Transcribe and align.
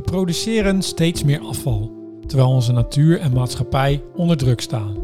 We 0.00 0.10
produceren 0.10 0.82
steeds 0.82 1.24
meer 1.24 1.40
afval, 1.40 1.92
terwijl 2.26 2.50
onze 2.50 2.72
natuur 2.72 3.20
en 3.20 3.32
maatschappij 3.32 4.02
onder 4.16 4.36
druk 4.36 4.60
staan. 4.60 4.96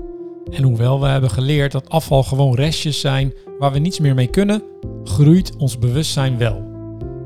En 0.50 0.62
hoewel 0.62 1.00
we 1.00 1.07
hebben 1.07 1.30
geleerd 1.30 1.72
dat 1.72 1.88
afval 1.88 2.22
gewoon 2.22 2.54
restjes 2.54 3.01
zijn 3.01 3.32
waar 3.59 3.72
we 3.72 3.79
niets 3.79 3.98
meer 3.98 4.14
mee 4.14 4.27
kunnen, 4.27 4.62
groeit 5.04 5.57
ons 5.57 5.79
bewustzijn 5.79 6.39
wel. 6.39 6.64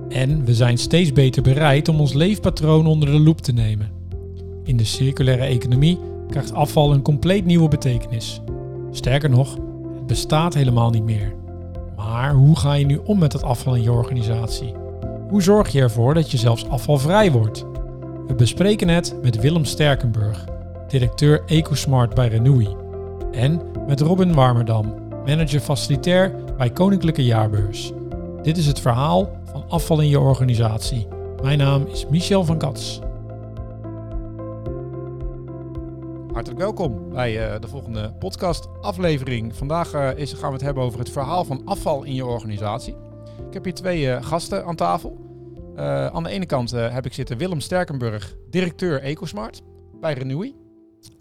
En 0.09 0.45
we 0.45 0.55
zijn 0.55 0.79
steeds 0.79 1.13
beter 1.13 1.43
bereid 1.43 1.89
om 1.89 2.01
ons 2.01 2.13
leefpatroon 2.13 2.87
onder 2.87 3.11
de 3.11 3.21
loep 3.21 3.41
te 3.41 3.53
nemen. 3.53 3.93
In 4.65 4.77
de 4.77 4.85
circulaire 4.85 5.45
economie 5.45 5.99
krijgt 6.29 6.53
afval 6.53 6.93
een 6.93 7.03
compleet 7.03 7.45
nieuwe 7.45 7.69
betekenis. 7.69 8.41
Sterker 8.91 9.31
nog, 9.31 9.55
het 9.95 10.07
bestaat 10.07 10.55
helemaal 10.55 10.91
niet 10.91 11.05
meer. 11.05 11.35
Maar 11.97 12.35
hoe 12.35 12.57
ga 12.57 12.73
je 12.73 12.87
nu 12.87 13.01
om 13.05 13.19
met 13.19 13.33
het 13.33 13.43
afval 13.43 13.75
in 13.75 13.83
je 13.83 13.93
organisatie? 13.93 14.80
Hoe 15.31 15.43
zorg 15.43 15.69
je 15.69 15.81
ervoor 15.81 16.15
dat 16.15 16.31
je 16.31 16.37
zelfs 16.37 16.69
afvalvrij 16.69 17.33
wordt? 17.33 17.65
We 18.27 18.35
bespreken 18.35 18.89
het 18.89 19.15
met 19.23 19.41
Willem 19.41 19.65
Sterkenburg, 19.65 20.45
directeur 20.89 21.43
EcoSmart 21.47 22.15
bij 22.15 22.29
Renewi. 22.29 22.77
En 23.33 23.63
met 23.87 24.01
Robin 24.01 24.35
Warmerdam, 24.35 24.95
manager 25.25 25.61
facilitair 25.61 26.35
bij 26.57 26.71
Koninklijke 26.71 27.25
Jaarbeurs. 27.25 27.93
Dit 28.43 28.57
is 28.57 28.67
het 28.67 28.81
verhaal 28.81 29.31
van 29.45 29.65
afval 29.69 30.01
in 30.01 30.09
je 30.09 30.21
organisatie. 30.21 31.07
Mijn 31.43 31.59
naam 31.59 31.87
is 31.87 32.07
Michel 32.07 32.45
van 32.45 32.59
Kats. 32.59 33.01
Hartelijk 36.33 36.61
welkom 36.61 37.11
bij 37.11 37.53
uh, 37.55 37.61
de 37.61 37.69
volgende 37.69 38.13
podcast 38.19 38.69
aflevering. 38.81 39.57
Vandaag 39.57 40.15
is, 40.15 40.33
gaan 40.33 40.49
we 40.49 40.55
het 40.55 40.65
hebben 40.65 40.83
over 40.83 40.99
het 40.99 41.11
verhaal 41.11 41.45
van 41.45 41.63
afval 41.65 42.03
in 42.03 42.15
je 42.15 42.27
organisatie. 42.27 42.97
Ik 43.47 43.53
heb 43.55 43.65
hier 43.65 43.75
twee 43.75 44.03
uh, 44.03 44.23
gasten 44.23 44.65
aan 44.65 44.77
tafel. 44.77 45.19
aan 46.13 46.23
de 46.23 46.31
ene 46.31 46.47
kant 46.47 46.71
heb 46.71 47.07
ik 47.07 47.13
zitten 47.13 47.37
Willem 47.37 47.61
Sterkenburg, 47.61 48.35
directeur 48.51 49.03
EcoSmart 49.03 49.63
bij 50.01 50.13
Renewi. 50.13 50.55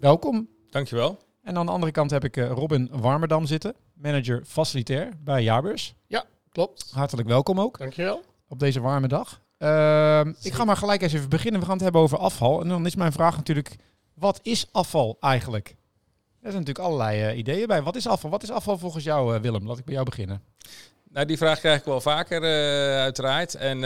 Welkom. 0.00 0.48
Dankjewel. 0.70 1.18
En 1.42 1.56
aan 1.56 1.66
de 1.66 1.72
andere 1.72 1.92
kant 1.92 2.10
heb 2.10 2.24
ik 2.24 2.36
Robin 2.36 2.88
Warmerdam 2.92 3.46
zitten, 3.46 3.74
manager 3.94 4.42
facilitair 4.46 5.12
bij 5.24 5.42
Jaarbeurs. 5.42 5.94
Ja, 6.06 6.24
klopt. 6.50 6.90
Hartelijk 6.94 7.28
welkom 7.28 7.60
ook. 7.60 7.78
Dankjewel. 7.78 8.22
Op 8.48 8.58
deze 8.58 8.80
warme 8.80 9.08
dag. 9.08 9.40
Ehm, 9.58 10.32
ik 10.42 10.52
ga 10.52 10.64
maar 10.64 10.76
gelijk 10.76 11.02
eens 11.02 11.12
even 11.12 11.28
beginnen. 11.28 11.60
We 11.60 11.66
gaan 11.66 11.74
het 11.74 11.84
hebben 11.84 12.00
over 12.00 12.18
afval. 12.18 12.60
En 12.60 12.68
dan 12.68 12.86
is 12.86 12.94
mijn 12.94 13.12
vraag 13.12 13.36
natuurlijk 13.36 13.76
wat 14.14 14.40
is 14.42 14.68
afval 14.72 15.16
eigenlijk? 15.20 15.68
Er 16.40 16.50
zijn 16.50 16.64
natuurlijk 16.64 16.86
allerlei 16.86 17.30
uh, 17.30 17.38
ideeën 17.38 17.66
bij. 17.66 17.82
Wat 17.82 17.96
is 17.96 18.06
afval? 18.06 18.30
Wat 18.30 18.42
is 18.42 18.50
afval 18.50 18.78
volgens 18.78 19.04
jou, 19.04 19.34
uh, 19.34 19.40
Willem? 19.40 19.66
Laat 19.66 19.78
ik 19.78 19.84
bij 19.84 19.94
jou 19.94 20.06
beginnen. 20.06 20.42
Nou, 21.12 21.26
die 21.26 21.36
vraag 21.36 21.58
krijg 21.58 21.78
ik 21.78 21.84
wel 21.84 22.00
vaker, 22.00 22.42
uh, 22.42 22.48
uiteraard. 23.00 23.54
En 23.54 23.82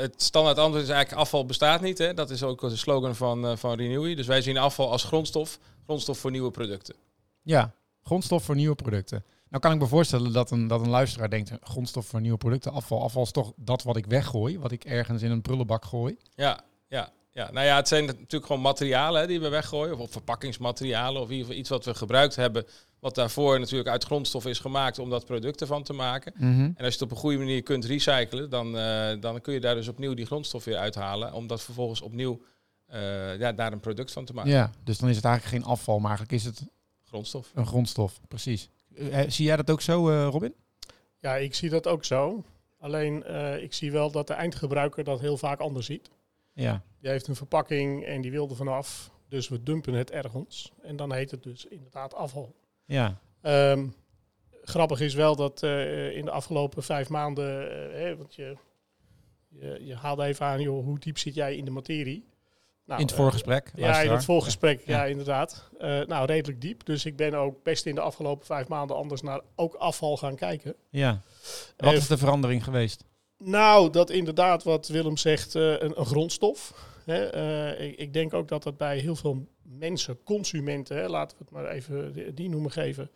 het 0.00 0.22
standaard 0.22 0.58
antwoord 0.58 0.82
is 0.82 0.88
eigenlijk 0.88 1.20
afval 1.20 1.46
bestaat 1.46 1.80
niet. 1.80 1.98
Hè? 1.98 2.14
Dat 2.14 2.30
is 2.30 2.42
ook 2.42 2.60
de 2.60 2.76
slogan 2.76 3.16
van, 3.16 3.58
van 3.58 3.76
Renewy. 3.76 4.14
Dus 4.14 4.26
wij 4.26 4.42
zien 4.42 4.58
afval 4.58 4.90
als 4.90 5.04
grondstof. 5.04 5.58
Grondstof 5.84 6.18
voor 6.18 6.30
nieuwe 6.30 6.50
producten. 6.50 6.94
Ja, 7.42 7.72
grondstof 8.02 8.44
voor 8.44 8.54
nieuwe 8.54 8.74
producten. 8.74 9.24
Nou 9.48 9.62
kan 9.62 9.72
ik 9.72 9.78
me 9.78 9.86
voorstellen 9.86 10.32
dat 10.32 10.50
een, 10.50 10.66
dat 10.66 10.80
een 10.80 10.88
luisteraar 10.88 11.30
denkt, 11.30 11.50
grondstof 11.60 12.06
voor 12.06 12.20
nieuwe 12.20 12.38
producten, 12.38 12.72
afval. 12.72 13.02
Afval 13.02 13.22
is 13.22 13.30
toch 13.30 13.52
dat 13.56 13.82
wat 13.82 13.96
ik 13.96 14.06
weggooi, 14.06 14.58
wat 14.58 14.72
ik 14.72 14.84
ergens 14.84 15.22
in 15.22 15.30
een 15.30 15.42
prullenbak 15.42 15.84
gooi. 15.84 16.16
Ja, 16.34 16.60
ja. 16.88 17.12
Ja, 17.30 17.50
nou 17.50 17.66
ja, 17.66 17.76
het 17.76 17.88
zijn 17.88 18.04
natuurlijk 18.04 18.46
gewoon 18.46 18.62
materialen 18.62 19.20
hè, 19.20 19.26
die 19.26 19.40
we 19.40 19.48
weggooien. 19.48 19.98
Of, 19.98 20.10
verpakkingsmaterialen. 20.10 21.22
Of 21.22 21.26
in 21.28 21.32
ieder 21.32 21.46
geval 21.46 21.60
iets 21.60 21.70
wat 21.70 21.84
we 21.84 21.94
gebruikt 21.94 22.36
hebben. 22.36 22.66
Wat 23.00 23.14
daarvoor 23.14 23.60
natuurlijk 23.60 23.88
uit 23.88 24.04
grondstof 24.04 24.46
is 24.46 24.58
gemaakt 24.58 24.98
om 24.98 25.10
dat 25.10 25.24
product 25.24 25.60
ervan 25.60 25.82
te 25.82 25.92
maken. 25.92 26.32
Mhm. 26.36 26.60
En 26.60 26.74
als 26.76 26.86
je 26.86 26.92
het 26.92 27.02
op 27.02 27.10
een 27.10 27.16
goede 27.16 27.38
manier 27.38 27.62
kunt 27.62 27.84
recyclen, 27.84 28.50
dan, 28.50 28.76
uh, 28.76 29.20
dan 29.20 29.40
kun 29.40 29.54
je 29.54 29.60
daar 29.60 29.74
dus 29.74 29.88
opnieuw 29.88 30.14
die 30.14 30.26
grondstof 30.26 30.64
weer 30.64 30.76
uithalen. 30.76 31.32
Om 31.32 31.46
dat 31.46 31.62
vervolgens 31.62 32.00
opnieuw 32.00 32.42
uh, 32.92 33.38
ja, 33.38 33.52
daar 33.52 33.72
een 33.72 33.80
product 33.80 34.12
van 34.12 34.24
te 34.24 34.34
maken. 34.34 34.50
Ja, 34.50 34.70
dus 34.84 34.98
dan 34.98 35.08
is 35.08 35.16
het 35.16 35.24
eigenlijk 35.24 35.54
geen 35.54 35.72
afval, 35.72 35.98
maar 35.98 36.10
eigenlijk 36.10 36.38
is 36.38 36.44
het 36.44 36.62
grondstof. 37.04 37.50
Een 37.54 37.66
grondstof, 37.66 38.20
precies. 38.28 38.68
Uh, 38.94 39.18
zie 39.28 39.46
jij 39.46 39.56
dat 39.56 39.70
ook 39.70 39.80
zo, 39.80 40.28
Robin? 40.28 40.54
Ja, 41.18 41.36
ik 41.36 41.54
zie 41.54 41.70
dat 41.70 41.86
ook 41.86 42.04
zo. 42.04 42.44
Alleen 42.78 43.24
ik 43.62 43.74
zie 43.74 43.92
wel 43.92 44.10
dat 44.10 44.26
de 44.26 44.32
eindgebruiker 44.32 45.04
dat 45.04 45.20
heel 45.20 45.36
vaak 45.36 45.60
anders 45.60 45.86
ziet. 45.86 46.10
Ja. 46.52 46.82
Die 47.00 47.10
heeft 47.10 47.26
een 47.26 47.36
verpakking 47.36 48.04
en 48.04 48.20
die 48.20 48.30
wil 48.30 48.48
er 48.48 48.56
vanaf. 48.56 49.10
Dus 49.28 49.48
we 49.48 49.62
dumpen 49.62 49.94
het 49.94 50.10
ergens. 50.10 50.72
En 50.82 50.96
dan 50.96 51.12
heet 51.12 51.30
het 51.30 51.42
dus 51.42 51.66
inderdaad 51.66 52.14
afval. 52.14 52.54
Ja. 52.88 53.18
Um, 53.42 53.94
grappig 54.62 55.00
is 55.00 55.14
wel 55.14 55.36
dat 55.36 55.62
uh, 55.62 56.16
in 56.16 56.24
de 56.24 56.30
afgelopen 56.30 56.82
vijf 56.82 57.08
maanden, 57.08 57.70
uh, 58.00 58.14
want 58.14 58.34
je, 58.34 58.56
je, 59.48 59.78
je, 59.84 59.94
haalde 59.94 60.24
even 60.24 60.46
aan, 60.46 60.60
joh, 60.60 60.84
hoe 60.84 60.98
diep 60.98 61.18
zit 61.18 61.34
jij 61.34 61.56
in 61.56 61.64
de 61.64 61.70
materie? 61.70 62.26
Nou, 62.84 63.00
in 63.00 63.06
het 63.06 63.14
voorgesprek? 63.14 63.72
Uh, 63.74 63.84
ja, 63.84 64.00
in 64.00 64.10
het 64.10 64.24
voorgesprek, 64.24 64.82
ja, 64.86 64.96
ja 64.96 65.04
inderdaad. 65.04 65.70
nou, 65.80 66.26
redelijk 66.26 66.60
diep. 66.60 66.84
Dus 66.84 67.04
ik 67.04 67.16
ben 67.16 67.34
ook 67.34 67.62
best 67.62 67.86
in 67.86 67.94
de 67.94 68.00
afgelopen 68.00 68.46
vijf 68.46 68.68
maanden 68.68 68.96
anders 68.96 69.22
naar 69.22 69.40
ook 69.56 69.74
afval 69.74 70.16
gaan 70.16 70.36
kijken. 70.36 70.74
Ja. 70.90 71.22
Wat 71.76 71.92
is 71.92 72.06
de 72.06 72.18
verandering 72.18 72.64
geweest? 72.64 73.04
Nou, 73.38 73.90
dat 73.90 74.10
inderdaad 74.10 74.62
wat 74.62 74.88
Willem 74.88 75.16
zegt, 75.16 75.54
een, 75.54 75.98
een, 75.98 76.06
grondstof. 76.06 76.72
Hè, 77.08 77.34
uh, 77.78 77.98
ik, 77.98 78.12
denk 78.12 78.34
ook 78.34 78.48
dat 78.48 78.62
dat 78.62 78.76
bij 78.76 78.98
heel 78.98 79.16
veel 79.16 79.46
mensen, 79.62 80.22
consumenten, 80.22 80.96
hè, 80.96 81.08
laten 81.08 81.38
we 81.38 81.44
het 81.44 81.52
maar 81.52 81.68
even 81.68 82.34
die, 82.34 82.48
noemen 82.48 82.70
geven, 82.70 83.10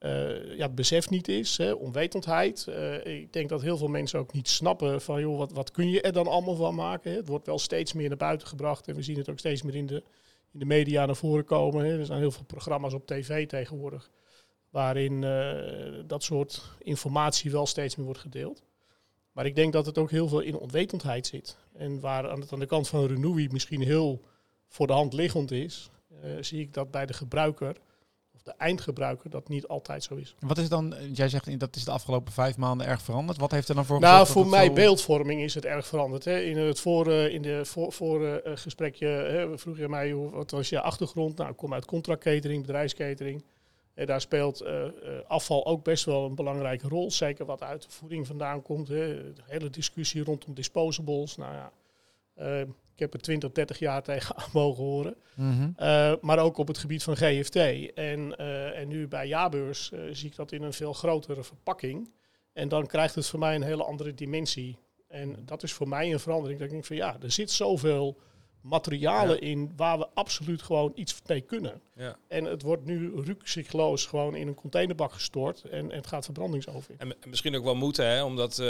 uh, 0.00 0.56
ja, 0.56 0.68
besef 0.68 1.10
niet 1.10 1.28
is, 1.28 1.56
hè, 1.56 1.72
onwetendheid. 1.72 2.66
ik 3.04 3.32
denk 3.32 3.48
dat 3.48 3.62
heel 3.62 3.76
veel 3.76 3.88
mensen 3.88 4.18
ook 4.18 4.32
niet 4.32 4.48
snappen 4.48 5.00
van, 5.00 5.20
joh, 5.20 5.38
wat, 5.38 5.52
wat 5.52 5.70
kun 5.70 5.90
je 5.90 6.00
er 6.00 6.12
dan 6.12 6.26
allemaal 6.26 6.54
van 6.54 6.74
maken? 6.74 7.10
Hè? 7.10 7.16
Het 7.16 7.28
wordt 7.28 7.46
wel 7.46 7.58
steeds 7.58 7.92
meer 7.92 8.08
naar 8.08 8.16
buiten 8.16 8.48
gebracht 8.48 8.88
en 8.88 8.94
we 8.94 9.02
zien 9.02 9.18
het 9.18 9.30
ook 9.30 9.38
steeds 9.38 9.62
meer 9.62 9.74
in 9.74 9.86
de, 9.86 10.02
in 10.52 10.58
de 10.58 10.64
media 10.64 11.06
naar 11.06 11.16
voren 11.16 11.44
komen. 11.44 11.84
Hè. 11.84 11.98
Er 11.98 12.06
zijn 12.06 12.18
heel 12.18 12.30
veel 12.30 12.44
programma's 12.44 12.94
op 12.94 13.06
tv 13.06 13.46
tegenwoordig, 13.46 14.10
waarin 14.70 15.20
dat 16.06 16.22
soort 16.22 16.62
informatie 16.78 17.50
wel 17.50 17.66
steeds 17.66 17.96
meer 17.96 18.06
wordt 18.06 18.20
gedeeld. 18.20 18.62
Maar 19.32 19.46
ik 19.46 19.54
denk 19.54 19.72
dat 19.72 19.86
het 19.86 19.98
ook 19.98 20.10
heel 20.10 20.28
veel 20.28 20.40
in 20.40 20.56
onwetendheid 20.56 21.26
zit. 21.26 21.56
En 21.72 22.00
waar 22.00 22.30
aan, 22.30 22.40
het, 22.40 22.52
aan 22.52 22.58
de 22.58 22.66
kant 22.66 22.88
van 22.88 23.06
Renewy 23.06 23.48
misschien 23.50 23.82
heel 23.82 24.22
voor 24.68 24.86
de 24.86 24.92
hand 24.92 25.12
liggend 25.12 25.50
is, 25.50 25.90
uh, 26.24 26.30
zie 26.40 26.60
ik 26.60 26.74
dat 26.74 26.90
bij 26.90 27.06
de 27.06 27.12
gebruiker, 27.12 27.76
of 28.34 28.42
de 28.42 28.54
eindgebruiker, 28.58 29.30
dat 29.30 29.48
niet 29.48 29.66
altijd 29.66 30.02
zo 30.02 30.14
is. 30.14 30.34
Wat 30.40 30.58
is 30.58 30.68
dan, 30.68 30.94
jij 31.12 31.28
zegt 31.28 31.60
dat 31.60 31.76
is 31.76 31.84
de 31.84 31.90
afgelopen 31.90 32.32
vijf 32.32 32.56
maanden 32.56 32.86
erg 32.86 33.02
veranderd. 33.02 33.38
Wat 33.38 33.50
heeft 33.50 33.68
er 33.68 33.74
dan 33.74 33.84
voor 33.84 34.00
Nou, 34.00 34.26
voor 34.26 34.46
mij 34.46 34.66
zo... 34.66 34.72
beeldvorming 34.72 35.42
is 35.42 35.54
het 35.54 35.64
erg 35.64 35.86
veranderd. 35.86 36.24
Hè. 36.24 36.40
In 36.40 36.56
het 36.56 36.80
voor, 36.80 37.08
uh, 37.08 37.34
in 37.34 37.42
de 37.42 37.64
voor, 37.64 37.92
voor 37.92 38.22
uh, 38.22 38.34
gesprekje 38.44 39.06
hè, 39.06 39.58
vroeg 39.58 39.78
je 39.78 39.88
mij, 39.88 40.14
wat 40.14 40.50
was 40.50 40.68
je 40.68 40.80
achtergrond? 40.80 41.36
Nou, 41.36 41.50
ik 41.50 41.56
kom 41.56 41.74
uit 41.74 41.84
contractcatering, 41.84 42.60
bedrijfskatering. 42.60 43.44
En 43.94 44.06
daar 44.06 44.20
speelt 44.20 44.62
uh, 44.62 44.84
afval 45.26 45.66
ook 45.66 45.84
best 45.84 46.04
wel 46.04 46.24
een 46.24 46.34
belangrijke 46.34 46.88
rol. 46.88 47.10
Zeker 47.10 47.44
wat 47.44 47.62
uit 47.62 47.82
de 47.82 47.90
voeding 47.90 48.26
vandaan 48.26 48.62
komt. 48.62 48.88
Hè. 48.88 49.32
De 49.32 49.42
hele 49.46 49.70
discussie 49.70 50.24
rondom 50.24 50.54
disposables. 50.54 51.36
Nou 51.36 51.54
ja, 51.54 51.72
uh, 52.38 52.60
ik 52.60 52.98
heb 52.98 53.14
er 53.14 53.20
20, 53.20 53.52
30 53.52 53.78
jaar 53.78 54.02
tegen 54.12 54.34
mogen 54.52 54.84
horen. 54.84 55.16
Mm 55.34 55.50
-hmm. 55.50 56.18
maar 56.20 56.38
ook 56.38 56.58
op 56.58 56.68
het 56.68 56.78
gebied 56.78 57.02
van 57.02 57.16
GFT. 57.16 57.56
En, 57.94 58.36
en 58.74 58.88
nu 58.88 59.08
bij 59.08 59.26
Jaarbeurs 59.26 59.92
zie 60.10 60.28
ik 60.28 60.36
dat 60.36 60.52
in 60.52 60.62
een 60.62 60.72
veel 60.72 60.92
grotere 60.92 61.44
verpakking. 61.44 62.10
En 62.52 62.68
dan 62.68 62.86
krijgt 62.86 63.14
het 63.14 63.26
voor 63.26 63.38
mij 63.38 63.54
een 63.54 63.62
hele 63.62 63.84
andere 63.84 64.14
dimensie. 64.14 64.78
En 65.08 65.36
dat 65.44 65.62
is 65.62 65.72
voor 65.72 65.88
mij 65.88 66.12
een 66.12 66.20
verandering. 66.20 66.58
Dat 66.58 66.66
ik 66.66 66.72
denk 66.72 66.86
van 66.86 66.96
ja, 66.96 67.16
er 67.22 67.30
zit 67.30 67.50
zoveel 67.50 68.18
materialen 68.62 69.34
ja. 69.34 69.40
in 69.40 69.72
waar 69.76 69.98
we 69.98 70.08
absoluut 70.14 70.62
gewoon 70.62 70.92
iets 70.94 71.20
mee 71.26 71.40
kunnen. 71.40 71.80
Ja. 71.96 72.16
En 72.28 72.44
het 72.44 72.62
wordt 72.62 72.84
nu 72.84 73.12
rukzichtloos 73.14 74.06
gewoon 74.06 74.34
in 74.34 74.48
een 74.48 74.54
containerbak 74.54 75.12
gestort 75.12 75.64
en, 75.64 75.90
en 75.90 75.96
het 75.96 76.06
gaat 76.06 76.24
verbrandingsover. 76.24 76.94
En, 76.98 77.10
en 77.22 77.30
misschien 77.30 77.56
ook 77.56 77.64
wel 77.64 77.74
moeten, 77.74 78.06
hè, 78.06 78.24
omdat 78.24 78.50
uh, 78.50 78.66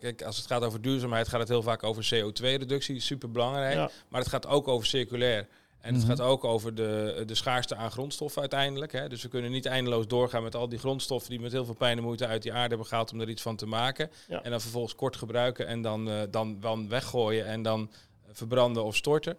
kijk, 0.00 0.22
als 0.22 0.36
het 0.36 0.46
gaat 0.46 0.62
over 0.62 0.80
duurzaamheid 0.80 1.28
gaat 1.28 1.40
het 1.40 1.48
heel 1.48 1.62
vaak 1.62 1.82
over 1.82 2.08
CO2-reductie, 2.14 3.00
super 3.00 3.30
belangrijk. 3.30 3.74
Ja. 3.74 3.90
Maar 4.08 4.20
het 4.20 4.30
gaat 4.30 4.46
ook 4.46 4.68
over 4.68 4.86
circulair. 4.86 5.48
En 5.80 5.94
het 5.94 6.02
Mhm. 6.02 6.10
gaat 6.10 6.20
ook 6.20 6.44
over 6.44 6.74
de, 6.74 7.22
de 7.26 7.34
schaarste 7.34 7.76
aan 7.76 7.90
grondstoffen 7.90 8.40
uiteindelijk. 8.40 8.92
Hè. 8.92 9.08
Dus 9.08 9.22
we 9.22 9.28
kunnen 9.28 9.50
niet 9.50 9.66
eindeloos 9.66 10.06
doorgaan 10.06 10.42
met 10.42 10.54
al 10.56 10.68
die 10.68 10.78
grondstoffen 10.78 11.30
die 11.30 11.40
met 11.40 11.52
heel 11.52 11.64
veel 11.64 11.74
pijn 11.74 11.96
en 11.96 12.02
moeite 12.02 12.26
uit 12.26 12.42
die 12.42 12.52
aarde 12.52 12.68
hebben 12.68 12.86
gehaald 12.86 13.12
om 13.12 13.20
er 13.20 13.28
iets 13.28 13.42
van 13.42 13.56
te 13.56 13.66
maken. 13.66 14.10
Ja. 14.28 14.42
En 14.42 14.50
dan 14.50 14.60
vervolgens 14.60 14.94
kort 14.94 15.16
gebruiken 15.16 15.66
en 15.66 15.82
dan, 15.82 16.08
uh, 16.08 16.20
dan, 16.30 16.60
dan 16.60 16.88
weggooien 16.88 17.46
en 17.46 17.62
dan 17.62 17.90
verbranden 18.34 18.84
of 18.84 18.96
storten. 18.96 19.36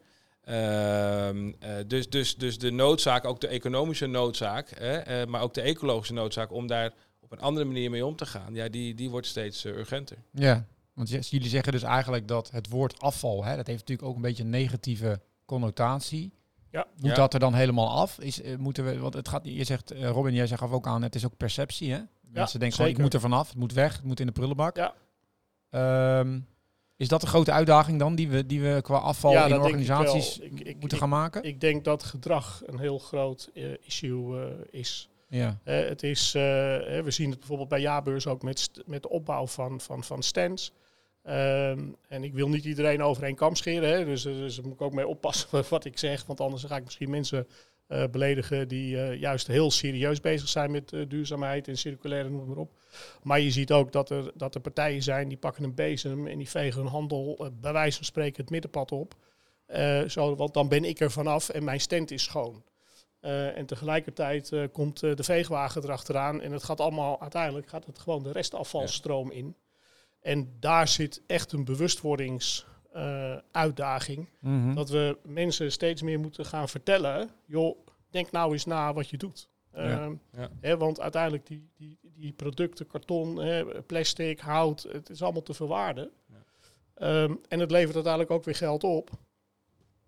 Uh, 0.50 1.30
dus, 1.88 2.10
dus, 2.10 2.36
dus 2.36 2.58
de 2.58 2.72
noodzaak, 2.72 3.26
ook 3.26 3.42
de 3.42 3.48
economische 3.48 4.06
noodzaak, 4.06 4.70
hè, 4.70 5.22
uh, 5.22 5.28
maar 5.28 5.42
ook 5.42 5.54
de 5.54 5.62
ecologische 5.62 6.14
noodzaak 6.14 6.52
om 6.52 6.68
daar 6.68 6.94
op 7.20 7.32
een 7.32 7.40
andere 7.40 7.66
manier 7.66 7.90
mee 7.90 8.06
om 8.06 8.16
te 8.16 8.26
gaan, 8.26 8.56
ja, 8.56 8.70
die, 8.70 8.96
die 8.96 9.10
wordt 9.10 9.28
steeds 9.28 9.66
uh, 9.66 9.76
urgenter. 9.78 10.18
Ja, 10.32 10.66
want 10.94 11.30
jullie 11.30 11.50
zeggen 11.50 11.72
dus 11.72 11.84
eigenlijk 11.84 12.28
dat 12.28 12.52
het 12.52 12.70
woord 12.70 13.00
afval, 13.02 13.44
hè, 13.44 13.56
dat 13.56 13.68
heeft 13.68 13.80
natuurlijk 13.80 14.08
ook 14.08 14.16
een 14.16 14.22
beetje 14.22 14.44
een 14.44 14.50
negatieve 14.50 15.22
connotatie. 15.46 16.34
Ja. 16.72 16.88
Moet 16.98 17.10
Ja. 17.10 17.16
dat 17.16 17.34
er 17.34 17.40
dan 17.40 17.54
helemaal 17.54 17.90
af? 17.90 18.20
Is, 18.20 18.42
moeten 18.58 18.86
we, 18.86 19.00
want 19.00 19.14
het 19.14 19.28
gaat, 19.28 19.42
je 19.44 19.64
zegt, 19.64 19.92
Robin, 19.92 20.34
jij 20.34 20.48
zegt 20.48 20.62
ook 20.62 20.88
aan, 20.88 21.02
het 21.02 21.16
is 21.16 21.26
ook 21.26 21.38
perceptie. 21.38 21.92
Hè? 21.92 22.00
Mensen 22.22 22.60
denken 22.60 22.78
gewoon, 22.78 22.92
ik 22.92 22.98
moet 22.98 23.14
er 23.14 23.20
vanaf, 23.20 23.48
het 23.48 23.58
moet 23.58 23.74
weg, 23.74 23.96
het 23.96 24.04
moet 24.04 24.20
in 24.20 24.26
de 24.26 24.32
prullenbak. 24.32 24.76
Ja. 24.78 24.94
Ehm, 25.70 26.40
Is 26.98 27.08
dat 27.08 27.22
de 27.22 27.28
grote 27.28 27.52
uitdaging 27.52 28.00
dan 28.00 28.16
die 28.16 28.30
we, 28.30 28.46
die 28.46 28.62
we 28.62 28.80
qua 28.82 28.98
afval 28.98 29.32
Ja, 29.32 29.46
in 29.46 29.56
ik 29.56 29.62
organisaties. 29.62 30.40
Ik- 30.40 30.60
ik- 30.60 30.80
moeten 30.80 30.98
gaan 30.98 31.10
maken? 31.10 31.44
Ik 31.44 31.62
denk 31.62 31.84
dat 31.84 32.04
gedrag 32.04 32.62
een 32.66 32.80
heel 32.80 33.00
groot 33.00 33.50
eh, 33.54 33.64
issue 33.86 34.40
eh, 34.42 34.52
is. 34.82 35.10
ja. 35.28 35.60
Eh, 35.64 35.88
het 35.88 36.04
is 36.04 36.32
we 36.32 37.06
zien 37.08 37.30
het 37.30 37.40
bijvoorbeeld 37.40 37.70
bij 37.70 37.82
jaarbeurs 37.82 38.28
ook 38.28 38.42
met, 38.42 38.70
met 38.86 39.02
de 39.02 39.10
opbouw 39.10 39.48
van, 39.48 39.82
van, 39.82 40.04
van 40.04 40.24
stands. 40.24 40.72
Ehm, 41.24 41.80
en 42.08 42.24
ik 42.24 42.34
wil 42.34 42.50
niet 42.50 42.66
iedereen 42.66 43.04
over 43.04 43.24
één 43.24 43.36
kam 43.36 43.56
scheren, 43.56 43.90
hè, 43.90 44.06
dus, 44.06 44.22
dus 44.24 44.56
daar 44.56 44.66
moet 44.66 44.74
ik 44.74 44.82
ook 44.82 44.94
mee 44.94 45.08
oppassen 45.08 45.64
wat 45.70 45.86
ik 45.86 45.98
zeg. 45.98 46.26
Want 46.26 46.42
anders 46.42 46.64
ga 46.64 46.76
ik 46.76 46.84
misschien 46.84 47.10
mensen 47.10 47.48
eh, 47.88 48.04
beledigen 48.12 48.68
die 48.68 49.02
eh, 49.02 49.20
juist 49.20 49.48
heel 49.48 49.72
serieus 49.72 50.20
bezig 50.20 50.50
zijn 50.50 50.72
met 50.72 50.94
eh, 50.94 51.02
duurzaamheid 51.08 51.68
en 51.68 51.78
circulaire, 51.78 52.30
noem 52.30 52.48
maar 52.48 52.58
op. 52.58 52.72
Maar 53.24 53.40
je 53.40 53.52
ziet 53.52 53.72
ook 53.72 53.92
dat 53.92 54.10
er, 54.10 54.32
dat 54.36 54.56
er 54.56 54.62
partijen 54.62 55.04
zijn 55.04 55.28
die 55.28 55.38
pakken 55.38 55.64
een 55.64 55.76
bezem 55.76 56.28
en 56.28 56.38
die 56.38 56.50
vegen 56.50 56.82
hun 56.82 56.92
handel 56.92 57.52
bij 57.62 57.74
wijze 57.74 57.96
van 57.98 58.06
spreken 58.06 58.42
het 58.42 58.50
middenpad 58.50 58.92
op. 58.92 59.16
Zo, 60.08 60.36
want 60.36 60.54
dan 60.54 60.68
ben 60.68 60.84
ik 60.84 61.00
er 61.00 61.12
vanaf 61.12 61.50
en 61.50 61.64
mijn 61.64 61.80
stand 61.80 62.12
is 62.12 62.24
schoon. 62.24 62.64
En 63.20 63.66
tegelijkertijd 63.66 64.54
komt 64.72 65.00
de 65.00 65.24
veegwagen 65.24 65.84
erachteraan 65.84 66.42
en 66.42 66.52
het 66.52 66.64
gaat 66.64 66.80
allemaal, 66.80 67.22
uiteindelijk 67.22 67.68
gaat 67.68 67.86
het 67.86 68.00
gewoon 68.00 68.24
de 68.24 68.32
restafvalstroom 68.32 69.32
in. 69.32 69.56
En 70.22 70.56
daar 70.60 70.88
zit 70.88 71.22
echt 71.28 71.52
een 71.52 71.66
bewustwordingsuitdaging. 72.96 74.28
Mhm. 74.40 74.74
Dat 74.74 74.90
we 74.90 75.18
mensen 75.24 75.72
steeds 75.72 76.02
meer 76.02 76.20
moeten 76.20 76.46
gaan 76.46 76.70
vertellen, 76.70 77.30
joh, 77.46 77.78
denk 78.10 78.32
nou 78.32 78.52
eens 78.52 78.66
na 78.66 78.94
wat 78.94 79.10
je 79.10 79.18
doet. 79.18 79.48
Ja. 79.74 79.82
Ehm, 79.82 80.14
Ja. 80.32 80.50
Hè, 80.62 80.78
want 80.78 81.00
uiteindelijk 81.00 81.48
die, 81.48 81.70
die, 81.78 81.98
die 82.02 82.32
producten, 82.34 82.88
karton, 82.88 83.38
hè, 83.38 83.82
plastic, 83.82 84.40
hout, 84.40 84.88
het 84.92 85.10
is 85.10 85.22
allemaal 85.22 85.42
te 85.44 85.54
verwaarden. 85.54 86.12
Ja. 86.28 86.36
Ehm, 86.94 87.34
en 87.48 87.60
het 87.60 87.72
levert 87.72 87.94
uiteindelijk 87.96 88.32
ook 88.34 88.44
weer 88.44 88.56
geld 88.56 88.84
op. 88.84 89.10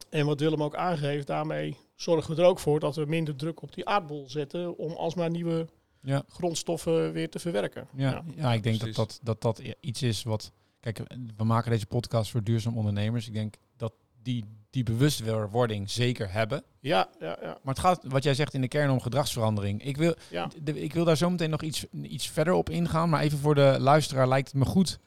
En 0.10 0.26
wat 0.26 0.40
Willem 0.40 0.64
ook 0.64 0.76
aangeeft, 0.76 1.28
daarmee 1.28 1.78
zorgen 1.96 2.36
we 2.36 2.42
er 2.42 2.48
ook 2.48 2.60
voor 2.60 2.80
dat 2.80 2.96
we 2.96 3.06
minder 3.06 3.36
druk 3.36 3.62
op 3.62 3.74
die 3.74 3.86
aardbol 3.88 4.30
zetten 4.30 4.78
om 4.78 4.92
alsmaar 4.92 5.30
nieuwe 5.30 5.68
Ja. 6.02 6.24
grondstoffen 6.30 7.12
weer 7.12 7.30
te 7.30 7.40
verwerken. 7.40 7.88
Ja, 7.96 8.24
ja. 8.36 8.54
ik 8.54 8.64
denk 8.64 8.80
dat 8.80 8.96
dat, 8.96 9.20
dat 9.24 9.42
dat 9.42 9.62
iets 9.80 10.02
is 10.02 10.24
wat... 10.24 10.52
Kijk, 10.80 11.00
we 11.38 11.44
maken 11.44 11.72
deze 11.72 11.86
podcast 11.86 12.32
voor 12.32 12.44
duurzaam 12.44 12.78
ondernemers. 12.78 13.28
Ik 13.28 13.34
denk 13.34 13.56
dat 13.78 13.94
die, 14.22 14.46
die 14.70 14.84
bewustwording 14.84 15.90
zeker 15.90 16.32
hebben. 16.32 16.64
ja, 16.80 17.10
ja, 17.20 17.38
ja. 17.42 17.58
Maar 17.64 17.74
het 17.74 17.80
gaat, 17.80 18.04
wat 18.08 18.24
jij 18.24 18.34
zegt, 18.34 18.54
in 18.54 18.62
de 18.62 18.68
kern 18.68 18.90
om 18.90 19.02
gedragsverandering. 19.02 19.84
Ik 19.84 19.98
wil, 19.98 20.16
Ja. 20.30 20.50
de- 20.64 20.82
ik 20.84 20.94
wil 20.94 21.06
daar 21.06 21.18
zo 21.18 21.30
meteen 21.30 21.50
nog 21.50 21.62
iets, 21.62 21.86
iets 21.92 22.28
verder 22.30 22.54
op 22.54 22.70
ingaan. 22.70 23.10
Maar 23.10 23.22
even 23.22 23.38
voor 23.38 23.56
de 23.56 23.76
luisteraar 23.80 24.28
lijkt 24.28 24.48
het 24.48 24.58
me 24.58 24.66
goed 24.66 25.00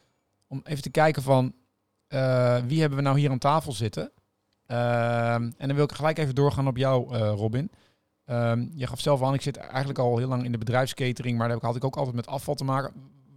om 0.47 0.61
even 0.65 0.83
te 0.83 0.91
kijken 0.91 1.23
van... 1.23 1.55
eh, 2.09 2.63
wie 2.67 2.81
hebben 2.81 2.99
we 2.99 3.05
nou 3.05 3.19
hier 3.19 3.31
aan 3.31 3.39
tafel 3.39 3.73
zitten? 3.73 4.13
Ehm, 4.67 5.43
en 5.57 5.67
dan 5.67 5.75
wil 5.75 5.85
ik 5.85 5.93
gelijk 5.93 6.19
even 6.19 6.35
doorgaan 6.35 6.67
op 6.69 6.77
jou, 6.77 7.15
eh, 7.15 7.21
Robin. 7.37 7.71
Ehm, 8.25 8.67
je 8.75 8.87
gaf 8.87 9.01
zelf 9.01 9.23
aan, 9.23 9.35
ik 9.35 9.41
zit 9.43 9.57
eigenlijk 9.57 9.99
al 9.99 10.19
heel 10.19 10.29
lang 10.29 10.45
in 10.45 10.53
de 10.53 10.59
bedrijfskatering, 10.59 11.39
maar 11.39 11.49
daar 11.49 11.59
had 11.61 11.77
ik 11.77 11.85
ook 11.85 11.97
altijd 11.97 12.17
met 12.17 12.27
afval 12.27 12.55
te 12.55 12.65
maken. 12.65 12.93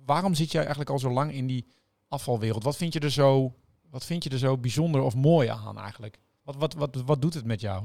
Waarom 0.05 0.33
zit 0.33 0.51
jij 0.51 0.59
eigenlijk 0.61 0.89
al 0.89 0.99
zo 0.99 1.09
lang 1.11 1.31
in 1.33 1.47
die 1.47 1.65
afvalwereld? 2.13 2.63
Wat 2.63 2.77
vind 2.77 2.93
je 2.93 2.99
er 2.99 3.11
zo, 3.11 3.53
wat 3.89 4.05
vind 4.05 4.23
je 4.23 4.29
er 4.29 4.37
zo 4.37 4.57
bijzonder 4.57 5.01
of 5.01 5.15
mooi 5.15 5.47
aan 5.47 5.79
eigenlijk? 5.79 6.19
Wat, 6.43 6.55
wat, 6.55 6.73
wat, 6.73 6.95
wat 7.05 7.21
doet 7.21 7.33
het 7.33 7.45
met 7.45 7.61
jou? 7.61 7.83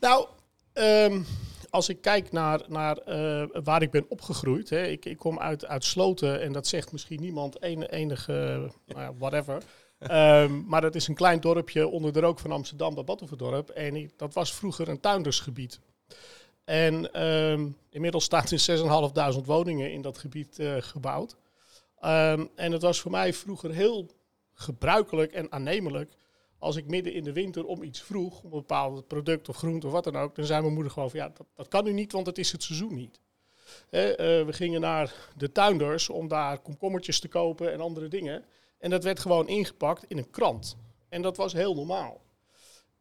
Nou, 0.00 0.26
ehm, 0.72 1.22
als 1.70 1.88
ik 1.88 2.00
kijk 2.00 2.32
naar, 2.32 2.60
naar 2.68 2.96
eh, 2.96 3.46
waar 3.64 3.82
ik 3.82 3.90
ben 3.90 4.04
opgegroeid. 4.08 4.70
Hè, 4.70 4.86
ik, 4.86 5.04
ik 5.04 5.18
kom 5.18 5.38
uit, 5.38 5.66
uit 5.66 5.84
Sloten 5.84 6.40
en 6.40 6.52
dat 6.52 6.66
zegt 6.66 6.92
misschien 6.92 7.20
niemand 7.20 7.56
een, 7.60 7.82
enige, 7.82 8.70
nou 8.86 9.14
whatever. 9.18 9.62
Ehm, 10.02 10.66
maar 10.66 10.80
dat 10.80 10.94
is 10.94 11.08
een 11.08 11.14
klein 11.14 11.40
dorpje 11.40 11.88
onder 11.88 12.12
de 12.12 12.20
rook 12.20 12.38
van 12.38 12.52
Amsterdam, 12.52 12.94
dat 12.94 13.04
Battenverdorp. 13.04 13.68
En 13.68 13.96
ik- 13.96 14.18
dat 14.18 14.34
was 14.34 14.52
vroeger 14.54 14.88
een 14.88 15.00
tuindersgebied. 15.00 15.80
En 16.64 17.12
ehm, 17.12 17.68
inmiddels 17.90 18.24
staan 18.24 18.44
er 18.44 18.58
6.500 18.58 19.46
woningen 19.46 19.92
in 19.92 20.02
dat 20.02 20.18
gebied 20.18 20.58
eh, 20.58 20.74
gebouwd. 20.78 21.36
Ehm, 22.02 22.46
en 22.54 22.72
het 22.72 22.82
was 22.82 23.00
voor 23.00 23.10
mij 23.10 23.32
vroeger 23.32 23.70
heel 23.70 24.06
gebruikelijk 24.52 25.32
en 25.32 25.52
aannemelijk 25.52 26.12
als 26.58 26.76
ik 26.76 26.86
midden 26.86 27.12
in 27.12 27.24
de 27.24 27.32
winter 27.32 27.64
om 27.64 27.82
iets 27.82 28.00
vroeg, 28.00 28.42
om 28.42 28.44
een 28.44 28.58
bepaald 28.58 29.06
product 29.06 29.48
of 29.48 29.56
groente 29.56 29.86
of 29.86 29.92
wat 29.92 30.04
dan 30.04 30.16
ook, 30.16 30.34
dan 30.34 30.44
zei 30.44 30.60
mijn 30.60 30.74
moeder 30.74 30.92
gewoon 30.92 31.10
van 31.10 31.18
ja, 31.18 31.28
dat, 31.28 31.46
dat 31.54 31.68
kan 31.68 31.84
nu 31.84 31.92
niet, 31.92 32.12
want 32.12 32.26
het 32.26 32.38
is 32.38 32.52
het 32.52 32.62
seizoen 32.62 32.94
niet. 32.94 33.20
Eh, 33.90 34.00
we 34.16 34.48
gingen 34.48 34.80
naar 34.80 35.14
de 35.36 35.52
tuinders 35.52 36.08
om 36.08 36.28
daar 36.28 36.58
komkommertjes 36.58 37.20
te 37.20 37.28
kopen 37.28 37.72
en 37.72 37.80
andere 37.80 38.08
dingen. 38.08 38.44
En 38.78 38.90
dat 38.90 39.04
werd 39.04 39.20
gewoon 39.20 39.48
ingepakt 39.48 40.04
in 40.08 40.18
een 40.18 40.30
krant. 40.30 40.76
En 41.08 41.22
dat 41.22 41.36
was 41.36 41.52
heel 41.52 41.74
normaal. 41.74 42.20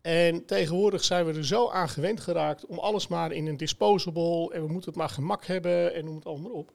En 0.02 0.46
tegenwoordig 0.46 1.04
zijn 1.04 1.26
we 1.26 1.34
er 1.34 1.46
zo 1.46 1.70
aan 1.70 1.90
gewend 1.90 2.20
geraakt 2.20 2.66
om 2.66 2.80
alles 2.80 3.08
maar 3.08 3.32
in 3.32 3.48
een 3.48 3.58
disposable 3.58 4.54
en 4.54 4.62
we 4.62 4.72
moeten 4.72 4.90
het 4.90 5.00
maar 5.00 5.10
gemak 5.10 5.46
hebben 5.46 5.94
en 5.94 6.06
noem 6.06 6.16
het 6.16 6.26
allemaal 6.26 6.52
op. 6.52 6.72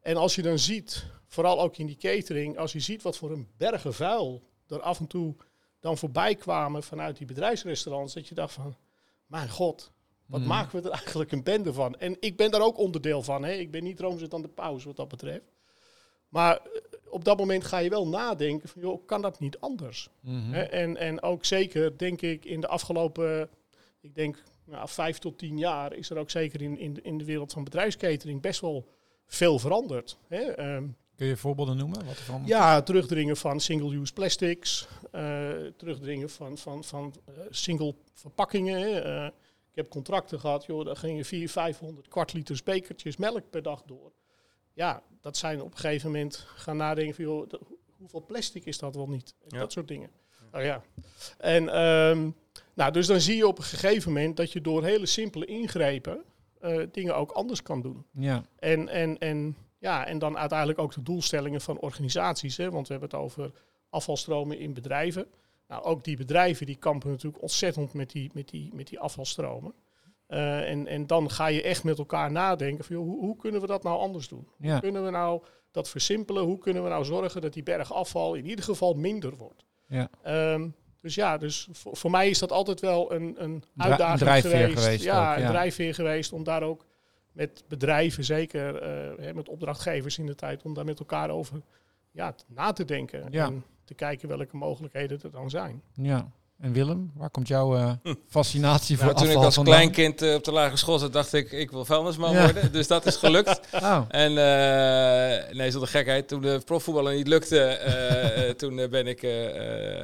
En 0.00 0.16
als 0.16 0.34
je 0.34 0.42
dan 0.42 0.58
ziet, 0.58 1.06
vooral 1.36 1.60
ook 1.60 1.76
in 1.76 1.86
die 1.86 1.96
catering, 1.96 2.58
als 2.58 2.72
je 2.72 2.80
ziet 2.80 3.02
wat 3.02 3.16
voor 3.16 3.30
een 3.30 3.48
bergen 3.56 3.94
vuil 3.94 4.42
er 4.68 4.80
af 4.80 4.98
en 5.00 5.06
toe 5.06 5.34
dan 5.80 5.98
voorbij 5.98 6.34
kwamen 6.34 6.82
vanuit 6.82 7.16
die 7.16 7.26
bedrijfsrestaurants, 7.26 8.14
dat 8.14 8.28
je 8.28 8.34
dacht 8.34 8.52
van, 8.54 8.76
mijn 9.26 9.48
god, 9.50 9.90
wat 10.26 10.40
Mhm. 10.40 10.48
maken 10.48 10.82
we 10.82 10.88
er 10.88 10.94
eigenlijk 10.94 11.32
een 11.32 11.42
bende 11.42 11.72
van? 11.72 11.94
En 11.98 12.16
ik 12.20 12.36
ben 12.36 12.50
daar 12.50 12.60
ook 12.60 12.78
onderdeel 12.78 13.22
van. 13.22 13.44
Hè? 13.44 13.52
Ik 13.52 13.70
ben 13.70 13.84
niet 13.84 14.00
roomzit 14.00 14.34
aan 14.34 14.42
de 14.42 14.48
pauze 14.48 14.86
wat 14.86 14.96
dat 14.96 15.08
betreft. 15.08 15.44
Maar 16.28 16.56
eh, 16.56 16.62
op 17.10 17.24
dat 17.24 17.38
moment 17.38 17.64
ga 17.64 17.78
je 17.78 17.90
wel 17.90 18.08
nadenken 18.08 18.68
van, 18.68 18.82
joh, 18.82 19.06
kan 19.06 19.22
dat 19.22 19.40
niet 19.40 19.58
anders? 19.58 20.08
Mhm. 20.20 20.52
Hè, 20.52 20.62
En, 20.62 20.96
en 20.96 21.22
ook 21.22 21.44
zeker, 21.44 21.98
denk 21.98 22.22
ik, 22.22 22.44
in 22.44 22.60
de 22.60 22.68
afgelopen, 22.68 23.48
ik 24.00 24.14
denk, 24.14 24.42
nou, 24.64 24.88
vijf 24.88 25.18
tot 25.18 25.38
tien 25.38 25.58
jaar 25.58 25.92
is 25.94 26.10
er 26.10 26.18
ook 26.18 26.30
zeker 26.30 26.62
in, 26.62 26.78
in, 26.78 26.94
de- 26.94 27.02
in 27.02 27.18
de 27.18 27.24
wereld 27.24 27.52
van 27.52 27.64
bedrijfskatering 27.64 28.40
best 28.40 28.60
wel 28.60 28.86
veel 29.26 29.58
veranderd. 29.58 30.18
Hè? 30.28 30.40
Ehm, 30.42 30.84
Kun 31.16 31.26
je 31.26 31.36
voorbeelden 31.36 31.76
noemen? 31.76 32.04
Wat 32.04 32.16
er 32.16 32.22
van? 32.22 32.42
ja, 32.46 32.82
terugdringen 32.82 33.36
van 33.36 33.60
single-use 33.60 34.12
plastics, 34.12 34.88
eh, 35.10 35.50
terugdringen 35.76 36.30
van, 36.30 36.58
van, 36.58 36.84
van 36.84 37.14
eh, 37.24 37.34
single 37.50 37.94
verpakkingen. 38.14 39.04
Eh, 39.04 39.26
ik 39.70 39.74
heb 39.74 39.88
contracten 39.88 40.40
gehad, 40.40 40.64
joh, 40.64 40.84
daar 40.84 40.96
gingen 40.96 41.24
400, 41.24 41.52
500 41.52 42.08
kwart 42.08 42.32
liters 42.32 42.62
bekertjes 42.62 43.16
melk 43.16 43.50
per 43.50 43.62
dag 43.62 43.82
door. 43.82 44.12
Ja, 44.72 45.02
dat 45.20 45.36
zijn 45.36 45.62
op 45.62 45.72
een 45.72 45.78
gegeven 45.78 46.10
moment 46.10 46.46
gaan 46.56 46.76
nadenken 46.76 47.14
van, 47.14 47.24
joh, 47.24 47.50
hoeveel 47.98 48.24
plastic 48.26 48.64
is 48.64 48.78
dat 48.78 48.94
wel 48.94 49.08
niet? 49.08 49.34
En 49.42 49.48
Ja. 49.48 49.58
Dat 49.58 49.72
soort 49.72 49.88
dingen. 49.88 50.10
Oh 50.52 50.62
ja. 50.62 50.82
En 51.38 51.68
ehm, 51.68 52.30
nou, 52.74 52.92
dus 52.92 53.06
dan 53.06 53.20
zie 53.20 53.36
je 53.36 53.46
op 53.46 53.58
een 53.58 53.64
gegeven 53.64 54.12
moment 54.12 54.36
dat 54.36 54.52
je 54.52 54.60
door 54.60 54.84
hele 54.84 55.06
simpele 55.06 55.44
ingrepen 55.44 56.24
eh, 56.60 56.82
dingen 56.92 57.16
ook 57.16 57.30
anders 57.30 57.62
kan 57.62 57.82
doen. 57.82 58.04
Ja. 58.12 58.42
En, 58.58 58.88
en, 58.88 59.18
en, 59.18 59.56
ja, 59.86 60.06
en 60.06 60.18
dan 60.18 60.38
uiteindelijk 60.38 60.78
ook 60.78 60.94
de 60.94 61.02
doelstellingen 61.02 61.60
van 61.60 61.78
organisaties. 61.78 62.56
Hè, 62.56 62.70
want 62.70 62.86
we 62.86 62.92
hebben 62.92 63.10
het 63.10 63.18
over 63.20 63.52
afvalstromen 63.90 64.58
in 64.58 64.74
bedrijven. 64.74 65.26
Nou, 65.68 65.82
ook 65.82 66.04
die 66.04 66.16
bedrijven 66.16 66.66
die 66.66 66.76
kampen 66.76 67.10
natuurlijk 67.10 67.42
ontzettend 67.42 67.92
met 67.92 68.10
die, 68.10 68.30
met 68.34 68.48
die, 68.48 68.74
met 68.74 68.88
die 68.88 68.98
afvalstromen. 68.98 69.74
Eh, 70.26 70.70
en, 70.70 70.86
en 70.86 71.06
dan 71.06 71.30
ga 71.30 71.46
je 71.46 71.62
echt 71.62 71.84
met 71.84 71.98
elkaar 71.98 72.32
nadenken 72.32 72.84
van, 72.84 72.96
joh, 72.96 73.04
hoe, 73.04 73.18
hoe 73.18 73.36
kunnen 73.36 73.60
we 73.60 73.66
dat 73.66 73.82
nou 73.82 73.98
anders 73.98 74.28
doen? 74.28 74.48
Ja. 74.58 74.70
Hoe 74.70 74.80
kunnen 74.80 75.04
we 75.04 75.10
nou 75.10 75.42
dat 75.70 75.88
versimpelen? 75.88 76.44
Hoe 76.44 76.58
kunnen 76.58 76.82
we 76.82 76.88
nou 76.88 77.04
zorgen 77.04 77.40
dat 77.40 77.52
die 77.52 77.62
berg 77.62 77.92
afval 77.92 78.34
in 78.34 78.46
ieder 78.46 78.64
geval 78.64 78.94
minder 78.94 79.36
wordt? 79.36 79.64
Ja. 79.88 80.10
Ehm, 80.22 80.68
dus 81.00 81.14
ja, 81.14 81.38
dus 81.38 81.68
voor, 81.72 81.96
voor 81.96 82.10
mij 82.10 82.28
is 82.28 82.38
dat 82.38 82.52
altijd 82.52 82.80
wel 82.80 83.12
een, 83.12 83.34
een 83.38 83.64
uitdaging 83.76 84.18
drijfveer 84.18 84.50
geweest. 84.50 84.78
geweest 84.78 85.04
ja, 85.04 85.32
ook, 85.32 85.38
ja. 85.38 85.44
een 85.44 85.50
drijfveer 85.50 85.94
geweest 85.94 86.32
om 86.32 86.44
daar 86.44 86.62
ook 86.62 86.84
met 87.36 87.64
bedrijven, 87.68 88.24
zeker 88.24 88.76
eh, 88.76 89.24
hè, 89.24 89.34
met 89.34 89.48
opdrachtgevers 89.48 90.18
in 90.18 90.26
de 90.26 90.34
tijd, 90.34 90.62
om 90.62 90.74
daar 90.74 90.84
met 90.84 90.98
elkaar 90.98 91.30
over 91.30 91.60
ja, 92.10 92.34
na 92.46 92.72
te 92.72 92.84
denken. 92.84 93.24
Ja. 93.30 93.46
En 93.46 93.64
te 93.84 93.94
kijken 93.94 94.28
welke 94.28 94.56
mogelijkheden 94.56 95.20
er 95.22 95.30
dan 95.30 95.50
zijn. 95.50 95.82
ja. 95.94 96.30
En 96.60 96.72
Willem, 96.72 97.12
waar 97.14 97.30
komt 97.30 97.48
jouw 97.48 97.76
eh, 97.76 97.92
fascinatie 98.28 98.96
voor 98.96 99.06
Nou, 99.06 99.18
toen 99.18 99.28
ik 99.30 99.36
als 99.36 99.54
vandaan? 99.54 99.74
klein 99.74 99.90
kind 99.90 100.22
eh, 100.22 100.34
op 100.34 100.44
de 100.44 100.52
lagere 100.52 100.76
school 100.76 100.98
zat, 100.98 101.12
dacht 101.12 101.32
ik, 101.32 101.52
ik 101.52 101.70
wil 101.70 101.84
vuilnisman 101.84 102.32
Ja. 102.32 102.42
worden. 102.44 102.72
Dus 102.72 102.86
dat 102.86 103.06
is 103.06 103.16
gelukt. 103.16 103.60
Oh. 103.82 104.02
En 104.08 104.30
eh, 104.30 105.54
nee, 105.56 105.70
zonder 105.70 105.88
gekheid. 105.88 106.28
Toen 106.28 106.40
de 106.40 106.60
profvoetballen 106.64 107.14
niet 107.14 107.26
lukte, 107.28 108.54
toen 108.56 108.76
ben 108.90 109.06
ik 109.06 109.24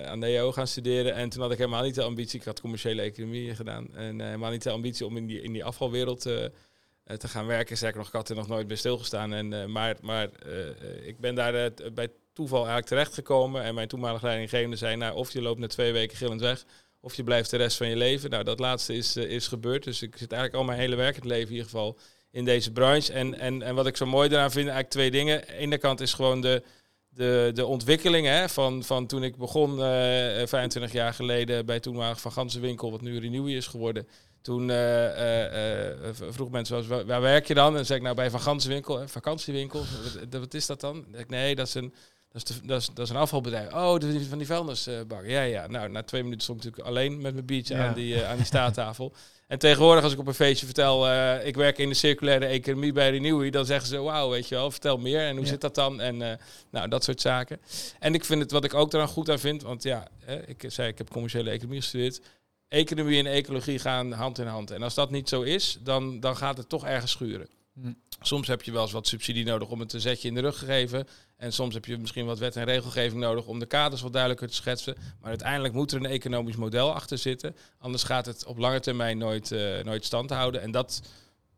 aan 0.06 0.20
de 0.20 0.26
EO 0.26 0.52
gaan 0.52 0.66
studeren. 0.66 1.14
En 1.14 1.28
toen 1.28 1.42
had 1.42 1.52
ik 1.52 1.58
helemaal 1.58 1.82
niet 1.82 1.94
de 1.94 2.02
ambitie, 2.02 2.38
ik 2.40 2.44
had 2.46 2.60
commerciële 2.60 3.02
economie 3.02 3.54
gedaan. 3.54 3.86
En 3.94 4.20
eh, 4.20 4.26
helemaal 4.26 4.50
niet 4.50 4.62
de 4.62 4.70
ambitie 4.70 5.06
om 5.06 5.16
in 5.16 5.26
die, 5.26 5.42
in 5.42 5.52
die 5.52 5.64
afvalwereld 5.64 6.30
te 7.18 7.28
gaan 7.28 7.46
werken. 7.46 7.76
Sterker 7.76 7.98
nog, 7.98 8.06
ik 8.06 8.12
had 8.12 8.28
er 8.28 8.36
nog 8.36 8.48
nooit 8.48 8.66
bij 8.66 8.76
stilgestaan. 8.76 9.32
En, 9.32 9.52
eh, 9.52 9.66
maar 9.66 9.96
maar 10.00 10.28
eh, 10.30 10.68
eh, 10.68 11.06
ik 11.06 11.20
ben 11.20 11.34
daar 11.34 11.54
eh, 11.54 11.92
bij 11.92 12.08
toeval 12.32 12.58
eigenlijk 12.58 12.86
terechtgekomen. 12.86 13.62
En 13.62 13.74
mijn 13.74 13.88
toenmalige 13.88 14.26
leidinggevende 14.26 14.76
zei, 14.76 14.96
nou, 14.96 15.14
of 15.16 15.32
je 15.32 15.42
loopt 15.42 15.60
na 15.60 15.66
twee 15.66 15.92
weken 15.92 16.16
gillend 16.16 16.40
weg... 16.40 16.64
Of 17.04 17.14
je 17.14 17.22
blijft 17.22 17.50
de 17.50 17.56
rest 17.56 17.76
van 17.76 17.88
je 17.88 17.96
leven. 17.96 18.30
Nou, 18.30 18.44
dat 18.44 18.58
laatste 18.58 18.94
is, 18.94 19.16
eh, 19.16 19.24
is 19.24 19.48
gebeurd. 19.48 19.84
Dus 19.84 20.02
ik 20.02 20.16
zit 20.16 20.32
eigenlijk 20.32 20.62
al 20.62 20.68
mijn 20.68 20.78
hele 20.78 20.96
werkend 20.96 21.24
leven 21.24 21.46
in 21.46 21.52
ieder 21.52 21.64
geval 21.70 21.98
in 22.30 22.44
deze 22.44 22.72
branche. 22.72 23.12
En, 23.12 23.38
en, 23.38 23.62
en 23.62 23.74
wat 23.74 23.86
ik 23.86 23.96
zo 23.96 24.06
mooi 24.06 24.28
daaraan 24.28 24.50
vind, 24.50 24.64
eigenlijk 24.64 24.94
twee 24.94 25.10
dingen. 25.10 25.40
Aan 25.40 25.46
de 25.46 25.54
ene 25.54 25.78
kant 25.78 26.00
is 26.00 26.12
gewoon 26.12 26.40
de, 26.40 26.62
de, 27.08 27.50
de 27.54 27.66
ontwikkeling 27.66 28.26
hè, 28.26 28.48
van, 28.48 28.84
van 28.84 29.06
toen 29.06 29.22
ik 29.22 29.36
begon 29.36 29.70
eh 29.70 30.46
25 30.46 30.92
jaar 30.92 31.14
geleden 31.14 31.66
bij 31.66 31.80
toenmalig 31.80 32.20
Van 32.20 32.32
Gansenwinkel, 32.32 32.90
wat 32.90 33.00
nu 33.00 33.18
Renewy 33.18 33.52
is 33.52 33.66
geworden. 33.66 34.08
Toen 34.42 34.70
eh, 34.70 35.06
eh, 35.06 35.92
eh, 36.08 36.14
vroeg 36.30 36.50
mensen 36.50 36.88
wel 36.88 36.98
eens, 36.98 37.06
waar, 37.06 37.20
werk 37.20 37.46
je 37.46 37.54
dan? 37.54 37.66
En 37.68 37.74
dan 37.74 37.84
zei 37.84 37.98
ik 37.98 38.04
nou 38.04 38.16
bij 38.16 38.24
hè, 38.24 38.30
vakantiewinkel. 39.08 39.84
wat, 40.30 40.40
wat 40.40 40.54
is 40.54 40.66
dat 40.66 40.80
dan? 40.80 41.04
Ik, 41.16 41.28
nee, 41.28 41.54
dat 41.54 41.66
is 41.66 41.74
een, 41.74 41.94
dat 42.30 42.48
is, 42.50 42.56
de, 42.56 42.66
dat 42.66 42.80
is, 42.80 42.86
dat 42.94 42.98
is 43.04 43.10
een 43.10 43.16
afvalbedrijf. 43.16 43.72
Oh, 43.72 43.98
de- 43.98 44.24
van 44.28 44.38
die 44.38 44.46
vuilnisbak. 44.46 45.26
Ja, 45.26 45.42
ja. 45.42 45.66
Nou, 45.66 45.88
na 45.88 46.02
twee 46.02 46.22
minuten 46.22 46.42
stond 46.42 46.58
ik 46.58 46.64
natuurlijk 46.64 46.96
alleen 46.96 47.20
met 47.20 47.32
mijn 47.34 47.46
biertje 47.46 47.74
Ja. 47.74 47.86
aan, 47.86 47.94
die, 47.94 48.24
aan 48.24 48.36
die 48.36 48.46
staattafel. 48.46 49.12
En 49.46 49.58
tegenwoordig, 49.58 50.04
als 50.04 50.12
ik 50.12 50.18
op 50.18 50.26
een 50.26 50.34
feestje 50.34 50.66
vertel, 50.66 51.10
ik 51.44 51.56
werk 51.56 51.78
in 51.78 51.88
de 51.88 51.94
circulaire 51.94 52.46
economie 52.46 52.92
bij 52.92 53.10
Renewy, 53.10 53.50
dan 53.50 53.66
zeggen 53.66 53.88
ze, 53.88 53.98
wauw, 53.98 54.30
weet 54.30 54.48
je 54.48 54.54
wel, 54.54 54.70
vertel 54.70 54.98
meer. 54.98 55.20
En 55.20 55.34
hoe 55.36 55.44
Ja. 55.44 55.50
zit 55.50 55.60
dat 55.60 55.74
dan? 55.74 56.00
En 56.00 56.38
nou, 56.70 56.88
dat 56.88 57.04
soort 57.04 57.20
zaken. 57.20 57.60
En 57.98 58.14
ik 58.14 58.24
vind 58.24 58.40
het, 58.42 58.50
wat 58.50 58.64
ik 58.64 58.74
ook 58.74 58.92
eraan 58.92 59.08
goed 59.08 59.30
aan 59.30 59.38
vind, 59.38 59.62
want 59.62 59.82
ja, 59.82 60.08
ik 60.46 60.64
zei, 60.66 60.88
ik 60.88 60.98
heb 60.98 61.10
commerciële 61.10 61.50
economie 61.50 61.80
gestudeerd. 61.80 62.20
Economie 62.72 63.18
en 63.18 63.26
ecologie 63.26 63.78
gaan 63.78 64.12
hand 64.12 64.38
in 64.38 64.46
hand. 64.46 64.70
En 64.70 64.82
als 64.82 64.94
dat 64.94 65.10
niet 65.10 65.28
zo 65.28 65.42
is, 65.42 65.78
dan, 65.80 66.20
dan 66.20 66.36
gaat 66.36 66.56
het 66.56 66.68
toch 66.68 66.86
ergens 66.86 67.10
schuren. 67.10 67.48
Hm. 67.74 67.92
Soms 68.20 68.48
heb 68.48 68.62
je 68.62 68.72
wel 68.72 68.82
eens 68.82 68.92
wat 68.92 69.06
subsidie 69.06 69.44
nodig 69.44 69.68
om 69.68 69.80
het 69.80 69.92
een 69.92 70.00
zetje 70.00 70.28
in 70.28 70.34
de 70.34 70.40
rug 70.40 70.58
te 70.58 70.64
geven. 70.64 71.08
En 71.36 71.52
soms 71.52 71.74
heb 71.74 71.84
je 71.84 71.98
misschien 71.98 72.26
wat 72.26 72.38
wet 72.38 72.56
en 72.56 72.64
regelgeving 72.64 73.20
nodig 73.20 73.46
om 73.46 73.58
de 73.58 73.66
kaders 73.66 74.02
wat 74.02 74.12
duidelijker 74.12 74.48
te 74.48 74.54
schetsen. 74.54 74.96
Maar 75.20 75.28
uiteindelijk 75.28 75.74
moet 75.74 75.92
er 75.92 75.98
een 75.98 76.10
economisch 76.10 76.56
model 76.56 76.94
achter 76.94 77.18
zitten. 77.18 77.56
Anders 77.78 78.02
gaat 78.02 78.26
het 78.26 78.44
op 78.46 78.58
lange 78.58 78.80
termijn 78.80 79.18
nooit, 79.18 79.52
eh, 79.52 79.84
nooit 79.84 80.04
stand 80.04 80.30
houden. 80.30 80.62
En 80.62 80.70
dat 80.70 81.02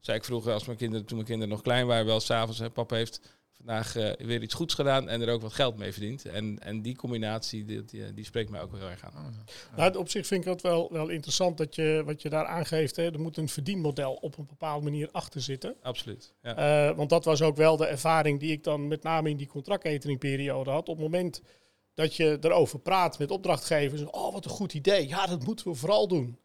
zei 0.01 0.17
ik 0.17 0.25
vroeger 0.25 0.53
als 0.53 0.65
mijn 0.65 0.79
kinderen, 0.79 1.07
toen 1.07 1.17
mijn 1.17 1.29
kinderen 1.29 1.55
nog 1.55 1.63
klein 1.63 1.87
waren, 1.87 2.07
wel 2.07 2.21
s'avonds. 2.21 2.63
Papa 2.73 2.97
heeft 2.97 3.21
vandaag 3.65 3.97
eh, 3.97 4.27
weer 4.27 4.43
iets 4.43 4.55
goeds 4.55 4.75
gedaan 4.75 5.09
en 5.09 5.21
er 5.21 5.33
ook 5.33 5.43
wat 5.43 5.53
geld 5.53 5.77
mee 5.77 5.93
verdiend. 5.93 6.25
En, 6.25 6.59
en 6.59 6.83
die 6.83 6.97
combinatie, 6.97 7.65
die, 7.65 7.85
die, 7.85 8.15
die 8.15 8.25
spreekt 8.25 8.51
mij 8.51 8.61
ook 8.61 8.71
wel 8.71 8.81
heel 8.81 8.91
erg 8.91 9.05
aan. 9.05 9.35
Nou, 9.77 9.97
op 9.97 10.09
zich 10.09 10.27
vind 10.27 10.41
ik 10.41 10.47
dat 10.47 10.63
wel, 10.63 10.93
wel 10.93 11.09
interessant 11.09 11.59
dat 11.59 11.75
je, 11.75 12.03
wat 12.07 12.23
je 12.23 12.29
daar 12.29 12.47
aangeeft. 12.47 12.97
Hè, 12.97 13.13
er 13.13 13.21
moet 13.21 13.37
een 13.37 13.49
verdienmodel 13.49 14.13
op 14.13 14.39
een 14.39 14.47
bepaalde 14.47 14.85
manier 14.85 15.09
achter 15.13 15.41
zitten. 15.41 15.75
Absoluut. 15.83 16.35
Ja. 16.43 16.57
Eh, 16.57 16.97
want 16.97 17.11
dat 17.11 17.25
was 17.25 17.43
ook 17.43 17.57
wel 17.57 17.77
de 17.77 17.87
ervaring 17.87 18.41
die 18.41 18.53
ik 18.53 18.65
dan 18.65 18.89
met 18.89 19.03
name 19.03 19.31
in 19.31 19.37
die 19.37 19.47
contractcateringperiode 19.47 20.71
had. 20.71 20.89
Op 20.89 20.97
het 20.97 21.05
moment 21.05 21.43
dat 21.95 22.17
je 22.17 22.39
erover 22.41 22.79
praat 22.79 23.19
met 23.19 23.31
opdrachtgevers. 23.31 24.05
Oh, 24.05 24.33
wat 24.33 24.45
een 24.45 24.51
goed 24.51 24.75
idee. 24.75 25.09
Ja, 25.09 25.27
dat 25.27 25.45
moeten 25.45 25.69
we 25.69 25.75
vooral 25.75 26.09
doen. 26.09 26.39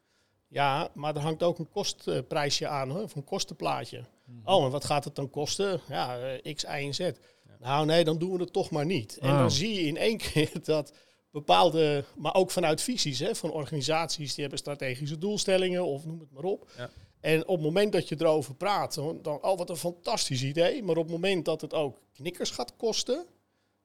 Ja, 0.47 0.89
maar 0.93 1.15
er 1.15 1.21
hangt 1.21 1.43
ook 1.43 1.59
een 1.59 1.69
kostprijsje 1.69 2.67
aan, 2.67 2.89
hoor, 2.89 3.03
of 3.03 3.15
een 3.15 3.23
kostenplaatje. 3.23 4.03
Oh, 4.45 4.65
en 4.65 4.71
wat 4.71 4.85
gaat 4.85 5.03
het 5.03 5.15
dan 5.15 5.29
kosten? 5.29 5.81
Ja, 5.89 6.19
eh, 6.19 6.53
X, 6.55 6.63
Y 6.63 6.67
en 6.67 6.93
Z. 6.95 7.11
Nou 7.59 7.85
nee, 7.85 8.03
dan 8.03 8.17
doen 8.17 8.31
we 8.31 8.39
het 8.39 8.53
toch 8.53 8.69
maar 8.69 8.85
niet. 8.85 9.17
En 9.17 9.29
Ah. 9.29 9.39
dan 9.39 9.51
zie 9.51 9.73
je 9.73 9.81
in 9.81 9.97
één 9.97 10.17
keer 10.31 10.51
dat 10.63 10.93
bepaalde, 11.31 12.03
maar 12.17 12.33
ook 12.35 12.51
vanuit 12.51 12.81
visies 12.81 13.19
hè, 13.19 13.35
van 13.35 13.51
organisaties, 13.51 14.29
die 14.31 14.41
hebben 14.41 14.59
strategische 14.59 15.17
doelstellingen 15.17 15.85
of 15.85 16.05
noem 16.05 16.19
het 16.19 16.31
maar 16.31 16.43
op. 16.43 16.69
Ja. 16.77 16.89
En 17.19 17.41
op 17.47 17.55
het 17.55 17.65
moment 17.65 17.91
dat 17.91 18.07
je 18.09 18.15
erover 18.19 18.55
praat, 18.55 18.95
dan, 18.95 19.19
dan, 19.21 19.43
oh 19.43 19.57
wat 19.57 19.69
een 19.69 19.77
fantastisch 19.77 20.43
idee. 20.43 20.83
Maar 20.83 20.97
op 20.97 21.03
het 21.03 21.11
moment 21.11 21.45
dat 21.45 21.61
het 21.61 21.73
ook 21.73 21.97
knikkers 22.13 22.49
gaat 22.51 22.75
kosten, 22.75 23.25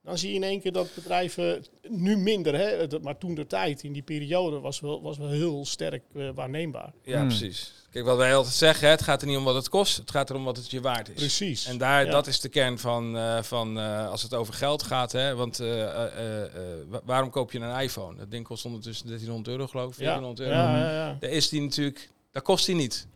dan 0.05 0.19
zie 0.19 0.29
je 0.31 0.35
in 0.35 0.43
één 0.43 0.61
keer 0.61 0.73
dat 0.73 0.89
bedrijven 0.95 1.65
nu 1.89 2.17
minder, 2.17 2.55
hè, 2.55 2.87
maar 3.03 3.19
toen 3.19 3.35
de 3.35 3.47
tijd 3.47 3.83
in 3.83 3.93
die 3.93 4.03
periode 4.03 4.61
was 4.61 4.81
wel, 4.81 5.03
was 5.03 5.19
wel 5.19 5.29
heel 5.31 5.65
sterk 5.67 6.03
eh, 6.15 6.29
waarneembaar. 6.35 6.93
Ja, 7.03 7.19
Hmm. 7.19 7.29
precies. 7.29 7.73
Kijk, 7.91 8.05
wat 8.07 8.17
wij 8.17 8.35
altijd 8.35 8.55
zeggen, 8.55 8.85
hè, 8.87 8.91
het 8.93 9.03
gaat 9.03 9.21
er 9.23 9.27
niet 9.29 9.37
om 9.37 9.45
wat 9.45 9.55
het 9.55 9.69
kost, 9.69 9.97
het 9.97 10.11
gaat 10.11 10.31
erom 10.31 10.45
wat 10.45 10.57
het 10.57 10.71
je 10.71 10.81
waard 10.81 11.09
is. 11.09 11.15
Precies. 11.15 11.67
En 11.67 11.79
daar, 11.79 12.05
Ja. 12.05 12.11
dat 12.11 12.27
is 12.27 12.41
de 12.41 12.49
kern 12.49 12.79
van, 12.79 13.17
eh, 13.17 13.43
van 13.43 13.79
eh, 13.79 14.09
als 14.11 14.23
het 14.23 14.35
over 14.35 14.55
geld 14.55 14.83
gaat. 14.83 15.13
Hè, 15.13 15.35
want 15.35 15.61
eh, 15.61 15.83
eh, 15.83 16.43
eh, 16.43 16.51
wa- 16.89 17.01
waarom 17.05 17.31
koop 17.31 17.53
je 17.53 17.59
een 17.59 17.81
iPhone? 17.81 18.17
Dat 18.17 18.31
ding 18.31 18.45
kost 18.47 18.65
ondertussen 18.65 19.07
1300 19.07 19.57
euro, 19.57 19.67
geloof 19.67 19.93
ik. 19.93 19.99
ja. 19.99 20.05
1400 20.05 20.41
euro. 20.49 20.61
Ja, 20.61 20.79
ja, 20.79 20.93
ja. 21.07 21.17
Daar 21.21 21.31
is 21.31 21.49
die 21.49 21.61
natuurlijk, 21.61 22.11
dat 22.33 22.43
kost 22.43 22.67
die 22.67 22.75
niet. 22.75 23.07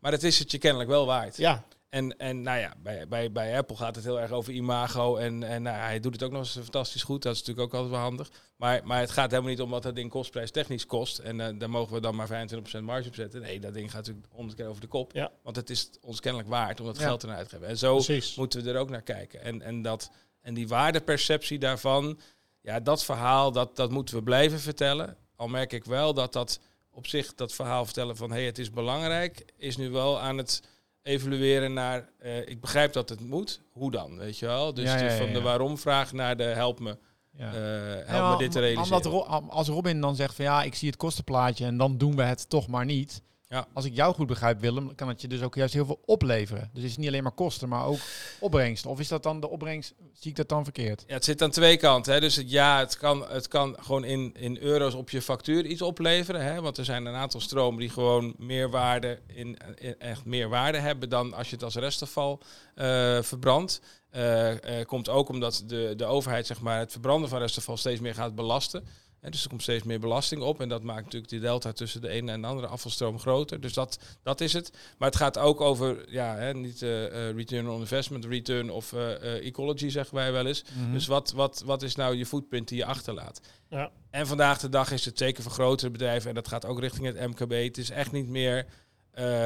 Maar 0.00 0.10
dat 0.10 0.22
is 0.22 0.38
het 0.38 0.50
je 0.50 0.58
kennelijk 0.58 0.90
wel 0.90 1.06
waard. 1.06 1.36
ja, 1.36 1.64
En, 1.88 2.16
en 2.18 2.42
nou 2.42 2.58
ja, 2.58 2.74
bij, 2.82 3.08
bij, 3.08 3.32
bij 3.32 3.56
Apple 3.56 3.76
gaat 3.76 3.94
het 3.94 4.04
heel 4.04 4.20
erg 4.20 4.30
over 4.30 4.52
imago. 4.52 5.16
En, 5.16 5.42
en 5.42 5.62
nou, 5.62 5.76
hij 5.76 6.00
doet 6.00 6.12
het 6.12 6.22
ook 6.22 6.30
nog 6.30 6.40
eens 6.40 6.52
fantastisch 6.52 7.02
goed. 7.02 7.22
Dat 7.22 7.34
is 7.34 7.38
natuurlijk 7.38 7.66
ook 7.66 7.74
altijd 7.74 7.92
wel 7.92 8.00
handig. 8.00 8.30
Maar, 8.56 8.80
maar 8.84 9.00
het 9.00 9.10
gaat 9.10 9.30
helemaal 9.30 9.50
niet 9.50 9.60
om 9.60 9.70
wat 9.70 9.82
dat 9.82 9.94
ding 9.94 10.10
kostprijs 10.10 10.50
technisch 10.50 10.86
kost. 10.86 11.18
En 11.18 11.40
eh, 11.40 11.58
daar 11.58 11.70
mogen 11.70 11.94
we 11.94 12.00
dan 12.00 12.14
maar 12.14 12.48
25% 12.78 12.80
marge 12.82 13.08
op 13.08 13.14
zetten. 13.14 13.40
Nee, 13.40 13.60
dat 13.60 13.74
ding 13.74 13.90
gaat 13.90 14.06
natuurlijk 14.06 14.26
honderd 14.32 14.56
keer 14.58 14.66
over 14.68 14.80
de 14.80 14.86
kop. 14.86 15.12
Ja. 15.12 15.30
Want 15.42 15.56
het 15.56 15.70
is 15.70 15.90
ons 16.00 16.20
kennelijk 16.20 16.50
waard 16.50 16.80
om 16.80 16.86
dat 16.86 16.96
Ja. 16.96 17.02
geld 17.02 17.22
eruit 17.24 17.48
te 17.48 17.54
geven. 17.54 17.68
En 17.68 17.78
zo 17.78 17.94
precies. 17.94 18.34
moeten 18.34 18.64
we 18.64 18.70
er 18.70 18.78
ook 18.78 18.90
naar 18.90 19.02
kijken. 19.02 19.42
En, 19.42 19.62
en, 19.62 19.82
dat, 19.82 20.10
en 20.40 20.54
die 20.54 20.68
waardeperceptie 20.68 21.58
daarvan, 21.58 22.20
ja, 22.60 22.80
dat 22.80 23.04
verhaal, 23.04 23.52
dat, 23.52 23.76
dat 23.76 23.90
moeten 23.90 24.14
we 24.14 24.22
blijven 24.22 24.60
vertellen. 24.60 25.16
Al 25.36 25.48
merk 25.48 25.72
ik 25.72 25.84
wel 25.84 26.14
dat 26.14 26.32
dat 26.32 26.60
op 26.90 27.06
zich, 27.06 27.34
dat 27.34 27.54
verhaal 27.54 27.84
vertellen 27.84 28.16
van 28.16 28.30
hé, 28.30 28.36
hey, 28.36 28.46
het 28.46 28.58
is 28.58 28.70
belangrijk, 28.70 29.52
is 29.56 29.76
nu 29.76 29.90
wel 29.90 30.20
aan 30.20 30.38
het 30.38 30.62
evalueren 31.08 31.72
naar, 31.72 32.08
eh, 32.18 32.48
ik 32.48 32.60
begrijp 32.60 32.92
dat 32.92 33.08
het 33.08 33.20
moet, 33.20 33.60
hoe 33.72 33.90
dan, 33.90 34.18
weet 34.18 34.38
je 34.38 34.46
wel? 34.46 34.74
Dus 34.74 34.84
Ja, 34.84 34.96
die 34.96 35.04
ja, 35.04 35.16
van 35.16 35.26
de 35.26 35.32
ja. 35.32 35.40
waarom-vraag 35.40 36.12
naar 36.12 36.36
de 36.36 36.42
help 36.42 36.80
me, 36.80 36.98
Ja. 37.32 37.46
eh, 37.54 38.06
help 38.06 38.22
Ja, 38.22 38.30
me 38.30 38.38
dit 38.38 38.50
te 38.52 38.60
realiseren. 38.60 38.96
Omdat 38.96 39.12
Ro- 39.12 39.46
als 39.48 39.68
Robin 39.68 40.00
dan 40.00 40.16
zegt 40.16 40.34
van 40.34 40.44
ja, 40.44 40.62
ik 40.62 40.74
zie 40.74 40.88
het 40.88 40.96
kostenplaatje 40.96 41.64
en 41.64 41.76
dan 41.76 41.98
doen 41.98 42.16
we 42.16 42.22
het 42.22 42.48
toch 42.48 42.66
maar 42.68 42.84
niet. 42.84 43.22
Ja. 43.48 43.66
Als 43.72 43.84
ik 43.84 43.94
jou 43.94 44.14
goed 44.14 44.26
begrijp, 44.26 44.60
Willem, 44.60 44.94
kan 44.94 45.08
het 45.08 45.20
je 45.20 45.28
dus 45.28 45.42
ook 45.42 45.54
juist 45.54 45.74
heel 45.74 45.86
veel 45.86 46.00
opleveren. 46.04 46.70
Dus 46.72 46.82
het 46.82 46.90
is 46.90 46.96
niet 46.96 47.08
alleen 47.08 47.22
maar 47.22 47.32
kosten, 47.32 47.68
maar 47.68 47.84
ook 47.86 47.98
opbrengst. 48.40 48.86
Of 48.86 49.00
is 49.00 49.08
dat 49.08 49.22
dan 49.22 49.40
de 49.40 49.48
opbrengst, 49.48 49.94
zie 50.12 50.30
ik 50.30 50.36
dat 50.36 50.48
dan 50.48 50.64
verkeerd? 50.64 51.04
Ja, 51.06 51.14
het 51.14 51.24
zit 51.24 51.42
aan 51.42 51.50
twee 51.50 51.76
kanten. 51.76 52.12
Hè. 52.12 52.20
Dus 52.20 52.36
het, 52.36 52.50
ja, 52.50 52.78
het 52.78 52.96
kan, 52.96 53.28
het 53.28 53.48
kan 53.48 53.76
gewoon 53.80 54.04
in, 54.04 54.34
in 54.38 54.58
euro's 54.58 54.94
op 54.94 55.10
je 55.10 55.22
factuur 55.22 55.64
iets 55.66 55.82
opleveren. 55.82 56.44
Hè. 56.44 56.60
Want 56.60 56.78
er 56.78 56.84
zijn 56.84 57.06
een 57.06 57.14
aantal 57.14 57.40
stromen 57.40 57.80
die 57.80 57.90
gewoon 57.90 58.34
meer 58.38 58.70
waarde, 58.70 59.18
in, 59.26 59.56
in- 59.74 59.98
echt 59.98 60.24
meer 60.24 60.48
waarde 60.48 60.78
hebben 60.78 61.08
dan 61.08 61.34
als 61.34 61.48
je 61.48 61.54
het 61.54 61.64
als 61.64 61.74
restafval 61.74 62.40
eh, 62.74 63.22
verbrandt. 63.22 63.80
Eh, 64.10 64.54
komt 64.86 65.08
ook 65.08 65.28
omdat 65.28 65.62
de, 65.66 65.92
de 65.96 66.04
overheid 66.04 66.46
zeg 66.46 66.60
maar, 66.60 66.78
het 66.78 66.92
verbranden 66.92 67.28
van 67.28 67.38
restafval 67.38 67.76
steeds 67.76 68.00
meer 68.00 68.14
gaat 68.14 68.34
belasten. 68.34 68.84
Dus 69.20 69.42
er 69.42 69.48
komt 69.48 69.62
steeds 69.62 69.84
meer 69.84 70.00
belasting 70.00 70.42
op. 70.42 70.60
En 70.60 70.68
dat 70.68 70.82
maakt 70.82 71.04
natuurlijk 71.04 71.30
die 71.30 71.40
delta 71.40 71.72
tussen 71.72 72.00
de 72.00 72.08
ene 72.08 72.32
en 72.32 72.40
de 72.40 72.46
andere 72.46 72.66
afvalstroom 72.66 73.18
groter. 73.18 73.60
Dus 73.60 73.72
dat, 73.72 73.98
dat 74.22 74.40
is 74.40 74.52
het. 74.52 74.72
Maar 74.98 75.08
het 75.08 75.16
gaat 75.16 75.38
ook 75.38 75.60
over, 75.60 76.04
ja, 76.08 76.36
hè, 76.36 76.54
niet 76.54 76.82
eh, 76.82 77.30
return 77.30 77.68
on 77.68 77.80
investment, 77.80 78.24
return 78.24 78.70
of 78.70 78.92
eh, 78.92 79.46
ecology, 79.46 79.88
zeggen 79.88 80.14
wij 80.14 80.32
wel 80.32 80.46
eens. 80.46 80.64
Mhm. 80.74 80.92
Dus 80.92 81.06
wat, 81.06 81.32
wat, 81.32 81.62
wat 81.64 81.82
is 81.82 81.94
nou 81.94 82.16
je 82.16 82.26
footprint 82.26 82.68
die 82.68 82.78
je 82.78 82.84
achterlaat? 82.84 83.40
Ja. 83.68 83.90
En 84.10 84.26
vandaag 84.26 84.58
de 84.58 84.68
dag 84.68 84.90
is 84.90 85.04
het 85.04 85.18
zeker 85.18 85.42
voor 85.42 85.52
grotere 85.52 85.90
bedrijven, 85.90 86.28
en 86.28 86.34
dat 86.34 86.48
gaat 86.48 86.66
ook 86.66 86.80
richting 86.80 87.06
het 87.06 87.26
MKB, 87.26 87.52
het 87.64 87.78
is 87.78 87.90
echt 87.90 88.12
niet 88.12 88.28
meer 88.28 88.66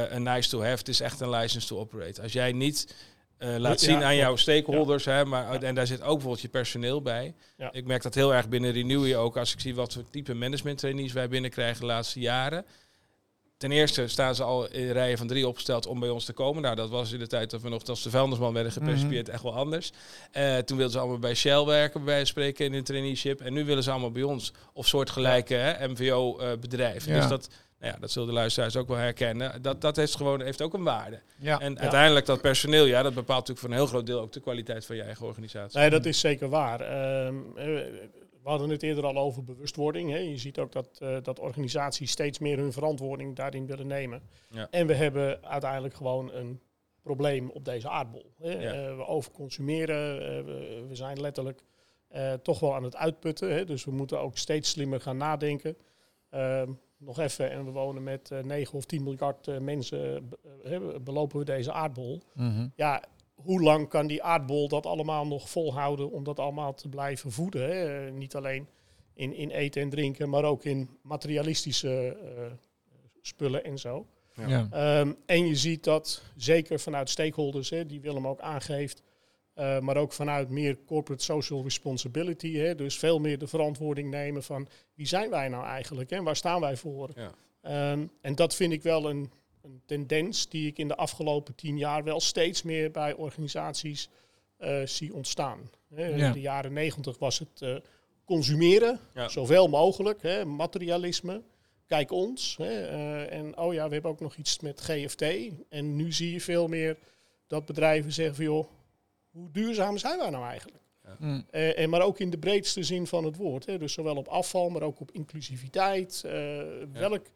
een 0.09 0.23
nice 0.23 0.49
to 0.49 0.63
have, 0.63 0.77
het 0.77 0.89
is 0.89 1.01
echt 1.01 1.21
een 1.21 1.31
license 1.31 1.67
to 1.67 1.79
operate. 1.79 2.23
Als 2.23 2.33
jij 2.33 2.53
niet 2.53 2.95
eh, 3.43 3.57
laat 3.59 3.81
Ja, 3.81 3.87
zien 3.87 4.05
aan 4.05 4.17
jouw 4.17 4.37
stakeholders, 4.37 5.05
hè, 5.05 5.25
maar, 5.25 5.53
Ja. 5.53 5.61
en 5.61 5.75
daar 5.75 5.87
zit 5.87 6.01
ook 6.03 6.13
bijvoorbeeld 6.13 6.41
je 6.41 6.49
personeel 6.49 7.03
bij. 7.03 7.35
Ik 7.71 7.85
merk 7.87 8.03
dat 8.03 8.15
heel 8.15 8.35
erg 8.35 8.49
binnen 8.49 8.73
Renewy 8.73 9.15
ook, 9.15 9.37
als 9.37 9.53
ik 9.53 9.61
zie 9.61 9.75
wat 9.75 9.93
voor 9.93 10.11
type 10.11 10.35
management 10.35 10.79
trainees 10.79 11.13
wij 11.13 11.29
binnenkrijgen 11.29 11.81
de 11.81 11.87
laatste 11.87 12.21
jaren. 12.21 12.65
Ten 13.57 13.73
eerste 13.73 14.07
staan 14.09 14.35
ze 14.35 14.43
al 14.43 14.71
in 14.71 14.91
rijen 14.91 15.19
van 15.19 15.27
drie 15.27 15.49
opgesteld 15.49 15.87
om 15.87 16.01
bij 16.01 16.09
ons 16.09 16.25
te 16.25 16.33
komen. 16.33 16.63
Nou, 16.63 16.75
dat 16.77 16.91
was 16.91 17.13
in 17.13 17.19
de 17.19 17.27
tijd 17.27 17.51
dat 17.51 17.63
we 17.63 17.69
nog 17.69 17.87
als 17.87 18.03
de 18.03 18.11
vuilnisman 18.11 18.53
werden 18.53 18.73
gepercipieerd 18.73 19.29
echt 19.29 19.43
wel 19.43 19.55
anders. 19.55 19.93
Eh, 20.31 20.57
toen 20.57 20.77
wilden 20.77 20.93
ze 20.95 20.99
allemaal 20.99 21.19
bij 21.19 21.35
Shell 21.35 21.65
werken, 21.65 22.05
bij 22.05 22.25
spreken, 22.25 22.65
in 22.67 22.73
een 22.75 22.85
traineeship. 22.85 23.41
En 23.41 23.53
nu 23.53 23.65
willen 23.65 23.83
ze 23.83 23.91
allemaal 23.91 24.11
bij 24.11 24.23
ons 24.23 24.53
of 24.73 24.87
soortgelijke 24.87 25.77
MVO-bedrijven. 25.81 27.13
Dus 27.13 27.29
dat, 27.29 27.49
nou 27.83 27.95
ja, 27.95 28.01
dat 28.01 28.11
zullen 28.11 28.29
de 28.29 28.35
luisteraars 28.35 28.77
ook 28.77 28.89
wel 28.89 28.97
herkennen. 28.97 29.63
Dat, 29.63 29.81
dat 29.81 29.97
heeft, 29.97 30.17
gewoon, 30.17 30.41
heeft 30.43 30.63
ook 30.63 30.75
een 30.75 30.83
waarde. 30.83 31.21
Ja. 31.39 31.61
En 31.61 31.73
Ja. 31.73 31.81
uiteindelijk 31.81 32.27
dat 32.27 32.41
personeel, 32.41 32.85
ja, 32.85 33.03
dat 33.03 33.15
bepaalt 33.15 33.49
natuurlijk 33.49 33.59
voor 33.59 33.69
een 33.69 33.75
heel 33.77 33.87
groot 33.87 34.07
deel 34.07 34.21
ook 34.21 34.33
de 34.33 34.41
kwaliteit 34.41 34.87
van 34.87 34.97
je 34.97 35.03
eigen 35.03 35.27
organisatie. 35.27 35.79
Nee, 35.79 35.91
dat 35.91 36.05
is 36.07 36.21
zeker 36.21 36.49
waar. 36.49 36.81
Ehm, 36.81 37.37
eh, 37.57 37.65
we 38.43 38.49
hadden 38.49 38.71
het 38.71 38.83
eerder 38.83 39.05
al 39.05 39.17
over 39.17 39.45
bewustwording. 39.45 40.11
Hè. 40.11 40.19
Je 40.19 40.39
ziet 40.39 40.59
ook 40.59 40.73
dat, 40.73 40.89
eh, 40.99 41.17
dat 41.23 41.39
organisaties 41.39 42.11
steeds 42.11 42.39
meer 42.39 42.59
hun 42.59 42.73
verantwoording 42.73 43.37
daarin 43.37 43.67
willen 43.67 43.87
nemen. 43.87 44.23
Ja. 44.51 44.69
En 44.71 44.87
we 44.87 44.95
hebben 44.95 45.45
uiteindelijk 45.45 45.95
gewoon 45.95 46.33
een 46.33 46.61
probleem 47.03 47.51
op 47.51 47.65
deze 47.65 47.89
aardbol. 47.89 48.33
Hè. 48.39 48.51
Ja. 48.51 48.73
Eh, 48.73 48.97
we 48.97 49.07
overconsumeren, 49.07 50.17
we, 50.45 50.85
we 50.89 50.95
zijn 50.95 51.21
letterlijk 51.21 51.61
toch 52.43 52.61
wel 52.61 52.75
aan 52.75 52.83
het 52.85 52.97
uitputten. 52.97 53.53
Hè. 53.53 53.65
Dus 53.65 53.85
we 53.85 53.91
moeten 53.91 54.21
ook 54.21 54.37
steeds 54.39 54.71
slimmer 54.71 55.01
gaan 55.01 55.17
nadenken. 55.17 55.77
Nog 57.05 57.19
even, 57.19 57.51
en 57.51 57.65
we 57.65 57.71
wonen 57.71 58.03
met 58.03 58.31
eh 58.31 58.43
9 58.43 58.75
of 58.79 58.85
10 58.85 59.03
miljard 59.03 59.49
eh, 59.49 59.59
mensen, 59.59 60.31
eh, 60.65 60.79
belopen 61.01 61.39
we 61.39 61.45
deze 61.45 61.73
aardbol 61.73 62.23
Mhm. 62.35 62.69
ja, 62.77 63.03
hoe 63.35 63.63
lang 63.63 63.89
kan 63.89 64.07
die 64.07 64.23
aardbol 64.23 64.69
dat 64.69 64.87
allemaal 64.87 65.27
nog 65.27 65.51
volhouden 65.51 66.11
om 66.11 66.25
dat 66.25 66.39
allemaal 66.39 66.75
te 66.75 66.89
blijven 66.89 67.33
voeden? 67.33 67.63
Hè? 67.69 68.11
Niet 68.11 68.35
alleen 68.35 68.67
in, 69.15 69.35
in 69.35 69.51
eten 69.51 69.83
en 69.83 69.91
drinken, 69.91 70.29
maar 70.29 70.45
ook 70.45 70.65
in 70.65 70.89
materialistische 71.03 72.17
eh, 72.37 72.53
spullen 73.21 73.65
en 73.65 73.79
zo. 73.79 74.07
Ja. 74.35 74.49
Ja. 74.49 74.69
Ehm, 74.71 75.13
en 75.27 75.47
je 75.47 75.57
ziet 75.57 75.85
dat 75.85 76.23
zeker 76.37 76.81
vanuit 76.81 77.11
stakeholders, 77.11 77.71
hè, 77.71 77.87
die 77.87 78.01
Willem 78.01 78.27
ook 78.27 78.41
aangeeft, 78.41 79.03
Uh, 79.59 79.79
maar 79.79 79.97
ook 79.97 80.13
vanuit 80.13 80.49
meer 80.49 80.79
corporate 80.87 81.25
social 81.25 81.63
responsibility. 81.63 82.55
Hè, 82.55 82.75
dus 82.75 82.99
veel 82.99 83.19
meer 83.19 83.39
de 83.39 83.47
verantwoording 83.47 84.11
nemen 84.11 84.43
van 84.43 84.69
wie 84.95 85.07
zijn 85.07 85.31
wij 85.31 85.49
nou 85.49 85.65
eigenlijk 85.65 86.11
en 86.11 86.25
waar 86.25 86.37
staan 86.37 86.61
wij 86.61 86.77
voor. 86.77 87.11
Ja. 87.15 87.93
Um, 87.93 88.11
en 88.21 88.35
dat 88.35 88.55
vind 88.55 88.73
ik 88.73 88.83
wel 88.83 89.11
een, 89.11 89.33
een, 89.63 89.83
tendens 89.87 90.49
die 90.49 90.67
ik 90.67 90.79
in 90.79 90.89
de 90.89 90.97
afgelopen 90.97 91.55
tien 91.55 91.79
jaar 91.79 92.05
wel 92.05 92.21
steeds 92.21 92.63
meer 92.63 92.91
bij 92.91 93.15
organisaties 93.15 94.09
uh, 94.59 94.87
zie 94.87 95.15
ontstaan. 95.15 95.71
Hè. 95.95 96.07
Ja. 96.07 96.27
In 96.27 96.33
de 96.33 96.41
jaren 96.41 96.73
negentig 96.73 97.19
was 97.19 97.39
het 97.39 97.61
uh, 97.61 97.77
consumeren, 98.25 99.01
ja. 99.15 99.29
zoveel 99.29 99.69
mogelijk, 99.69 100.23
hè, 100.23 100.45
materialisme. 100.45 101.43
Kijk 101.87 102.11
ons. 102.11 102.57
Hè, 102.57 102.83
en 103.25 103.59
oh 103.59 103.75
ja, 103.75 103.87
we 103.87 103.93
hebben 103.93 104.11
ook 104.11 104.21
nog 104.21 104.37
iets 104.37 104.61
met 104.61 104.81
GFT. 104.81 105.25
En 105.69 105.97
nu 105.97 106.13
zie 106.13 106.33
je 106.33 106.41
veel 106.41 106.69
meer 106.69 106.99
dat 107.47 107.67
bedrijven 107.67 108.13
zeggen 108.13 108.35
van 108.35 108.45
joh, 108.45 108.67
hoe 109.33 109.51
duurzaam 109.51 109.99
zijn 109.99 110.19
wij 110.19 110.31
nou 110.31 110.45
eigenlijk? 110.45 110.83
Ja. 111.05 111.17
Mm. 111.19 111.47
Uh, 111.51 111.79
en 111.79 111.91
maar 111.91 112.03
ook 112.03 112.19
in 112.19 112.31
de 112.31 112.39
breedste 112.39 112.83
zin 112.83 113.07
van 113.07 113.25
het 113.25 113.37
woord. 113.37 113.67
Hè. 113.67 113.79
Dus 113.79 113.93
zowel 113.93 114.17
op 114.17 114.29
afval, 114.29 114.69
maar 114.69 114.83
ook 114.83 115.01
op 115.01 115.11
inclusiviteit. 115.11 116.23
Uh, 116.27 116.33
ja. 116.33 116.87
Welk, 116.93 117.27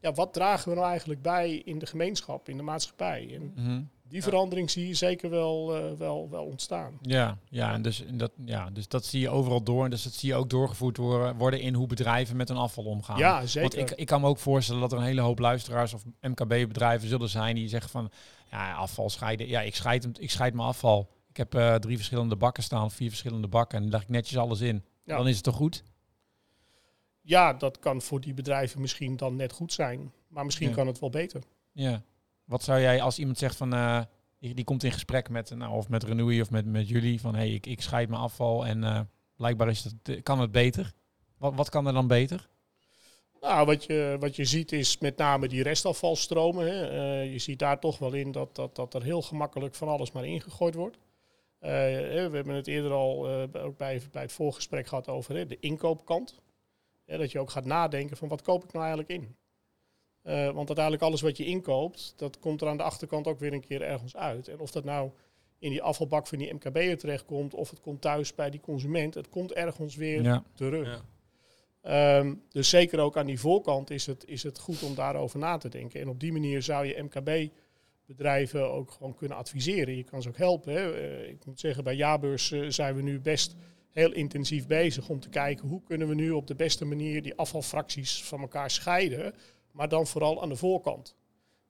ja, 0.00 0.12
wat 0.12 0.32
dragen 0.32 0.68
we 0.68 0.74
nou 0.74 0.88
eigenlijk 0.88 1.22
bij 1.22 1.54
in 1.54 1.78
de 1.78 1.86
gemeenschap, 1.86 2.48
in 2.48 2.56
de 2.56 2.62
maatschappij? 2.62 3.34
En 3.34 3.52
mm-hmm. 3.54 3.90
Die 4.10 4.22
verandering 4.22 4.70
zie 4.70 4.88
je 4.88 4.94
zeker 4.94 5.30
wel, 5.30 5.76
uh, 5.76 5.92
wel, 5.98 6.28
wel 6.30 6.44
ontstaan. 6.44 6.98
Ja, 7.02 7.38
ja, 7.48 7.72
en 7.72 7.82
dus, 7.82 8.04
dat, 8.12 8.30
ja, 8.44 8.70
dus 8.70 8.88
dat 8.88 9.04
zie 9.04 9.20
je 9.20 9.28
overal 9.28 9.62
door. 9.62 9.84
En 9.84 9.90
dus 9.90 10.02
dat 10.02 10.12
zie 10.12 10.28
je 10.28 10.34
ook 10.34 10.50
doorgevoerd 10.50 10.96
worden, 10.96 11.36
worden 11.36 11.60
in 11.60 11.74
hoe 11.74 11.86
bedrijven 11.86 12.36
met 12.36 12.48
hun 12.48 12.56
afval 12.56 12.84
omgaan. 12.84 13.18
Ja, 13.18 13.46
zeker. 13.46 13.60
Want 13.76 13.90
ik, 13.90 13.98
ik 13.98 14.06
kan 14.06 14.20
me 14.20 14.26
ook 14.26 14.38
voorstellen 14.38 14.80
dat 14.80 14.92
er 14.92 14.98
een 14.98 15.04
hele 15.04 15.20
hoop 15.20 15.38
luisteraars 15.38 15.94
of 15.94 16.04
MKB-bedrijven 16.20 17.08
zullen 17.08 17.28
zijn 17.28 17.54
die 17.54 17.68
zeggen 17.68 17.90
van... 17.90 18.10
Ja, 18.50 18.72
afval 18.74 19.10
scheiden. 19.10 19.48
Ja, 19.48 19.60
ik 19.60 19.74
scheid, 19.74 20.08
ik 20.18 20.30
scheid 20.30 20.54
mijn 20.54 20.68
afval. 20.68 21.08
Ik 21.30 21.36
heb 21.36 21.54
uh, 21.54 21.74
drie 21.74 21.96
verschillende 21.96 22.36
bakken 22.36 22.62
staan, 22.62 22.90
vier 22.90 23.08
verschillende 23.08 23.48
bakken. 23.48 23.76
En 23.76 23.82
dan 23.82 23.92
leg 23.92 24.02
ik 24.02 24.08
netjes 24.08 24.38
alles 24.38 24.60
in. 24.60 24.84
Ja. 25.04 25.16
Dan 25.16 25.28
is 25.28 25.34
het 25.34 25.44
toch 25.44 25.54
goed? 25.54 25.82
Ja, 27.20 27.52
dat 27.52 27.78
kan 27.78 28.02
voor 28.02 28.20
die 28.20 28.34
bedrijven 28.34 28.80
misschien 28.80 29.16
dan 29.16 29.36
net 29.36 29.52
goed 29.52 29.72
zijn. 29.72 30.12
Maar 30.28 30.44
misschien 30.44 30.68
ja. 30.68 30.74
kan 30.74 30.86
het 30.86 30.98
wel 30.98 31.10
beter. 31.10 31.42
Ja. 31.72 32.02
Wat 32.44 32.62
zou 32.62 32.80
jij 32.80 33.00
als 33.02 33.18
iemand 33.18 33.38
zegt 33.38 33.56
van... 33.56 33.74
Uh, 33.74 34.00
die, 34.38 34.54
die, 34.54 34.64
komt 34.64 34.84
in 34.84 34.92
gesprek 34.92 35.28
met, 35.28 35.50
nou, 35.50 35.74
of 35.74 35.88
met 35.88 36.02
Renewy 36.02 36.40
of 36.40 36.50
met, 36.50 36.66
met 36.66 36.88
jullie... 36.88 37.20
van 37.20 37.34
hey, 37.34 37.50
ik, 37.50 37.66
ik 37.66 37.82
scheid 37.82 38.08
mijn 38.08 38.20
afval 38.20 38.66
en 38.66 38.82
uh, 38.82 39.00
blijkbaar 39.36 39.68
is 39.68 39.84
het, 39.84 40.22
kan 40.22 40.40
het 40.40 40.52
beter. 40.52 40.92
Wat, 41.38 41.54
wat 41.54 41.68
kan 41.68 41.86
er 41.86 41.92
dan 41.92 42.06
beter? 42.06 42.48
Nou, 43.40 43.66
wat 43.66 43.84
je, 43.84 44.16
wat 44.20 44.36
je 44.36 44.44
ziet 44.44 44.72
is 44.72 44.98
met 44.98 45.16
name 45.16 45.48
die 45.48 45.62
restafvalstromen. 45.62 46.66
Hè. 46.66 46.92
Uh, 47.22 47.32
je 47.32 47.38
ziet 47.38 47.58
daar 47.58 47.80
toch 47.80 47.98
wel 47.98 48.12
in 48.12 48.32
dat, 48.32 48.56
dat, 48.56 48.76
dat 48.76 48.94
er 48.94 49.02
heel 49.02 49.22
gemakkelijk 49.22 49.74
van 49.74 49.88
alles 49.88 50.12
maar 50.12 50.26
ingegooid 50.26 50.74
wordt. 50.74 50.98
Uh, 51.60 51.68
we 51.68 52.30
hebben 52.32 52.54
het 52.54 52.66
eerder 52.66 52.92
al 52.92 53.30
uh, 53.30 53.64
ook 53.64 53.76
bij, 53.76 54.02
bij 54.10 54.22
het 54.22 54.32
voorgesprek 54.32 54.86
gehad 54.86 55.08
over 55.08 55.36
hè, 55.36 55.46
de 55.46 55.58
inkoopkant. 55.60 56.40
dat 57.06 57.32
je 57.32 57.38
ook 57.38 57.50
gaat 57.50 57.64
nadenken 57.64 58.16
van 58.16 58.28
wat 58.28 58.42
koop 58.42 58.64
ik 58.64 58.72
nou 58.72 58.84
eigenlijk 58.84 59.12
in? 59.12 59.38
want 60.22 60.68
uiteindelijk 60.68 61.02
alles 61.02 61.20
wat 61.20 61.36
je 61.36 61.44
inkoopt, 61.44 62.12
dat 62.16 62.38
komt 62.38 62.60
er 62.60 62.68
aan 62.68 62.76
de 62.76 62.82
achterkant 62.82 63.26
ook 63.26 63.38
weer 63.38 63.52
een 63.52 63.66
keer 63.66 63.82
ergens 63.82 64.16
uit. 64.16 64.48
En 64.48 64.60
of 64.60 64.70
dat 64.70 64.84
nou 64.84 65.10
in 65.58 65.70
die 65.70 65.82
afvalbak 65.82 66.26
van 66.26 66.38
die 66.38 66.54
MKB'er 66.54 66.98
terechtkomt 66.98 67.54
of 67.54 67.70
het 67.70 67.80
komt 67.80 68.00
thuis 68.00 68.34
bij 68.34 68.50
die 68.50 68.60
consument, 68.60 69.14
het 69.14 69.28
komt 69.28 69.52
ergens 69.52 69.96
weer 69.96 70.22
ja. 70.22 70.44
terug. 70.54 71.04
Ja. 71.82 72.18
Um, 72.18 72.42
dus 72.48 72.68
zeker 72.68 72.98
ook 72.98 73.16
aan 73.16 73.26
die 73.26 73.40
voorkant 73.40 73.90
is 73.90 74.06
het, 74.06 74.24
is 74.26 74.42
het 74.42 74.58
goed 74.58 74.82
om 74.82 74.94
daarover 74.94 75.38
na 75.38 75.56
te 75.56 75.68
denken. 75.68 76.00
En 76.00 76.08
op 76.08 76.20
die 76.20 76.32
manier 76.32 76.62
zou 76.62 76.86
je 76.86 76.94
MKB-bedrijven 78.10 78.70
ook 78.70 78.90
gewoon 78.90 79.14
kunnen 79.14 79.36
adviseren. 79.36 79.96
Je 79.96 80.04
kan 80.04 80.22
ze 80.22 80.28
ook 80.28 80.36
helpen. 80.36 80.72
Hè. 80.72 81.10
Uh, 81.22 81.28
ik 81.28 81.44
moet 81.44 81.60
zeggen, 81.60 81.84
bij 81.84 81.94
Jaarbeurs 81.94 82.50
uh, 82.50 82.70
zijn 82.70 82.94
we 82.94 83.02
nu 83.02 83.20
best 83.20 83.56
heel 83.90 84.12
intensief 84.12 84.66
bezig 84.66 85.08
om 85.08 85.20
te 85.20 85.28
kijken 85.28 85.68
hoe 85.68 85.82
kunnen 85.82 86.08
we 86.08 86.14
nu 86.14 86.30
op 86.30 86.46
de 86.46 86.54
beste 86.54 86.84
manier 86.84 87.22
die 87.22 87.34
afvalfracties 87.34 88.24
van 88.24 88.40
elkaar 88.40 88.70
scheiden. 88.70 89.34
Maar 89.70 89.88
dan 89.88 90.06
vooral 90.06 90.42
aan 90.42 90.48
de 90.48 90.56
voorkant 90.56 91.16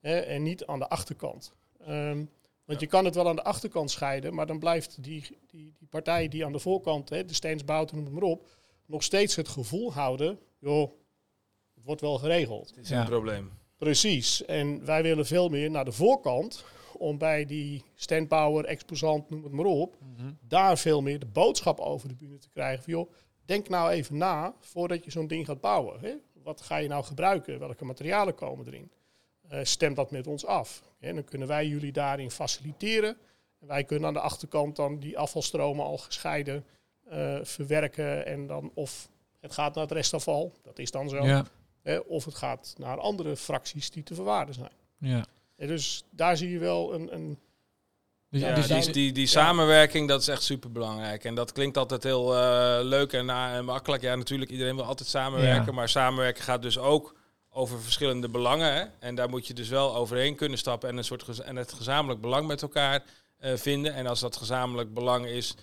hè, 0.00 0.18
en 0.18 0.42
niet 0.42 0.66
aan 0.66 0.78
de 0.78 0.88
achterkant. 0.88 1.52
Um, 1.88 2.30
want 2.64 2.80
je 2.80 2.86
kan 2.86 3.04
het 3.04 3.14
wel 3.14 3.28
aan 3.28 3.36
de 3.36 3.42
achterkant 3.42 3.90
scheiden, 3.90 4.34
maar 4.34 4.46
dan 4.46 4.58
blijft 4.58 5.02
die, 5.02 5.38
die, 5.46 5.74
die 5.78 5.88
partij 5.88 6.28
die 6.28 6.44
aan 6.44 6.52
de 6.52 6.58
voorkant, 6.58 7.08
hè, 7.08 7.24
de 7.24 7.34
steensbouten, 7.34 7.96
noem 7.96 8.04
het 8.04 8.14
maar 8.14 8.22
op, 8.22 8.48
nog 8.86 9.02
steeds 9.02 9.36
het 9.36 9.48
gevoel 9.48 9.92
houden, 9.92 10.38
joh, 10.58 10.90
het 11.74 11.84
wordt 11.84 12.00
wel 12.00 12.18
geregeld. 12.18 12.68
Het 12.68 12.84
is 12.84 12.90
een 12.90 13.04
probleem. 13.04 13.59
Precies. 13.80 14.44
En 14.44 14.84
wij 14.84 15.02
willen 15.02 15.26
veel 15.26 15.48
meer 15.48 15.70
naar 15.70 15.84
de 15.84 15.92
voorkant 15.92 16.64
om 16.92 17.18
bij 17.18 17.44
die 17.44 17.84
standpower, 17.94 18.64
exposant, 18.64 19.30
noem 19.30 19.42
het 19.42 19.52
maar 19.52 19.64
op, 19.64 19.96
mhm. 20.00 20.32
daar 20.40 20.78
veel 20.78 21.02
meer 21.02 21.18
de 21.18 21.26
boodschap 21.26 21.80
over 21.80 22.08
de 22.08 22.14
bühne 22.14 22.38
te 22.38 22.48
krijgen. 22.48 22.82
Van, 22.82 22.92
joh, 22.92 23.12
denk 23.44 23.68
nou 23.68 23.90
even 23.90 24.16
na 24.16 24.54
voordat 24.58 25.04
je 25.04 25.10
zo'n 25.10 25.26
ding 25.26 25.46
gaat 25.46 25.60
bouwen. 25.60 26.00
Hè? 26.00 26.14
Wat 26.42 26.60
ga 26.60 26.76
je 26.76 26.88
nou 26.88 27.04
gebruiken? 27.04 27.58
Welke 27.58 27.84
materialen 27.84 28.34
komen 28.34 28.66
erin? 28.66 28.90
Uh, 29.52 29.58
stem 29.62 29.94
dat 29.94 30.10
met 30.10 30.26
ons 30.26 30.46
af. 30.46 30.82
Hè? 30.98 31.14
Dan 31.14 31.24
kunnen 31.24 31.48
wij 31.48 31.66
jullie 31.66 31.92
daarin 31.92 32.30
faciliteren. 32.30 33.16
En 33.60 33.66
wij 33.66 33.84
kunnen 33.84 34.08
aan 34.08 34.14
de 34.14 34.20
achterkant 34.20 34.76
dan 34.76 34.98
die 34.98 35.18
afvalstromen 35.18 35.84
al 35.84 35.98
gescheiden 35.98 36.64
uh, 37.12 37.38
verwerken 37.42 38.26
en 38.26 38.46
dan 38.46 38.70
of 38.74 39.08
het 39.40 39.52
gaat 39.52 39.74
naar 39.74 39.84
het 39.84 39.92
restafval, 39.92 40.52
dat 40.62 40.78
is 40.78 40.90
dan 40.90 41.08
zo. 41.08 41.24
Ja. 41.24 41.44
Of 41.98 42.24
het 42.24 42.35
gaat 42.35 42.74
naar 42.79 42.98
andere 42.98 43.37
fracties 43.37 43.90
die 43.90 44.03
te 44.03 44.14
verwaarden 44.14 44.55
zijn. 44.55 44.72
Ja. 44.98 45.24
En 45.57 45.66
dus 45.66 46.05
daar 46.11 46.37
zie 46.37 46.50
je 46.50 46.59
wel 46.59 46.94
een. 46.94 47.14
een 47.14 47.38
dus, 48.29 48.40
ja, 48.40 48.55
dus 48.55 48.66
die, 48.66 48.92
die, 48.92 49.12
die 49.12 49.26
samenwerking, 49.26 50.09
dat 50.09 50.20
is 50.20 50.29
echt 50.29 50.42
super 50.42 50.72
belangrijk. 50.72 51.24
En 51.24 51.35
dat 51.35 51.53
klinkt 51.53 51.76
altijd 51.76 52.03
heel 52.03 52.35
uh, 52.35 52.79
leuk 52.83 53.12
en, 53.12 53.26
uh, 53.26 53.57
en, 53.57 53.64
makkelijk. 53.64 54.03
Ja, 54.03 54.14
natuurlijk, 54.14 54.50
iedereen 54.50 54.76
wil 54.76 54.85
altijd 54.85 55.09
samenwerken. 55.09 55.74
Maar 55.74 55.88
samenwerken 55.88 56.44
gaat 56.44 56.62
dus 56.62 56.79
ook 56.79 57.14
over 57.50 57.83
verschillende 57.83 58.29
belangen. 58.29 58.74
Hè? 58.74 58.85
En 58.98 59.14
daar 59.14 59.29
moet 59.29 59.46
je 59.46 59.55
dus 59.55 59.68
wel 59.68 59.96
overheen 59.96 60.37
kunnen 60.37 60.59
stappen 60.59 60.88
en, 60.88 60.96
een 60.96 61.05
soort 61.05 61.38
en 61.38 61.57
het 61.57 61.72
gezamenlijk 61.72 62.20
belang 62.20 62.46
met 62.46 62.62
elkaar 62.62 63.03
uh, 63.40 63.53
vinden. 63.57 63.94
En 63.94 64.07
als 64.07 64.20
dat 64.20 64.37
gezamenlijk 64.37 64.94
belang 64.94 65.26
is 65.26 65.55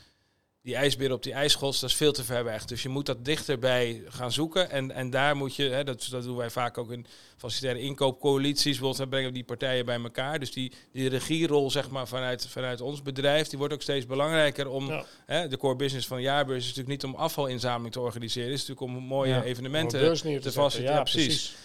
die 0.67 0.75
ijsbeer 0.75 1.11
op 1.11 1.23
die 1.23 1.33
ijsschots, 1.33 1.79
dat 1.79 1.89
is 1.89 1.95
veel 1.95 2.11
te 2.11 2.23
ver 2.23 2.43
weg. 2.43 2.65
Dus 2.65 2.83
je 2.83 2.89
moet 2.89 3.05
dat 3.05 3.25
dichterbij 3.25 4.01
gaan 4.07 4.31
zoeken. 4.31 4.69
En, 4.69 4.91
en 4.91 5.09
daar 5.09 5.35
moet 5.35 5.55
je, 5.55 5.63
hè, 5.63 5.83
dat, 5.83 6.07
dat 6.09 6.23
doen 6.23 6.35
wij 6.35 6.49
vaak 6.49 6.77
ook 6.77 6.91
in 6.91 7.05
facilitaire 7.37 7.81
inkoopcoalities, 7.81 8.77
bijvoorbeeld, 8.77 9.09
brengen 9.09 9.27
we 9.27 9.33
die 9.33 9.43
partijen 9.43 9.85
bij 9.85 10.01
elkaar. 10.03 10.39
Dus 10.39 10.51
die, 10.51 10.71
die 10.91 11.09
regierol, 11.09 11.71
zeg 11.71 11.89
maar, 11.89 12.07
vanuit, 12.07 12.47
vanuit 12.47 12.81
ons 12.81 13.01
bedrijf, 13.01 13.47
die 13.47 13.57
wordt 13.57 13.73
ook 13.73 13.81
steeds 13.81 14.05
belangrijker 14.05 14.69
om, 14.69 15.03
hè, 15.25 15.47
de 15.47 15.57
core 15.57 15.75
business 15.75 16.07
van 16.07 16.21
Jaarbeurs 16.21 16.59
is 16.59 16.75
natuurlijk 16.75 17.03
niet 17.03 17.13
om 17.13 17.19
afvalinzameling 17.19 17.93
te 17.93 17.99
organiseren, 17.99 18.51
het 18.51 18.59
is 18.59 18.67
natuurlijk 18.67 18.97
om 18.97 19.03
mooie 19.03 19.33
ja. 19.33 19.43
evenementen 19.43 20.15
te, 20.15 20.39
te 20.39 20.51
faciliteren. 20.51 20.97
Ja, 20.97 21.01
precies. 21.01 21.25
precies. 21.25 21.55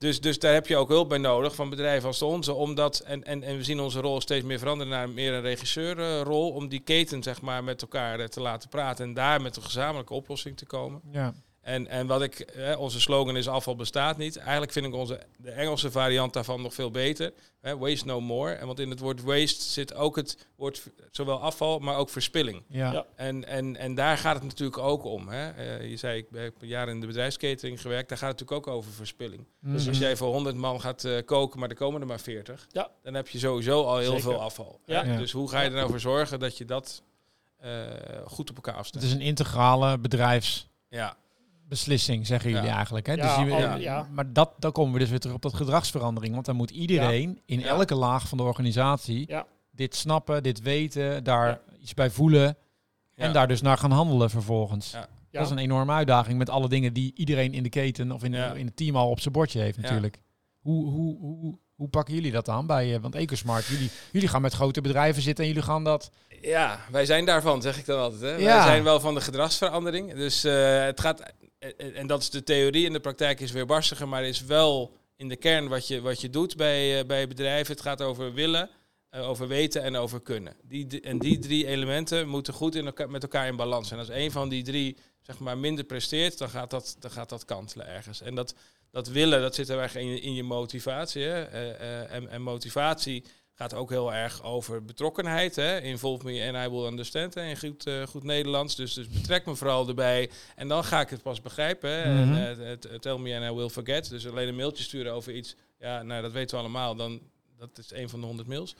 Dus, 0.00 0.20
dus 0.20 0.38
daar 0.38 0.52
heb 0.52 0.66
je 0.66 0.76
ook 0.76 0.88
hulp 0.88 1.08
bij 1.08 1.18
nodig 1.18 1.54
van 1.54 1.70
bedrijven 1.70 2.08
als 2.08 2.18
de 2.18 2.24
onze. 2.24 2.52
Omdat, 2.52 2.98
en, 2.98 3.24
en, 3.24 3.42
en 3.42 3.56
we 3.56 3.64
zien 3.64 3.80
onze 3.80 4.00
rol 4.00 4.20
steeds 4.20 4.44
meer 4.44 4.58
veranderen 4.58 4.92
naar 4.92 5.08
meer 5.08 5.32
een 5.32 5.40
regisseurrol. 5.40 6.50
Om 6.50 6.68
die 6.68 6.80
keten 6.80 7.22
zeg 7.22 7.40
maar, 7.40 7.64
met 7.64 7.82
elkaar 7.82 8.20
eh, 8.20 8.26
te 8.26 8.40
laten 8.40 8.68
praten. 8.68 9.04
En 9.04 9.14
daar 9.14 9.40
met 9.40 9.56
een 9.56 9.62
gezamenlijke 9.62 10.14
oplossing 10.14 10.56
te 10.56 10.66
komen. 10.66 11.00
Ja. 11.12 11.34
En, 11.60 11.86
en 11.86 12.06
wat 12.06 12.22
ik, 12.22 12.50
hè, 12.52 12.74
onze 12.74 13.00
slogan 13.00 13.36
is 13.36 13.48
afval 13.48 13.76
bestaat 13.76 14.16
niet. 14.16 14.36
Eigenlijk 14.36 14.72
vind 14.72 14.86
ik 14.86 14.94
onze, 14.94 15.20
de 15.36 15.50
Engelse 15.50 15.90
variant 15.90 16.32
daarvan 16.32 16.62
nog 16.62 16.74
veel 16.74 16.90
beter. 16.90 17.32
Hè, 17.60 17.78
waste 17.78 18.06
no 18.06 18.20
more. 18.20 18.52
En 18.52 18.66
want 18.66 18.78
in 18.78 18.90
het 18.90 18.98
woord 18.98 19.22
waste 19.22 19.62
zit 19.62 19.94
ook 19.94 20.16
het 20.16 20.46
woord 20.56 20.82
zowel 21.10 21.40
afval, 21.40 21.78
maar 21.78 21.96
ook 21.96 22.08
verspilling. 22.08 22.62
Ja. 22.68 23.06
En, 23.16 23.46
en, 23.46 23.76
en 23.76 23.94
daar 23.94 24.18
gaat 24.18 24.34
het 24.34 24.42
natuurlijk 24.42 24.78
ook 24.78 25.04
om. 25.04 25.28
Hè. 25.28 25.78
Uh, 25.80 25.90
je 25.90 25.96
zei, 25.96 26.18
ik 26.18 26.26
heb 26.32 26.54
een 26.60 26.68
jaar 26.68 26.88
in 26.88 27.00
de 27.00 27.06
bedrijfskatering 27.06 27.80
gewerkt. 27.80 28.08
Daar 28.08 28.18
gaat 28.18 28.28
het 28.28 28.40
natuurlijk 28.40 28.68
ook 28.68 28.74
over 28.74 28.92
verspilling. 28.92 29.44
Mm. 29.58 29.72
Dus 29.72 29.88
als 29.88 29.98
jij 29.98 30.16
voor 30.16 30.32
100 30.32 30.56
man 30.56 30.80
gaat 30.80 31.04
uh, 31.04 31.18
koken, 31.24 31.60
maar 31.60 31.68
er 31.68 31.76
komen 31.76 32.00
er 32.00 32.06
maar 32.06 32.20
40. 32.20 32.66
Ja. 32.70 32.90
Dan 33.02 33.14
heb 33.14 33.28
je 33.28 33.38
sowieso 33.38 33.84
al 33.84 33.98
heel 33.98 34.18
veel 34.18 34.40
afval. 34.40 34.80
Ja. 34.86 35.04
Ja. 35.04 35.16
Dus 35.16 35.32
hoe 35.32 35.48
ga 35.48 35.60
je 35.60 35.68
er 35.68 35.74
nou 35.74 35.88
voor 35.88 36.00
zorgen 36.00 36.38
dat 36.38 36.58
je 36.58 36.64
dat 36.64 37.02
uh, 37.64 37.70
goed 38.26 38.50
op 38.50 38.56
elkaar 38.56 38.74
afstemt? 38.74 39.02
Het 39.02 39.12
is 39.12 39.18
een 39.18 39.24
integrale 39.24 39.98
bedrijfs... 39.98 40.68
Ja 40.88 41.16
beslissing, 41.70 42.26
zeggen 42.26 42.50
jullie 42.50 42.70
eigenlijk. 42.70 43.06
Hè? 43.06 43.12
Ja, 43.12 43.44
dus 43.44 43.54
je, 43.54 43.80
ja. 43.80 44.08
Maar 44.12 44.32
dat, 44.32 44.54
dan 44.58 44.72
komen 44.72 44.92
we 44.92 44.98
dus 44.98 45.10
weer 45.10 45.18
terug 45.18 45.36
op 45.36 45.42
dat 45.42 45.54
gedragsverandering. 45.54 46.34
Want 46.34 46.46
dan 46.46 46.56
moet 46.56 46.70
iedereen 46.70 47.40
in 47.46 47.64
elke 47.64 47.94
laag 47.94 48.28
van 48.28 48.38
de 48.38 48.44
organisatie 48.44 49.34
dit 49.70 49.96
snappen, 49.96 50.42
dit 50.42 50.62
weten, 50.62 51.24
daar 51.24 51.60
iets 51.80 51.94
bij 51.94 52.10
voelen. 52.10 52.56
En 53.14 53.32
daar 53.32 53.48
dus 53.48 53.62
naar 53.62 53.78
gaan 53.78 53.90
handelen 53.90 54.30
vervolgens. 54.30 54.96
Dat 55.30 55.44
is 55.44 55.50
een 55.50 55.58
enorme 55.58 55.92
uitdaging 55.92 56.38
met 56.38 56.50
alle 56.50 56.68
dingen 56.68 56.92
die 56.92 57.12
iedereen 57.14 57.52
in 57.52 57.62
de 57.62 57.68
keten 57.68 58.12
of 58.12 58.24
in, 58.24 58.34
in 58.34 58.66
het 58.66 58.76
team 58.76 58.96
al 58.96 59.10
op 59.10 59.20
zijn 59.20 59.34
bordje 59.34 59.60
heeft 59.60 59.78
natuurlijk. 59.78 60.20
Hoe, 60.60 60.90
hoe, 60.90 61.18
hoe, 61.18 61.58
hoe 61.74 61.88
pakken 61.88 62.14
jullie 62.14 62.32
dat 62.32 62.48
aan 62.48 62.66
bij, 62.66 62.94
uh, 62.94 63.00
want 63.00 63.14
Ecosmart, 63.14 63.66
jullie, 63.66 63.90
jullie 64.12 64.28
gaan 64.28 64.42
met 64.42 64.52
grote 64.52 64.80
bedrijven 64.80 65.22
zitten 65.22 65.44
en 65.44 65.50
jullie 65.50 65.66
gaan 65.66 65.84
dat... 65.84 66.10
Ja, 66.42 66.80
wij 66.90 67.06
zijn 67.06 67.24
daarvan, 67.24 67.62
zeg 67.62 67.78
ik 67.78 67.86
dan 67.86 68.00
altijd. 68.00 68.20
Hè? 68.20 68.44
Wij 68.44 68.62
zijn 68.62 68.84
wel 68.84 69.00
van 69.00 69.14
de 69.14 69.20
gedragsverandering. 69.20 70.14
Dus 70.14 70.44
uh, 70.44 70.82
het 70.84 71.00
gaat 71.00 71.22
en 71.76 72.06
dat 72.06 72.20
is 72.20 72.30
de 72.30 72.42
theorie 72.42 72.86
en 72.86 72.92
de 72.92 73.00
praktijk 73.00 73.40
is 73.40 73.52
weer 73.52 73.66
barstiger, 73.66 74.08
maar 74.08 74.24
is 74.24 74.44
wel 74.44 74.92
in 75.16 75.28
de 75.28 75.36
kern 75.36 75.68
wat 75.68 75.88
je, 75.88 76.00
wat 76.00 76.20
je 76.20 76.30
doet 76.30 76.56
bij, 76.56 76.98
uh, 76.98 77.06
bij 77.06 77.28
bedrijven. 77.28 77.74
Het 77.74 77.82
gaat 77.82 78.02
over 78.02 78.32
willen, 78.32 78.70
eh, 79.10 79.28
over 79.28 79.48
weten 79.48 79.82
en 79.82 79.96
over 79.96 80.20
kunnen. 80.20 80.56
Die, 80.62 81.00
en 81.00 81.18
die 81.18 81.38
drie 81.38 81.66
elementen 81.66 82.28
moeten 82.28 82.54
goed 82.54 82.74
in 82.74 82.84
met 83.08 83.22
elkaar 83.22 83.46
in 83.46 83.56
balans 83.56 83.88
zijn. 83.88 84.00
Als 84.00 84.08
één 84.08 84.30
van 84.30 84.48
die 84.48 84.62
drie 84.62 84.96
zeg 85.20 85.38
maar, 85.38 85.58
minder 85.58 85.84
presteert, 85.84 86.38
dan 86.38 86.50
gaat 86.50 86.70
dat, 86.70 86.96
dan 86.98 87.10
gaat 87.10 87.28
dat 87.28 87.44
kantelen 87.44 87.86
ergens. 87.86 88.20
En 88.20 88.34
dat, 88.34 88.54
dat 88.90 89.08
willen, 89.08 89.40
dat 89.40 89.54
zit 89.54 89.68
heel 89.68 89.80
erg 89.80 89.94
in 89.96 90.22
in 90.22 90.34
je 90.34 90.42
motivatie. 90.42 91.22
Hè? 91.22 91.42
Eh, 91.42 91.70
eh, 91.70 92.12
en, 92.12 92.28
en 92.28 92.42
motivatie 92.42 93.24
gaat 93.60 93.74
ook 93.74 93.90
heel 93.90 94.12
erg 94.12 94.42
over 94.42 94.84
betrokkenheid. 94.84 95.56
Hè? 95.56 95.80
Involve 95.80 96.24
me 96.24 96.46
and 96.46 96.66
I 96.66 96.70
will 96.70 96.86
understand. 96.86 97.34
Hè? 97.34 97.44
In 97.44 97.58
goed, 97.58 97.86
eh, 97.86 98.02
goed 98.06 98.22
Nederlands. 98.22 98.76
Dus, 98.76 98.94
dus 98.94 99.08
betrek 99.08 99.46
me 99.46 99.54
vooral 99.54 99.88
erbij. 99.88 100.30
En 100.56 100.68
dan 100.68 100.84
ga 100.84 101.00
ik 101.00 101.10
het 101.10 101.22
pas 101.22 101.42
begrijpen. 101.42 101.90
Hè? 101.90 102.24
Mhm. 102.24 102.34
En, 102.34 102.80
eh, 102.90 102.98
tell 102.98 103.18
me 103.18 103.36
and 103.36 103.52
I 103.52 103.54
will 103.54 103.68
forget. 103.68 104.08
Dus 104.08 104.28
alleen 104.28 104.48
een 104.48 104.56
mailtje 104.56 104.84
sturen 104.84 105.12
over 105.12 105.34
iets. 105.34 105.56
Ja, 105.78 106.02
nou, 106.02 106.22
dat 106.22 106.32
weten 106.32 106.56
we 106.56 106.62
allemaal. 106.62 106.94
Dan, 106.94 107.20
dat 107.58 107.78
is 107.78 107.92
een 107.92 108.08
van 108.08 108.20
de 108.20 108.26
honderd 108.26 108.48
mails. 108.48 108.74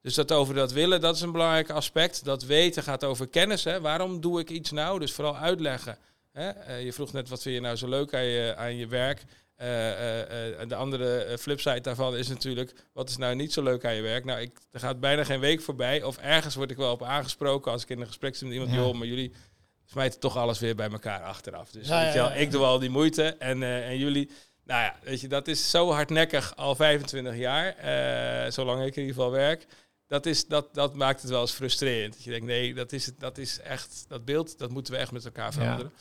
Dus 0.00 0.14
dat 0.14 0.32
over 0.32 0.54
dat 0.54 0.72
willen, 0.72 1.00
dat 1.00 1.14
is 1.14 1.20
een 1.20 1.32
belangrijk 1.32 1.70
aspect. 1.70 2.24
Dat 2.24 2.44
weten 2.44 2.82
gaat 2.82 3.04
over 3.04 3.28
kennis. 3.28 3.64
Hè? 3.64 3.80
Waarom 3.80 4.20
doe 4.20 4.40
ik 4.40 4.50
iets 4.50 4.70
nou? 4.70 4.98
Dus 4.98 5.12
vooral 5.12 5.36
uitleggen. 5.36 5.98
Hè? 6.32 6.48
Eh, 6.48 6.84
je 6.84 6.92
vroeg 6.92 7.12
net 7.12 7.28
wat 7.28 7.42
vind 7.42 7.54
je 7.54 7.60
nou 7.60 7.76
zo 7.76 7.88
leuk 7.88 8.14
aan 8.14 8.24
je, 8.24 8.54
aan 8.56 8.76
je 8.76 8.86
werk. 8.86 9.24
Eh, 9.56 9.90
eh, 9.90 10.60
eh, 10.60 10.68
de 10.68 10.74
andere 10.74 11.36
flipside 11.38 11.80
daarvan 11.80 12.16
is 12.16 12.28
natuurlijk, 12.28 12.72
wat 12.92 13.08
is 13.08 13.16
nou 13.16 13.34
niet 13.34 13.52
zo 13.52 13.62
leuk 13.62 13.84
aan 13.84 13.94
je 13.94 14.02
werk? 14.02 14.24
Nou, 14.24 14.40
ik, 14.40 14.58
er 14.70 14.80
gaat 14.80 15.00
bijna 15.00 15.24
geen 15.24 15.40
week 15.40 15.60
voorbij. 15.60 16.02
Of 16.02 16.16
ergens 16.16 16.54
word 16.54 16.70
ik 16.70 16.76
wel 16.76 16.92
op 16.92 17.02
aangesproken 17.02 17.72
als 17.72 17.82
ik 17.82 17.88
in 17.88 18.00
een 18.00 18.06
gesprek 18.06 18.36
zit 18.36 18.44
met 18.44 18.52
iemand. 18.52 18.72
Ja. 18.72 18.76
Joh, 18.76 18.94
maar 18.94 19.06
jullie 19.06 19.32
smijten 19.84 20.20
toch 20.20 20.36
alles 20.36 20.58
weer 20.58 20.74
bij 20.74 20.90
elkaar 20.90 21.22
achteraf. 21.22 21.70
Dus 21.70 21.88
Ja, 21.88 22.02
weet 22.02 22.12
je 22.12 22.18
wel, 22.18 22.32
ik 22.32 22.50
doe 22.50 22.64
al 22.64 22.78
die 22.78 22.90
moeite 22.90 23.24
en, 23.38 23.62
en 23.62 23.98
jullie... 23.98 24.30
Nou 24.64 24.82
ja, 24.82 24.96
weet 25.02 25.20
je, 25.20 25.28
dat 25.28 25.48
is 25.48 25.70
zo 25.70 25.90
hardnekkig 25.90 26.56
al 26.56 26.74
25 26.74 27.36
jaar, 27.36 27.74
zolang 28.52 28.80
ik 28.84 28.96
in 28.96 29.02
ieder 29.02 29.14
geval 29.14 29.30
werk. 29.30 29.66
Dat, 30.06 30.26
is, 30.26 30.46
dat, 30.46 30.74
dat 30.74 30.94
maakt 30.94 31.20
het 31.20 31.30
wel 31.30 31.40
eens 31.40 31.52
frustrerend. 31.52 32.14
Dat 32.14 32.24
je 32.24 32.30
denkt, 32.30 32.46
nee, 32.46 32.74
dat 32.74 32.92
is, 32.92 33.06
het, 33.06 33.20
dat 33.20 33.38
is 33.38 33.60
echt, 33.60 34.04
dat 34.08 34.24
beeld, 34.24 34.58
dat 34.58 34.70
moeten 34.70 34.92
we 34.92 34.98
echt 34.98 35.12
met 35.12 35.24
elkaar 35.24 35.52
veranderen. 35.52 35.92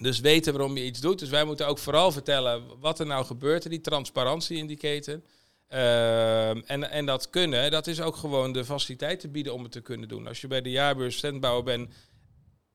Dus 0.00 0.20
weten 0.20 0.52
waarom 0.52 0.76
je 0.76 0.84
iets 0.84 1.00
doet. 1.00 1.18
Dus 1.18 1.28
wij 1.28 1.44
moeten 1.44 1.66
ook 1.66 1.78
vooral 1.78 2.12
vertellen 2.12 2.62
wat 2.80 2.98
er 3.00 3.06
nou 3.06 3.24
gebeurt. 3.24 3.64
en 3.64 3.70
Die 3.70 3.80
transparantie 3.80 4.56
in 4.58 4.66
die 4.66 4.76
keten. 4.76 5.24
Ehm, 5.68 6.60
en, 6.66 6.90
en 6.90 7.06
dat 7.06 7.30
kunnen, 7.30 7.70
dat 7.70 7.86
is 7.86 8.00
ook 8.00 8.16
gewoon 8.16 8.52
de 8.52 8.64
faciliteiten 8.64 9.30
bieden 9.30 9.54
om 9.54 9.62
het 9.62 9.72
te 9.72 9.80
kunnen 9.80 10.08
doen. 10.08 10.26
Als 10.26 10.40
je 10.40 10.46
bij 10.46 10.60
de 10.62 10.70
jaarbeurs 10.70 11.16
standbouwer 11.16 11.62
bent, 11.64 11.90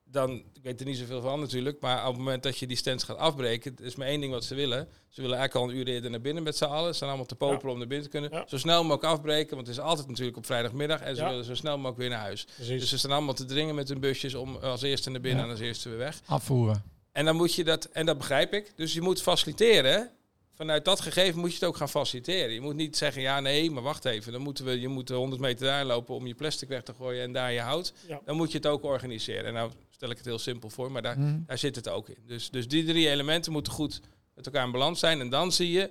dan, 0.10 0.32
ik 0.53 0.63
weet 0.63 0.80
er 0.80 0.86
niet 0.86 0.97
zoveel 0.97 1.21
van 1.21 1.39
natuurlijk, 1.39 1.80
maar 1.82 1.99
op 2.01 2.08
het 2.08 2.17
moment 2.17 2.43
dat 2.43 2.58
je 2.58 2.67
die 2.67 2.77
stands 2.77 3.03
gaat 3.03 3.17
afbreken, 3.17 3.75
is 3.82 3.95
maar 3.95 4.08
één 4.08 4.19
ding 4.21 4.32
wat 4.34 4.43
ze 4.43 4.56
willen. 4.56 4.88
Ze 5.10 5.21
willen 5.21 5.38
eigenlijk 5.38 5.67
al 5.67 5.73
een 5.73 5.80
uur 5.82 5.88
eerder 5.93 6.10
naar 6.12 6.21
binnen 6.21 6.43
met 6.43 6.58
z'n 6.58 6.63
allen. 6.63 6.88
Ze 6.89 6.93
staan 6.93 7.08
allemaal 7.08 7.25
te 7.27 7.36
popelen 7.36 7.71
om 7.73 7.77
naar 7.77 7.88
binnen 7.88 8.06
te 8.06 8.12
kunnen. 8.19 8.32
Ja. 8.39 8.45
Zo 8.47 8.58
snel 8.58 8.82
mogelijk 8.84 9.03
afbreken, 9.03 9.56
want 9.56 9.67
het 9.67 9.75
is 9.77 9.82
altijd 9.84 10.08
natuurlijk 10.08 10.38
op 10.38 10.45
vrijdagmiddag. 10.45 11.01
En 11.01 11.15
ze 11.15 11.21
Ja. 11.21 11.30
willen 11.30 11.45
zo 11.45 11.56
snel 11.56 11.75
mogelijk 11.75 11.97
weer 11.97 12.10
naar 12.10 12.19
huis. 12.19 12.45
Precies. 12.56 12.80
Dus 12.80 12.89
ze 12.89 12.97
staan 12.97 13.12
allemaal 13.12 13.34
te 13.34 13.45
dringen 13.45 13.75
met 13.75 13.88
hun 13.89 13.99
busjes 13.99 14.34
om 14.36 14.56
als 14.56 14.82
eerste 14.82 15.10
naar 15.10 15.21
binnen 15.21 15.39
Ja. 15.39 15.45
en 15.45 15.51
als 15.56 15.62
eerste 15.65 15.89
weer 15.89 15.97
weg. 15.97 16.19
Afvoeren. 16.25 16.84
En 17.17 17.25
dan 17.25 17.36
moet 17.36 17.53
je 17.53 17.63
dat, 17.63 17.86
en 17.86 18.06
dat 18.06 18.17
begrijp 18.17 18.53
ik. 18.53 18.71
Dus 18.75 18.93
je 18.93 19.01
moet 19.01 19.21
faciliteren. 19.21 20.10
Vanuit 20.53 20.86
dat 20.86 20.99
gegeven 21.01 21.39
moet 21.39 21.49
je 21.49 21.56
het 21.56 21.63
ook 21.65 21.77
gaan 21.77 21.89
faciliteren. 21.89 22.53
Je 22.53 22.62
moet 22.62 22.75
niet 22.75 22.97
zeggen, 22.97 23.21
ja 23.21 23.39
nee, 23.39 23.71
maar 23.71 23.84
wacht 23.84 24.06
even. 24.06 24.32
Dan 24.32 24.41
moeten 24.41 24.65
we, 24.65 24.80
je 24.80 24.88
moet 24.88 25.10
100 25.10 25.41
meter 25.41 25.65
daar 25.65 25.86
lopen 25.86 26.15
om 26.15 26.27
je 26.27 26.34
plastic 26.36 26.69
weg 26.69 26.84
te 26.84 26.93
gooien 26.93 27.23
en 27.23 27.32
daar 27.34 27.51
je 27.51 27.60
hout. 27.60 27.93
Ja. 28.08 28.21
Dan 28.25 28.36
moet 28.36 28.51
je 28.51 28.58
het 28.58 28.67
ook 28.67 28.84
organiseren. 28.84 29.45
En 29.45 29.53
nou 29.53 29.71
stel 29.89 30.10
ik 30.10 30.17
het 30.17 30.25
heel 30.25 30.39
simpel 30.39 30.69
voor, 30.69 30.91
maar 30.91 31.01
daar, 31.01 31.19
Mhm. 31.19 31.39
daar 31.45 31.58
zit 31.58 31.75
het 31.75 31.89
ook 31.89 32.10
in. 32.10 32.17
Dus, 32.25 32.49
dus 32.49 32.67
die 32.67 32.84
drie 32.86 33.10
elementen 33.10 33.51
moeten 33.51 33.73
goed 33.73 34.01
met 34.36 34.45
elkaar 34.45 34.65
in 34.65 34.71
balans 34.71 34.99
zijn. 34.99 35.19
En 35.19 35.30
dan 35.30 35.51
zie 35.51 35.71
je, 35.71 35.89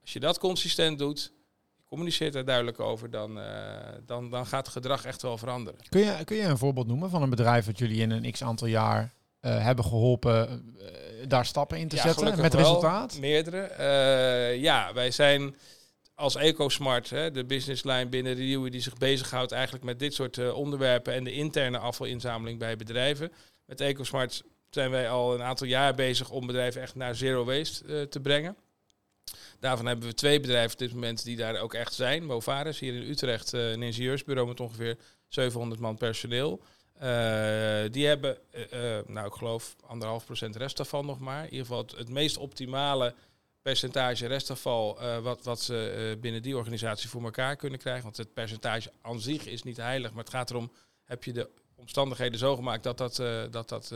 als 0.00 0.12
je 0.12 0.20
dat 0.20 0.38
consistent 0.38 0.98
doet, 0.98 1.32
je 1.76 1.82
communiceert 1.84 2.32
daar 2.32 2.44
duidelijk 2.44 2.80
over, 2.80 3.10
dan, 3.10 3.40
eh, 3.40 3.46
dan, 4.06 4.30
dan 4.30 4.46
gaat 4.46 4.64
het 4.64 4.74
gedrag 4.74 5.04
echt 5.04 5.22
wel 5.22 5.38
veranderen. 5.38 5.80
Kun 5.88 6.00
je, 6.00 6.24
kun 6.24 6.36
je 6.36 6.42
een 6.42 6.58
voorbeeld 6.58 6.86
noemen 6.86 7.10
van 7.10 7.22
een 7.22 7.30
bedrijf 7.30 7.66
dat 7.66 7.78
jullie 7.78 8.00
in 8.00 8.10
een 8.10 8.32
x 8.32 8.42
aantal 8.42 8.66
jaar 8.66 9.16
eh, 9.40 9.64
hebben 9.64 9.84
geholpen 9.84 10.48
eh, 10.78 11.28
daar 11.28 11.46
stappen 11.46 11.78
in 11.78 11.88
te 11.88 11.96
Ja, 11.96 12.02
zetten 12.02 12.40
met 12.40 12.52
wel. 12.54 12.62
resultaat? 12.62 13.18
Meerdere. 13.18 13.60
Eh, 13.60 14.60
ja, 14.60 14.92
wij 14.92 15.10
zijn 15.10 15.56
als 16.14 16.36
EcoSmart, 16.36 17.10
hè, 17.10 17.30
de 17.30 17.44
businesslijn 17.44 18.08
binnen 18.08 18.36
de 18.36 18.42
nieuwe 18.42 18.70
die 18.70 18.80
zich 18.80 18.96
bezighoudt 18.96 19.52
eigenlijk 19.52 19.84
met 19.84 19.98
dit 19.98 20.14
soort 20.14 20.52
onderwerpen 20.52 21.14
en 21.14 21.24
de 21.24 21.32
interne 21.32 21.78
afvalinzameling 21.78 22.58
bij 22.58 22.76
bedrijven. 22.76 23.32
Met 23.66 23.80
EcoSmart 23.80 24.42
zijn 24.70 24.90
wij 24.90 25.10
al 25.10 25.34
een 25.34 25.42
aantal 25.42 25.66
jaar 25.66 25.94
bezig 25.94 26.30
om 26.30 26.46
bedrijven 26.46 26.82
echt 26.82 26.94
naar 26.94 27.14
zero 27.14 27.44
waste 27.44 28.06
te 28.08 28.20
brengen. 28.20 28.56
Daarvan 29.60 29.86
hebben 29.86 30.08
we 30.08 30.14
twee 30.14 30.40
bedrijven 30.40 30.72
op 30.72 30.78
dit 30.78 30.92
moment 30.92 31.24
die 31.24 31.36
daar 31.36 31.56
ook 31.60 31.74
echt 31.74 31.94
zijn. 31.94 32.24
Movaris 32.24 32.78
hier 32.78 32.94
in 32.94 33.10
Utrecht, 33.10 33.52
een 33.52 33.82
ingenieursbureau 33.82 34.48
met 34.48 34.60
ongeveer 34.60 34.96
700 35.28 35.80
man 35.80 35.96
personeel. 35.96 36.62
Eh, 36.98 37.90
die 37.90 38.06
hebben, 38.06 38.38
eh, 38.50 38.98
eh, 38.98 39.06
nou 39.06 39.26
ik 39.26 39.32
geloof, 39.32 39.76
anderhalf 39.86 40.24
procent 40.24 40.56
restafval 40.56 41.04
nog 41.04 41.18
maar. 41.18 41.44
In 41.44 41.50
ieder 41.50 41.66
geval 41.66 41.82
het, 41.82 41.96
het 41.96 42.08
meest 42.08 42.36
optimale 42.36 43.14
percentage 43.62 44.26
restafval 44.26 44.98
wat, 45.22 45.44
wat 45.44 45.60
ze 45.60 46.16
binnen 46.20 46.42
die 46.42 46.56
organisatie 46.56 47.08
voor 47.08 47.22
elkaar 47.22 47.56
kunnen 47.56 47.78
krijgen. 47.78 48.02
Want 48.02 48.16
het 48.16 48.32
percentage 48.32 48.92
aan 49.02 49.20
zich 49.20 49.46
is 49.46 49.62
niet 49.62 49.76
heilig, 49.76 50.10
maar 50.12 50.24
het 50.24 50.32
gaat 50.32 50.50
erom, 50.50 50.72
heb 51.04 51.24
je 51.24 51.32
de 51.32 51.48
omstandigheden 51.74 52.38
zo 52.38 52.56
gemaakt 52.56 52.82
dat 52.82 52.98
dat, 52.98 53.16
dat, 53.50 53.68
dat, 53.68 53.88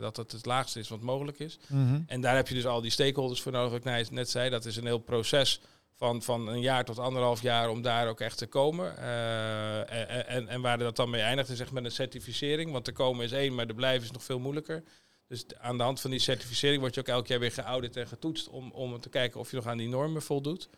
dat 0.00 0.14
dat 0.14 0.32
het 0.32 0.46
laagste 0.46 0.78
is 0.78 0.88
wat 0.88 1.00
mogelijk 1.00 1.38
is. 1.38 1.58
Mhm. 1.66 2.00
En 2.06 2.20
daar 2.20 2.36
heb 2.36 2.48
je 2.48 2.54
dus 2.54 2.66
al 2.66 2.80
die 2.80 2.90
stakeholders 2.90 3.40
voor 3.40 3.52
nodig, 3.52 3.82
wat 3.82 3.94
ik 3.96 4.10
net 4.10 4.30
zei. 4.30 4.50
Dat 4.50 4.64
is 4.64 4.76
een 4.76 4.86
heel 4.86 4.98
proces 4.98 5.60
van, 6.00 6.22
van 6.22 6.48
een 6.48 6.60
jaar 6.60 6.84
tot 6.84 6.98
anderhalf 6.98 7.42
jaar 7.42 7.68
om 7.70 7.82
daar 7.82 8.08
ook 8.08 8.20
echt 8.20 8.38
te 8.38 8.46
komen. 8.46 8.96
Eh, 8.96 9.78
en, 9.78 10.26
en, 10.26 10.48
en 10.48 10.60
waar 10.60 10.78
dat 10.78 10.96
dan 10.96 11.10
mee 11.10 11.20
eindigt 11.20 11.48
is 11.48 11.60
echt 11.60 11.72
met 11.72 11.84
een 11.84 11.90
certificering. 11.90 12.72
Want 12.72 12.84
te 12.84 12.92
komen 12.92 13.24
is 13.24 13.32
één, 13.32 13.54
maar 13.54 13.66
de 13.66 13.74
blijven 13.74 14.04
is 14.04 14.10
nog 14.10 14.24
veel 14.24 14.38
moeilijker. 14.38 14.82
Dus 15.28 15.44
aan 15.58 15.76
de 15.76 15.82
hand 15.82 16.00
van 16.00 16.10
die 16.10 16.20
certificering 16.20 16.80
word 16.80 16.94
je 16.94 17.00
ook 17.00 17.08
elk 17.08 17.26
jaar 17.26 17.38
weer 17.38 17.52
geaudit 17.52 17.96
en 17.96 18.06
getoetst 18.06 18.48
om, 18.48 18.70
om 18.70 19.00
te 19.00 19.08
kijken 19.08 19.40
of 19.40 19.50
je 19.50 19.56
nog 19.56 19.66
aan 19.66 19.78
die 19.78 19.88
normen 19.88 20.22
voldoet. 20.22 20.68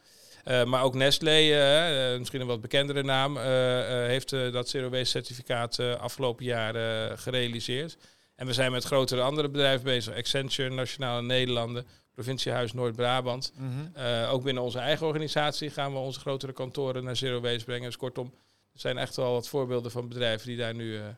Eh, 0.45 0.65
maar 0.65 0.83
ook 0.83 0.95
Nestlé, 0.95 1.31
eh, 1.31 2.13
eh, 2.13 2.19
misschien 2.19 2.41
een 2.41 2.47
wat 2.47 2.61
bekendere 2.61 3.03
naam, 3.03 3.37
eh, 3.37 4.03
eh, 4.03 4.07
heeft 4.07 4.33
eh, 4.33 4.53
dat 4.53 4.69
Zero 4.69 4.89
Waste 4.89 5.07
certificaat 5.07 5.79
eh, 5.79 5.95
afgelopen 5.95 6.45
jaar 6.45 6.75
eh, 6.75 7.19
gerealiseerd. 7.19 7.97
En 8.37 8.47
we 8.47 8.53
zijn 8.53 8.73
met 8.73 8.85
grotere 8.85 9.21
andere 9.21 9.49
bedrijven 9.49 9.85
bezig. 9.85 10.17
Accenture, 10.17 10.71
Nationale 10.71 11.23
Nederlanden, 11.23 11.87
Provinciehuis 12.13 12.73
Noord-Brabant. 12.73 13.53
Mhm. 13.57 13.97
Eh, 13.97 14.33
ook 14.33 14.43
binnen 14.43 14.63
onze 14.63 14.79
eigen 14.79 15.07
organisatie 15.07 15.71
gaan 15.71 15.93
we 15.93 15.99
onze 15.99 16.21
grotere 16.21 16.53
kantoren 16.53 17.05
naar 17.05 17.17
Zero 17.17 17.41
Waste 17.41 17.65
brengen. 17.65 17.87
Dus 17.87 17.97
kortom, 17.97 18.27
er 18.73 18.81
zijn 18.81 18.99
echt 18.99 19.17
wel 19.17 19.33
wat 19.33 19.49
voorbeelden 19.49 19.91
van 19.91 20.09
bedrijven 20.09 20.47
die 20.47 20.57
daar 20.57 20.75
nu 20.75 20.97
eh, 20.97 21.09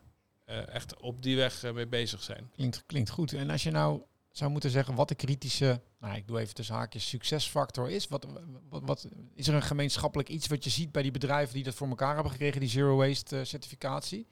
eh, 0.45 0.69
echt 0.69 1.01
op 1.01 1.23
die 1.23 1.37
weg 1.37 1.73
mee 1.73 1.87
bezig 1.87 2.23
zijn. 2.23 2.51
Klinkt, 2.55 2.83
klinkt 2.87 3.11
goed. 3.11 3.33
En 3.33 3.51
als 3.51 3.63
je 3.63 3.71
nou 3.71 4.03
zou 4.31 4.51
moeten 4.51 4.71
zeggen 4.71 4.95
wat 4.95 5.09
de 5.09 5.15
kritische, 5.15 5.81
nou 5.99 6.17
ik 6.17 6.27
doe 6.27 6.39
even 6.41 6.55
tussen 6.55 6.75
haakjes, 6.75 7.09
succesfactor 7.09 7.91
is. 7.91 8.09
Wat, 8.09 8.27
wat, 8.69 8.83
wat, 8.85 9.09
is 9.35 9.49
er 9.49 9.55
een 9.55 9.63
gemeenschappelijk 9.63 10.29
iets 10.29 10.47
wat 10.47 10.65
je 10.65 10.71
ziet 10.71 10.93
bij 10.93 11.03
die 11.03 11.11
bedrijven 11.11 11.55
die 11.55 11.65
dat 11.65 11.75
voor 11.75 11.89
elkaar 11.89 12.15
hebben 12.15 12.33
gekregen, 12.33 12.61
die 12.61 12.69
Zero 12.69 12.97
Waste 12.97 13.45
certificatie? 13.45 14.27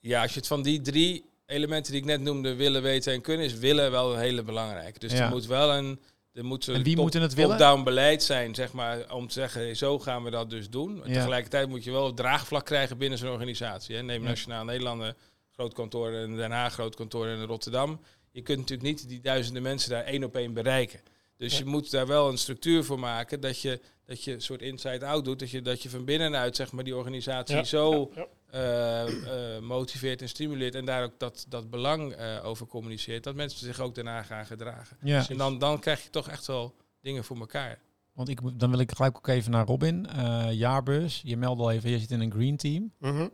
Ja, 0.00 0.22
als 0.22 0.32
je 0.32 0.38
het 0.38 0.48
van 0.48 0.62
die 0.62 0.80
drie 0.80 1.33
elementen 1.46 1.92
die 1.92 2.00
ik 2.00 2.06
net 2.06 2.20
noemde, 2.20 2.54
willen, 2.54 2.82
weten 2.82 3.12
en 3.12 3.20
kunnen, 3.20 3.46
is 3.46 3.54
willen 3.58 3.90
wel 3.90 4.12
een 4.14 4.20
hele 4.20 4.42
belangrijke. 4.42 4.98
Dus 4.98 5.12
Ja. 5.12 5.18
er 5.24 5.28
moet 5.30 5.46
wel 5.46 5.72
een... 5.72 6.00
Er 6.32 6.44
moet 6.44 6.68
En 6.68 6.74
een 6.74 6.82
wie 6.82 6.92
top- 6.94 7.02
moeten 7.02 7.22
het 7.22 7.34
willen? 7.34 7.50
top-down 7.58 7.82
beleid 7.82 8.22
zijn, 8.22 8.54
zeg 8.54 8.72
maar, 8.72 9.12
om 9.14 9.26
te 9.26 9.32
zeggen, 9.32 9.76
zo 9.76 9.98
gaan 9.98 10.22
we 10.24 10.30
dat 10.30 10.50
dus 10.50 10.70
doen. 10.70 10.96
Ja. 10.96 11.02
Tegelijkertijd 11.12 11.68
moet 11.68 11.84
je 11.84 11.90
wel 11.90 12.14
draagvlak 12.14 12.64
krijgen 12.64 12.98
binnen 12.98 13.18
zo'n 13.18 13.30
organisatie. 13.30 13.96
Hè. 13.96 14.02
Neem 14.02 14.22
Ja. 14.22 14.28
Nationaal 14.28 14.64
Nederlanden, 14.64 15.16
groot 15.50 15.74
kantoor 15.74 16.12
in 16.12 16.36
Den 16.36 16.50
Haag, 16.50 16.72
groot 16.72 16.94
kantoor 16.94 17.26
in 17.26 17.42
Rotterdam. 17.42 18.00
Je 18.30 18.42
kunt 18.42 18.58
natuurlijk 18.58 18.88
niet 18.88 19.08
die 19.08 19.20
duizenden 19.20 19.62
mensen 19.62 19.90
daar 19.90 20.04
één 20.04 20.24
op 20.24 20.36
één 20.36 20.52
bereiken. 20.52 21.00
Dus 21.36 21.52
Ja. 21.52 21.58
je 21.58 21.64
moet 21.64 21.90
daar 21.90 22.06
wel 22.06 22.28
een 22.28 22.38
structuur 22.38 22.84
voor 22.84 22.98
maken 22.98 23.40
dat 23.40 23.60
je, 23.60 23.80
dat 24.04 24.24
je 24.24 24.32
een 24.32 24.42
soort 24.42 24.62
inside-out 24.62 25.24
doet. 25.24 25.38
Dat 25.38 25.50
je, 25.50 25.62
dat 25.62 25.82
je 25.82 25.90
van 25.90 26.04
binnenuit 26.04 26.56
zeg 26.56 26.72
maar, 26.72 26.84
die 26.84 26.96
organisatie 26.96 27.56
Ja, 27.56 27.64
zo 27.64 28.10
ja, 28.14 28.26
eh, 28.54 29.56
eh, 29.56 29.62
motiveert 29.62 30.22
en 30.22 30.28
stimuleert. 30.28 30.74
En 30.74 30.84
daar 30.84 31.02
ook 31.04 31.18
dat, 31.18 31.46
dat 31.48 31.70
belang 31.70 32.12
eh, 32.12 32.44
over 32.44 32.66
communiceert. 32.66 33.24
Dat 33.24 33.34
mensen 33.34 33.58
zich 33.66 33.80
ook 33.80 33.94
daarna 33.94 34.22
gaan 34.22 34.46
gedragen. 34.46 34.96
Ja. 35.00 35.28
En 35.28 35.36
dan, 35.36 35.58
dan 35.58 35.78
krijg 35.78 36.02
je 36.02 36.10
toch 36.10 36.28
echt 36.28 36.46
wel 36.46 36.74
dingen 37.00 37.24
voor 37.24 37.36
elkaar. 37.38 37.78
Want 38.12 38.28
ik, 38.28 38.40
dan 38.58 38.70
wil 38.70 38.78
ik 38.78 38.92
gelijk 38.92 39.16
ook 39.16 39.26
even 39.26 39.50
naar 39.50 39.66
Robin. 39.66 40.06
Eh 40.06 40.46
jaarbeurs, 40.52 41.20
je 41.24 41.36
meldde 41.36 41.62
al 41.62 41.70
even, 41.70 41.90
je 41.90 41.98
zit 41.98 42.10
in 42.10 42.20
een 42.20 42.32
green 42.32 42.56
team. 42.56 42.92
Mhm. 42.98 43.28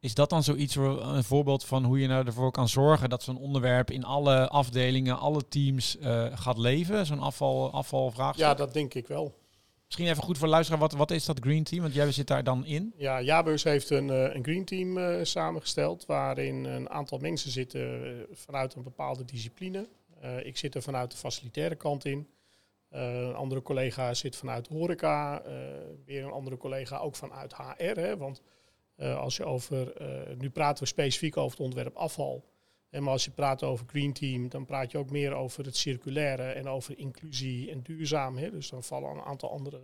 Is 0.00 0.14
dat 0.14 0.30
dan 0.30 0.42
zoiets, 0.42 0.74
waar- 0.74 0.98
een 0.98 1.24
voorbeeld 1.24 1.64
van 1.64 1.84
hoe 1.84 1.98
je 2.00 2.06
nou 2.06 2.26
ervoor 2.26 2.50
kan 2.50 2.68
zorgen 2.68 3.08
dat 3.08 3.22
zo'n 3.22 3.38
onderwerp 3.38 3.90
in 3.90 4.04
alle 4.04 4.48
afdelingen, 4.48 5.18
alle 5.18 5.48
teams 5.48 5.98
eh, 5.98 6.26
gaat 6.34 6.58
leven? 6.58 7.06
Zo'n 7.06 7.20
afval, 7.20 7.72
afvalvraagstuk? 7.72 8.46
Ja, 8.46 8.54
dat 8.54 8.72
denk 8.72 8.94
ik 8.94 9.06
wel. 9.06 9.40
Misschien 9.92 10.12
even 10.12 10.26
goed 10.26 10.38
voor 10.38 10.48
luisteren, 10.48 10.80
wat, 10.80 10.92
wat 10.92 11.10
is 11.10 11.24
dat 11.24 11.38
green 11.40 11.64
team? 11.64 11.82
Want 11.82 11.94
jij 11.94 12.12
zit 12.12 12.26
daar 12.26 12.44
dan 12.44 12.66
in. 12.66 12.92
Ja, 12.96 13.20
Jaarbeurs 13.20 13.62
heeft 13.62 13.90
een, 13.90 14.10
eh, 14.10 14.34
een 14.34 14.44
green 14.44 14.64
team 14.64 14.98
eh, 14.98 15.24
samengesteld 15.24 16.06
waarin 16.06 16.64
een 16.64 16.90
aantal 16.90 17.18
mensen 17.18 17.50
zitten 17.50 18.04
eh, 18.04 18.12
vanuit 18.32 18.74
een 18.74 18.82
bepaalde 18.82 19.24
discipline. 19.24 19.88
Ik 20.42 20.56
zit 20.56 20.74
er 20.74 20.82
vanuit 20.82 21.10
de 21.10 21.16
facilitaire 21.16 21.74
kant 21.74 22.04
in. 22.04 22.28
Een 22.90 23.34
andere 23.34 23.62
collega 23.62 24.14
zit 24.14 24.36
vanuit 24.36 24.68
horeca. 24.68 25.42
weer 26.04 26.24
een 26.24 26.30
andere 26.30 26.56
collega 26.56 26.98
ook 26.98 27.16
vanuit 27.16 27.54
HR. 27.54 28.00
Hè, 28.00 28.16
want 28.16 28.42
als 28.96 29.36
je 29.36 29.44
over, 29.44 29.92
nu 30.38 30.50
praten 30.50 30.82
we 30.82 30.88
specifiek 30.88 31.36
over 31.36 31.50
het 31.50 31.60
onderwerp 31.66 31.96
afval. 31.96 32.44
En 32.92 33.02
maar 33.02 33.12
als 33.12 33.24
je 33.24 33.30
praat 33.30 33.62
over 33.62 33.86
Green 33.88 34.12
Team, 34.12 34.48
dan 34.48 34.64
praat 34.64 34.90
je 34.90 34.98
ook 34.98 35.10
meer 35.10 35.32
over 35.32 35.64
het 35.64 35.76
circulaire 35.76 36.42
en 36.42 36.68
over 36.68 36.98
inclusie 36.98 37.70
en 37.70 37.82
duurzaam. 37.82 38.36
Hè. 38.36 38.50
Dus 38.50 38.70
dan 38.70 38.82
vallen 38.82 39.10
een 39.10 39.22
aantal 39.22 39.50
andere 39.50 39.80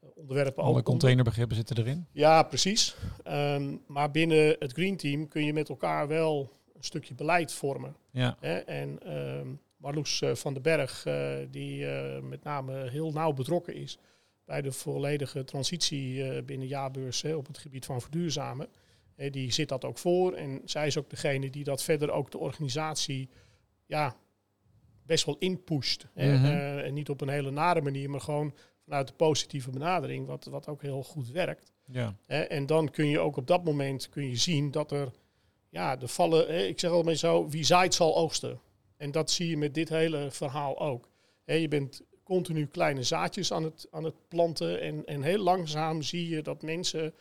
eh, 0.00 0.08
onderwerpen 0.14 0.62
ook 0.62 0.68
Alle 0.68 0.82
containerbegrippen 0.82 1.56
zitten 1.56 1.78
erin. 1.78 2.06
Ja, 2.12 2.42
precies. 2.42 2.96
Ehm, 3.24 3.76
maar 3.86 4.10
binnen 4.10 4.56
het 4.58 4.72
Green 4.72 4.96
Team 4.96 5.28
kun 5.28 5.44
je 5.44 5.52
met 5.52 5.68
elkaar 5.68 6.08
wel 6.08 6.50
een 6.74 6.84
stukje 6.84 7.14
beleid 7.14 7.52
vormen. 7.52 7.96
Ja. 8.10 8.36
Hè? 8.40 8.54
En 8.54 8.98
ehm 9.02 9.48
Marloes 9.76 10.22
eh, 10.22 10.34
van 10.34 10.52
den 10.52 10.62
Berg, 10.62 11.06
eh, 11.06 11.32
die 11.50 11.86
met 12.22 12.42
name 12.42 12.88
heel 12.90 13.12
nauw 13.12 13.32
betrokken 13.32 13.74
is 13.74 13.98
bij 14.44 14.62
de 14.62 14.72
volledige 14.72 15.44
transitie 15.44 16.42
binnen 16.42 16.66
jaarbeurs 16.66 17.22
hè, 17.22 17.34
op 17.34 17.46
het 17.46 17.58
gebied 17.58 17.84
van 17.84 18.00
verduurzamen. 18.00 18.68
Die 19.16 19.52
zit 19.52 19.68
dat 19.68 19.84
ook 19.84 19.98
voor 19.98 20.32
en 20.32 20.60
zij 20.64 20.86
is 20.86 20.98
ook 20.98 21.10
degene 21.10 21.50
die 21.50 21.64
dat 21.64 21.82
verder 21.82 22.10
ook 22.10 22.30
de 22.30 22.38
organisatie 22.38 23.28
ja, 23.86 24.16
best 25.06 25.24
wel 25.24 25.36
inpusht. 25.38 26.06
Mhm. 26.14 26.24
Eh, 26.24 26.86
en 26.86 26.94
niet 26.94 27.08
op 27.08 27.20
een 27.20 27.28
hele 27.28 27.50
nare 27.50 27.80
manier, 27.80 28.10
maar 28.10 28.20
gewoon 28.20 28.54
vanuit 28.84 29.08
de 29.08 29.14
positieve 29.14 29.70
benadering, 29.70 30.26
wat, 30.26 30.44
wat 30.44 30.68
ook 30.68 30.82
heel 30.82 31.02
goed 31.02 31.30
werkt. 31.30 31.72
Ja. 31.86 32.16
En 32.26 32.66
dan 32.66 32.90
kun 32.90 33.06
je 33.06 33.18
ook 33.18 33.36
op 33.36 33.46
dat 33.46 33.64
moment 33.64 34.08
kun 34.08 34.28
je 34.28 34.36
zien 34.36 34.70
dat 34.70 34.92
er, 34.92 35.10
ja, 35.68 35.96
de 35.96 36.08
vallen, 36.08 36.68
ik 36.68 36.80
zeg 36.80 36.90
altijd 36.90 37.18
zo, 37.18 37.48
wie 37.48 37.64
zaait 37.64 37.94
zal 37.94 38.16
oogsten. 38.16 38.60
En 38.96 39.10
dat 39.10 39.30
zie 39.30 39.48
je 39.48 39.56
met 39.56 39.74
dit 39.74 39.88
hele 39.88 40.30
verhaal 40.30 40.80
ook. 40.80 41.08
Je 41.44 41.68
bent 41.68 42.02
continu 42.22 42.66
kleine 42.66 43.02
zaadjes 43.02 43.52
aan 43.52 43.64
het, 43.64 43.86
aan 43.90 44.04
het 44.04 44.28
planten 44.28 44.80
en, 44.80 45.04
en 45.04 45.22
heel 45.22 45.42
langzaam 45.42 46.02
zie 46.02 46.28
je 46.28 46.42
dat 46.42 46.62
mensen 46.62 47.14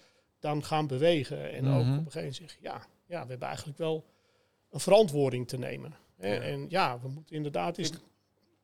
dan 0.43 0.63
gaan 0.63 0.87
bewegen. 0.87 1.51
En 1.51 1.67
ook 1.67 1.83
Mhm. 1.83 1.97
op 1.97 2.05
een 2.05 2.11
gegeven 2.11 2.19
moment 2.19 2.35
zeggen, 2.35 2.59
ja, 2.61 2.85
ja, 3.07 3.23
we 3.23 3.29
hebben 3.29 3.47
eigenlijk 3.47 3.77
wel 3.77 4.05
een 4.71 4.79
verantwoording 4.79 5.47
te 5.47 5.57
nemen. 5.57 5.95
Ja. 6.19 6.27
En 6.27 6.65
ja, 6.69 6.99
we 7.01 7.07
moeten 7.07 7.35
inderdaad 7.35 7.77
is 7.77 7.91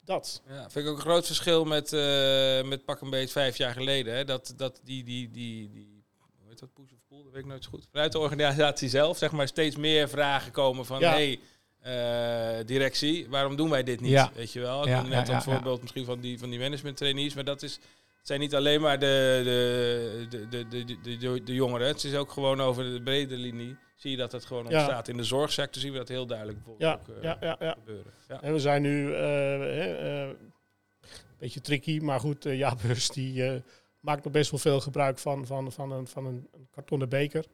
dat. 0.03 0.41
Ja, 0.47 0.69
vind 0.69 0.85
ik 0.85 0.91
ook 0.91 0.97
een 0.97 1.01
groot 1.03 1.25
verschil 1.25 1.65
met, 1.65 1.93
eh, 1.93 2.63
met 2.63 2.85
pak 2.85 3.01
een 3.01 3.09
beetje 3.09 3.27
vijf 3.31 3.57
jaar 3.57 3.73
geleden. 3.73 4.13
Hè? 4.15 4.23
Dat, 4.25 4.53
dat 4.57 4.79
die, 4.83 5.03
die, 5.03 5.29
die, 5.31 5.69
die, 5.69 6.03
hoe 6.39 6.49
heet 6.49 6.59
dat, 6.59 6.73
push 6.73 6.91
of 6.91 6.99
pull, 7.07 7.23
dat 7.23 7.31
weet 7.31 7.41
ik 7.41 7.47
nooit 7.49 7.63
zo 7.63 7.69
goed. 7.69 7.87
Vanuit 7.91 8.11
de 8.11 8.19
organisatie 8.19 8.89
zelf, 8.89 9.17
zeg 9.17 9.31
maar, 9.31 9.47
steeds 9.47 9.75
meer 9.75 10.09
vragen 10.09 10.51
komen 10.51 10.85
van, 10.85 10.99
Ja. 10.99 11.11
hey, 11.11 11.39
eh, 11.79 12.65
directie, 12.65 13.29
waarom 13.29 13.55
doen 13.55 13.69
wij 13.69 13.83
dit 13.83 14.01
niet? 14.01 14.11
Ja. 14.11 14.31
Weet 14.35 14.51
je 14.51 14.59
wel? 14.59 14.81
Ik 14.81 14.87
Ja, 14.87 15.01
net 15.01 15.11
ja, 15.11 15.19
een 15.27 15.29
ja, 15.29 15.41
voorbeeld 15.41 15.81
misschien 15.81 16.05
van 16.05 16.19
die, 16.19 16.39
van 16.39 16.49
die 16.49 16.59
management 16.59 16.97
trainees, 16.97 17.33
maar 17.33 17.43
dat 17.43 17.61
is, 17.63 17.79
zijn 18.29 18.39
niet 18.41 18.55
alleen 18.55 18.81
maar 18.81 18.99
de, 18.99 19.41
de, 20.29 20.47
de, 20.49 20.67
de, 20.67 20.85
de, 21.17 21.43
de, 21.43 21.53
jongeren. 21.53 21.87
Het 21.87 22.03
is 22.03 22.15
ook 22.15 22.31
gewoon 22.31 22.61
over 22.61 22.83
de 22.83 23.01
brede 23.01 23.37
linie. 23.37 23.75
Zie 23.95 24.11
je 24.11 24.17
dat 24.17 24.31
het 24.31 24.45
gewoon 24.45 24.65
Ja. 24.69 24.77
ontstaat. 24.77 25.07
In 25.07 25.17
de 25.17 25.23
zorgsector 25.23 25.81
zien 25.81 25.91
we 25.91 25.97
dat 25.97 26.07
heel 26.07 26.25
duidelijk 26.25 26.57
bijvoorbeeld 26.57 26.89
Ja, 26.91 27.13
ook 27.13 27.17
eh, 27.17 27.23
ja, 27.23 27.37
ja, 27.41 27.55
ja. 27.59 27.73
gebeuren. 27.73 28.13
Ja. 28.27 28.41
En 28.41 28.53
we 28.53 28.59
zijn 28.59 28.81
nu 28.81 29.13
eh, 29.13 29.19
hè, 29.19 29.95
eh, 29.95 30.27
een 30.27 31.37
beetje 31.37 31.61
tricky, 31.61 31.99
maar 31.99 32.19
goed, 32.19 32.45
uh, 32.45 32.57
Jaarbeurs 32.57 33.09
die 33.09 33.43
eh, 33.43 33.61
maakt 33.99 34.23
nog 34.23 34.33
best 34.33 34.51
wel 34.51 34.59
veel 34.59 34.79
gebruik 34.79 35.17
van, 35.17 35.45
van, 35.45 35.71
van, 35.71 35.91
een, 35.91 36.07
van 36.07 36.25
een, 36.25 36.47
een 36.51 36.67
kartonnen 36.71 37.09
beker. 37.09 37.45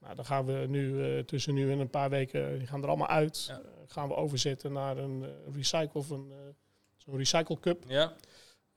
Nou, 0.00 0.14
dan 0.14 0.24
gaan 0.24 0.44
we 0.46 0.66
nu 0.68 1.04
eh, 1.04 1.24
tussen 1.24 1.54
nu 1.54 1.70
en 1.72 1.78
een 1.78 1.90
paar 1.90 2.10
weken, 2.10 2.58
die 2.58 2.66
gaan 2.66 2.82
er 2.82 2.88
allemaal 2.88 3.08
uit. 3.08 3.44
Ja. 3.48 3.54
Eh, 3.54 3.60
gaan 3.86 4.08
we 4.08 4.14
overzetten 4.14 4.72
naar 4.72 4.96
een 4.96 5.22
eh, 5.24 5.54
recycle 5.54 6.00
of 6.00 6.10
een, 6.10 6.30
eh, 6.30 6.36
zo'n 6.96 7.16
recycle 7.16 7.60
cup. 7.60 7.84
ja. 7.86 8.14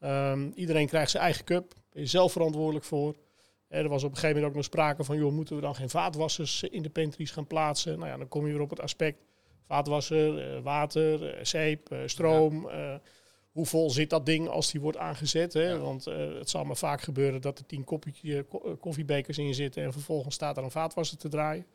Ehm, 0.04 0.50
iedereen 0.56 0.88
krijgt 0.88 1.12
zijn 1.12 1.24
eigen 1.24 1.46
cup. 1.46 1.74
Ben 1.92 2.02
je 2.02 2.08
zelf 2.08 2.32
verantwoordelijk 2.32 2.86
voor. 2.86 3.16
Er 3.68 3.90
was 3.90 4.04
op 4.04 4.10
een 4.10 4.16
gegeven 4.16 4.36
moment 4.36 4.52
ook 4.52 4.56
nog 4.56 4.66
sprake 4.66 5.04
van, 5.04 5.18
joh, 5.18 5.32
moeten 5.32 5.56
we 5.56 5.62
dan 5.62 5.76
geen 5.76 5.90
vaatwassers 5.90 6.64
in 6.64 6.82
de 6.82 6.90
pantries 6.90 7.32
gaan 7.32 7.48
plaatsen? 7.48 8.00
Nou 8.00 8.10
ja, 8.10 8.18
dan 8.18 8.28
kom 8.28 8.46
je 8.46 8.52
weer 8.52 8.62
op 8.62 8.70
het 8.70 8.82
aspect 8.82 9.18
vaatwasser, 9.68 10.56
eh, 10.56 10.62
water, 10.62 11.36
eh, 11.36 11.44
zeep, 11.44 11.92
eh, 11.92 12.00
stroom. 12.06 12.70
hoe 13.52 13.66
vol 13.66 13.90
zit 13.90 14.10
dat 14.10 14.26
ding 14.26 14.48
als 14.48 14.72
die 14.72 14.82
wordt 14.82 14.98
aangezet? 14.98 15.54
Hè? 15.54 15.70
Ja. 15.70 15.78
Want 15.78 16.06
het 16.06 16.50
zal 16.50 16.64
maar 16.64 16.76
vaak 16.76 17.02
gebeuren 17.02 17.42
dat 17.42 17.60
er 17.60 17.66
tien 17.66 17.86
koffiebekers 18.80 19.38
in 19.38 19.54
zitten 19.54 19.84
en 19.84 19.92
vervolgens 19.94 20.36
staat 20.36 20.58
er 20.58 20.64
een 20.64 20.72
vaatwasser 20.72 21.18
te 21.18 21.30
draaien. 21.30 21.66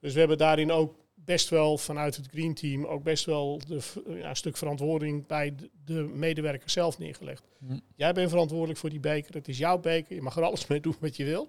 Dus 0.00 0.12
we 0.12 0.18
hebben 0.18 0.38
daarin 0.38 0.72
ook 0.72 0.94
best 1.24 1.48
wel 1.48 1.78
vanuit 1.78 2.16
het 2.16 2.26
Green 2.28 2.54
Team 2.54 2.84
ook 2.84 3.02
best 3.02 3.24
wel 3.24 3.60
de, 3.68 3.80
v- 3.80 3.96
ja, 4.06 4.28
een 4.28 4.36
stuk 4.36 4.56
verantwoording 4.56 5.26
bij 5.26 5.54
de, 5.54 5.70
de 5.84 5.92
medewerker 6.14 6.70
zelf 6.70 6.98
neergelegd. 6.98 7.42
Hm. 7.66 7.78
Jij 7.96 8.12
bent 8.12 8.30
verantwoordelijk 8.30 8.78
voor 8.78 8.90
die 8.90 9.00
beker. 9.00 9.34
Het 9.34 9.48
is 9.48 9.58
jouw 9.58 9.78
beker. 9.78 10.14
Je 10.14 10.22
mag 10.22 10.36
er 10.36 10.42
alles 10.42 10.66
mee 10.66 10.80
doen 10.80 10.96
wat 11.00 11.16
je 11.16 11.24
wil. 11.24 11.48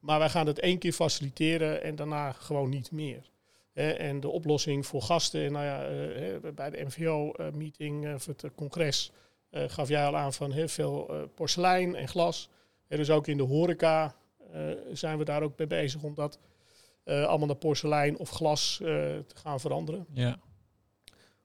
Maar 0.00 0.18
wij 0.18 0.28
gaan 0.30 0.46
het 0.46 0.58
één 0.58 0.78
keer 0.78 0.92
faciliteren 0.92 1.82
en 1.82 1.94
daarna 1.96 2.32
gewoon 2.32 2.70
niet 2.70 2.90
meer. 2.90 3.30
En 3.72 4.20
de 4.20 4.28
oplossing 4.28 4.86
voor 4.86 5.02
gasten, 5.02 5.52
nou 5.52 5.64
ja, 5.64 5.86
eh, 5.86 6.52
bij 6.54 6.70
de 6.70 6.84
MVO-meeting 6.84 8.14
of 8.14 8.26
het 8.26 8.44
eh, 8.44 8.50
congres 8.56 9.12
eh, 9.50 9.64
gaf 9.66 9.88
jij 9.88 10.06
al 10.06 10.16
aan 10.16 10.32
van 10.32 10.52
heel 10.52 10.68
veel 10.68 11.08
eh, 11.08 11.22
porselein 11.34 11.94
en 11.94 12.08
glas. 12.08 12.48
En 12.88 12.96
dus 12.96 13.10
ook 13.10 13.26
in 13.26 13.36
de 13.36 13.42
horeca 13.42 14.14
eh, 14.52 14.60
zijn 14.92 15.18
we 15.18 15.24
daar 15.24 15.42
ook 15.42 15.58
mee 15.58 15.66
bezig 15.66 16.02
om 16.02 16.14
dat 16.14 16.38
eh, 17.04 17.24
allemaal 17.24 17.46
naar 17.46 17.56
porselein 17.56 18.18
of 18.18 18.30
glas 18.30 18.78
eh, 18.82 18.86
te 18.86 19.34
gaan 19.34 19.60
veranderen. 19.60 20.06
Ja. 20.12 20.38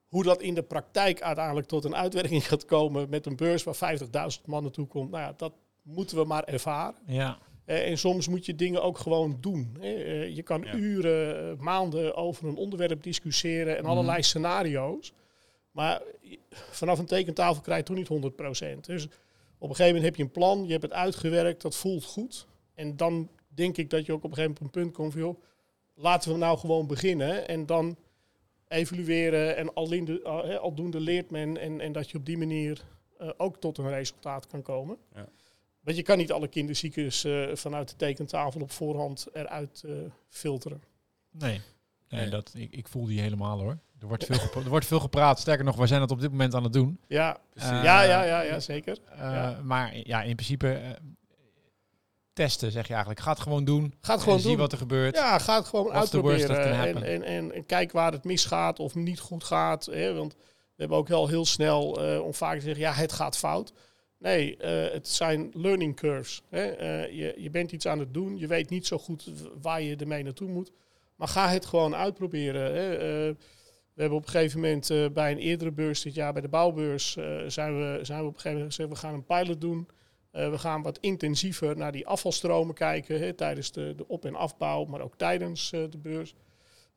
Hoe 0.08 0.24
dat 0.24 0.42
in 0.42 0.54
de 0.54 0.64
praktijk 0.64 1.22
uiteindelijk 1.22 1.68
tot 1.68 1.84
een 1.86 1.96
uitwerking 1.96 2.48
gaat 2.48 2.66
komen 2.66 3.10
met 3.10 3.26
een 3.26 3.36
beurs 3.36 3.64
waar 3.64 3.76
50.000 4.38 4.46
man 4.46 4.62
naartoe 4.64 4.88
komt, 4.88 5.12
nou 5.12 5.24
ja, 5.24 5.34
dat 5.38 5.54
moeten 5.82 6.18
we 6.18 6.24
maar 6.26 6.44
ervaren. 6.44 6.96
Ja. 7.06 7.38
Eh, 7.66 7.90
en 7.90 7.98
soms 7.98 8.28
moet 8.28 8.46
je 8.46 8.56
dingen 8.56 8.84
ook 8.84 8.98
gewoon 8.98 9.38
doen. 9.42 9.78
hè. 9.80 9.94
Eh, 9.94 10.36
je 10.36 10.42
kan 10.44 10.62
Ja. 10.62 10.74
uren, 10.76 11.58
maanden 11.64 12.16
over 12.16 12.48
een 12.48 12.56
onderwerp 12.56 13.04
discussiëren 13.04 13.76
en 13.78 13.82
Mhm. 13.82 13.92
allerlei 13.92 14.24
scenario's. 14.24 15.14
Maar 15.72 16.02
vanaf 16.52 17.00
een 17.00 17.06
tekentafel 17.06 17.62
krijg 17.62 17.80
je 17.80 17.86
toch 17.86 17.96
niet 17.98 18.08
100%. 18.08 18.86
Dus 18.86 19.06
op 19.58 19.70
een 19.70 19.76
gegeven 19.76 19.86
moment 19.86 20.04
heb 20.04 20.16
je 20.16 20.24
een 20.24 20.32
plan, 20.32 20.64
je 20.66 20.72
hebt 20.72 20.84
het 20.84 20.94
uitgewerkt, 20.94 21.62
dat 21.62 21.76
voelt 21.76 22.04
goed. 22.04 22.48
En 22.74 22.98
dan 22.98 23.30
denk 23.56 23.78
ik 23.78 23.90
dat 23.90 24.06
je 24.06 24.12
ook 24.14 24.24
op 24.24 24.30
een 24.30 24.36
gegeven 24.38 24.56
moment 24.62 24.76
op 24.76 24.76
een 24.76 24.82
punt 24.84 24.96
komt 24.96 25.12
van, 25.12 25.22
joh, 25.22 25.42
laten 25.94 26.32
we 26.32 26.38
nou 26.38 26.58
gewoon 26.58 26.88
beginnen. 26.88 27.48
En 27.48 27.66
dan 27.66 27.98
evalueren 28.68 29.56
en 29.58 29.74
aldoende, 29.74 30.24
al- 30.24 30.46
hè, 30.46 30.58
aldoende 30.60 31.00
leert 31.00 31.30
men. 31.30 31.58
En, 31.58 31.82
en 31.82 31.92
dat 31.92 32.10
je 32.12 32.18
op 32.18 32.26
die 32.26 32.38
manier 32.38 32.82
eh, 33.20 33.30
ook 33.38 33.58
tot 33.58 33.78
een 33.78 33.90
resultaat 33.90 34.48
kan 34.48 34.62
komen. 34.62 34.98
Ja. 35.16 35.26
Want 35.82 35.98
je 35.98 36.04
kan 36.04 36.18
niet 36.18 36.32
alle 36.32 36.48
kinderziektes 36.48 37.24
eh, 37.24 37.48
vanuit 37.56 37.90
de 37.90 37.96
tekentafel 37.96 38.62
op 38.62 38.72
voorhand 38.72 39.28
eruit 39.34 39.84
eh, 39.86 39.92
filteren. 40.30 40.84
Nee. 41.32 41.62
Nee, 42.10 42.22
Nee. 42.22 42.30
Dat, 42.30 42.54
ik, 42.58 42.72
ik 42.76 42.88
voel 42.88 43.06
die 43.06 43.22
helemaal 43.22 43.60
hoor. 43.60 43.78
Er 44.00 44.08
wordt, 44.08 44.26
veel 44.26 44.36
gepra- 44.40 44.62
er 44.62 44.70
wordt 44.70 44.86
veel 44.86 45.00
gepraat. 45.00 45.40
Sterker 45.40 45.66
nog, 45.66 45.76
wij 45.76 45.88
zijn 45.88 46.02
het 46.02 46.12
op 46.12 46.20
dit 46.22 46.32
moment 46.32 46.54
aan 46.56 46.64
het 46.64 46.74
doen. 46.74 47.00
Ja. 47.08 47.38
Eh, 47.54 47.64
ja, 47.64 48.02
ja, 48.04 48.24
ja, 48.24 48.42
ja, 48.42 48.60
zeker. 48.60 48.98
Eh, 49.12 49.18
Ja. 49.20 49.60
Maar 49.64 49.98
ja, 49.98 50.22
in 50.24 50.36
principe 50.36 50.74
eh, 50.74 50.90
testen 52.36 52.72
zeg 52.72 52.88
je 52.88 52.94
eigenlijk. 52.94 53.22
Ga 53.22 53.32
het 53.32 53.40
gewoon 53.40 53.66
doen. 53.66 53.94
Ga 54.02 54.12
het 54.12 54.18
en 54.18 54.20
gewoon 54.24 54.40
zie 54.40 54.50
doen. 54.50 54.58
wat 54.58 54.72
er 54.72 54.78
gebeurt. 54.78 55.16
Ja, 55.16 55.40
ga 55.40 55.56
het 55.56 55.68
gewoon 55.68 55.92
uitproberen. 55.92 56.62
En, 56.64 57.04
en, 57.04 57.24
en, 57.24 57.52
en 57.52 57.66
kijk 57.66 57.92
waar 57.92 58.12
het 58.12 58.24
misgaat 58.24 58.80
of 58.80 58.96
niet 58.96 59.20
goed 59.20 59.44
gaat. 59.44 59.86
Hè? 59.86 60.14
Want 60.14 60.36
we 60.76 60.82
hebben 60.82 60.98
ook 60.98 61.08
wel 61.08 61.28
heel 61.28 61.46
snel 61.46 62.04
eh, 62.04 62.22
om 62.22 62.34
vaak 62.34 62.56
te 62.56 62.64
zeggen, 62.64 62.84
ja, 62.84 62.94
het 62.94 63.12
gaat 63.12 63.38
fout. 63.38 63.74
Nee, 64.20 64.58
eh, 64.58 64.94
het 64.94 65.08
zijn 65.08 65.50
learning 65.54 65.96
curves. 65.96 66.42
Hè? 66.50 66.66
Eh, 66.66 67.18
je, 67.18 67.34
je 67.38 67.50
bent 67.50 67.72
iets 67.72 67.88
aan 67.88 68.00
het 68.00 68.14
doen, 68.14 68.38
je 68.38 68.48
weet 68.48 68.70
niet 68.70 68.88
zo 68.88 68.98
goed 68.98 69.32
waar 69.62 69.82
je 69.82 69.96
ermee 69.96 70.24
naartoe 70.24 70.50
moet. 70.50 70.72
Maar 71.16 71.28
ga 71.28 71.50
het 71.50 71.66
gewoon 71.66 71.96
uitproberen. 71.96 72.76
Hè? 72.76 72.98
We 73.94 74.02
hebben 74.02 74.18
op 74.18 74.26
een 74.26 74.32
gegeven 74.32 74.60
moment 74.60 75.14
bij 75.14 75.32
een 75.32 75.38
eerdere 75.38 75.72
beurs 75.72 76.02
dit 76.02 76.14
jaar, 76.14 76.34
bij 76.34 76.42
de 76.42 76.48
bouwbeurs, 76.48 77.12
zijn, 77.48 77.78
we, 77.78 78.00
zijn 78.02 78.20
we 78.22 78.26
op 78.26 78.34
een 78.34 78.40
gegeven 78.40 78.52
moment 78.52 78.74
gezegd, 78.74 78.90
we 78.90 78.96
gaan 78.96 79.14
een 79.14 79.26
pilot 79.26 79.62
doen. 79.62 79.88
Eh, 80.36 80.50
we 80.50 80.58
gaan 80.58 80.82
wat 80.82 80.98
intensiever 81.00 81.78
naar 81.78 81.92
die 81.92 82.08
afvalstromen 82.08 82.76
kijken 82.76 83.20
hè, 83.20 83.34
tijdens 83.34 83.72
de, 83.72 83.94
de 83.96 84.08
op- 84.08 84.26
en 84.26 84.36
afbouw, 84.36 84.86
maar 84.86 85.02
ook 85.02 85.16
tijdens 85.18 85.72
eh, 85.72 85.84
de 85.90 85.98
beurs. 85.98 86.34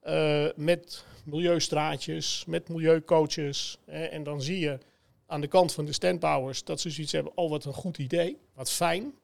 Eh, 0.00 0.46
met 0.56 1.04
milieustraatjes, 1.24 2.44
met 2.46 2.68
milieucoaches. 2.68 3.78
Hè, 3.86 4.04
en 4.04 4.22
dan 4.22 4.42
zie 4.42 4.58
je 4.58 4.78
aan 5.26 5.40
de 5.40 5.46
kant 5.46 5.72
van 5.72 5.84
de 5.84 5.92
standbouwers 5.92 6.64
dat 6.64 6.80
ze 6.80 6.90
zoiets 6.90 7.12
hebben, 7.12 7.32
oh 7.36 7.50
wat 7.50 7.64
een 7.64 7.72
goed 7.72 7.98
idee, 7.98 8.38
wat 8.54 8.70
fijn. 8.70 9.14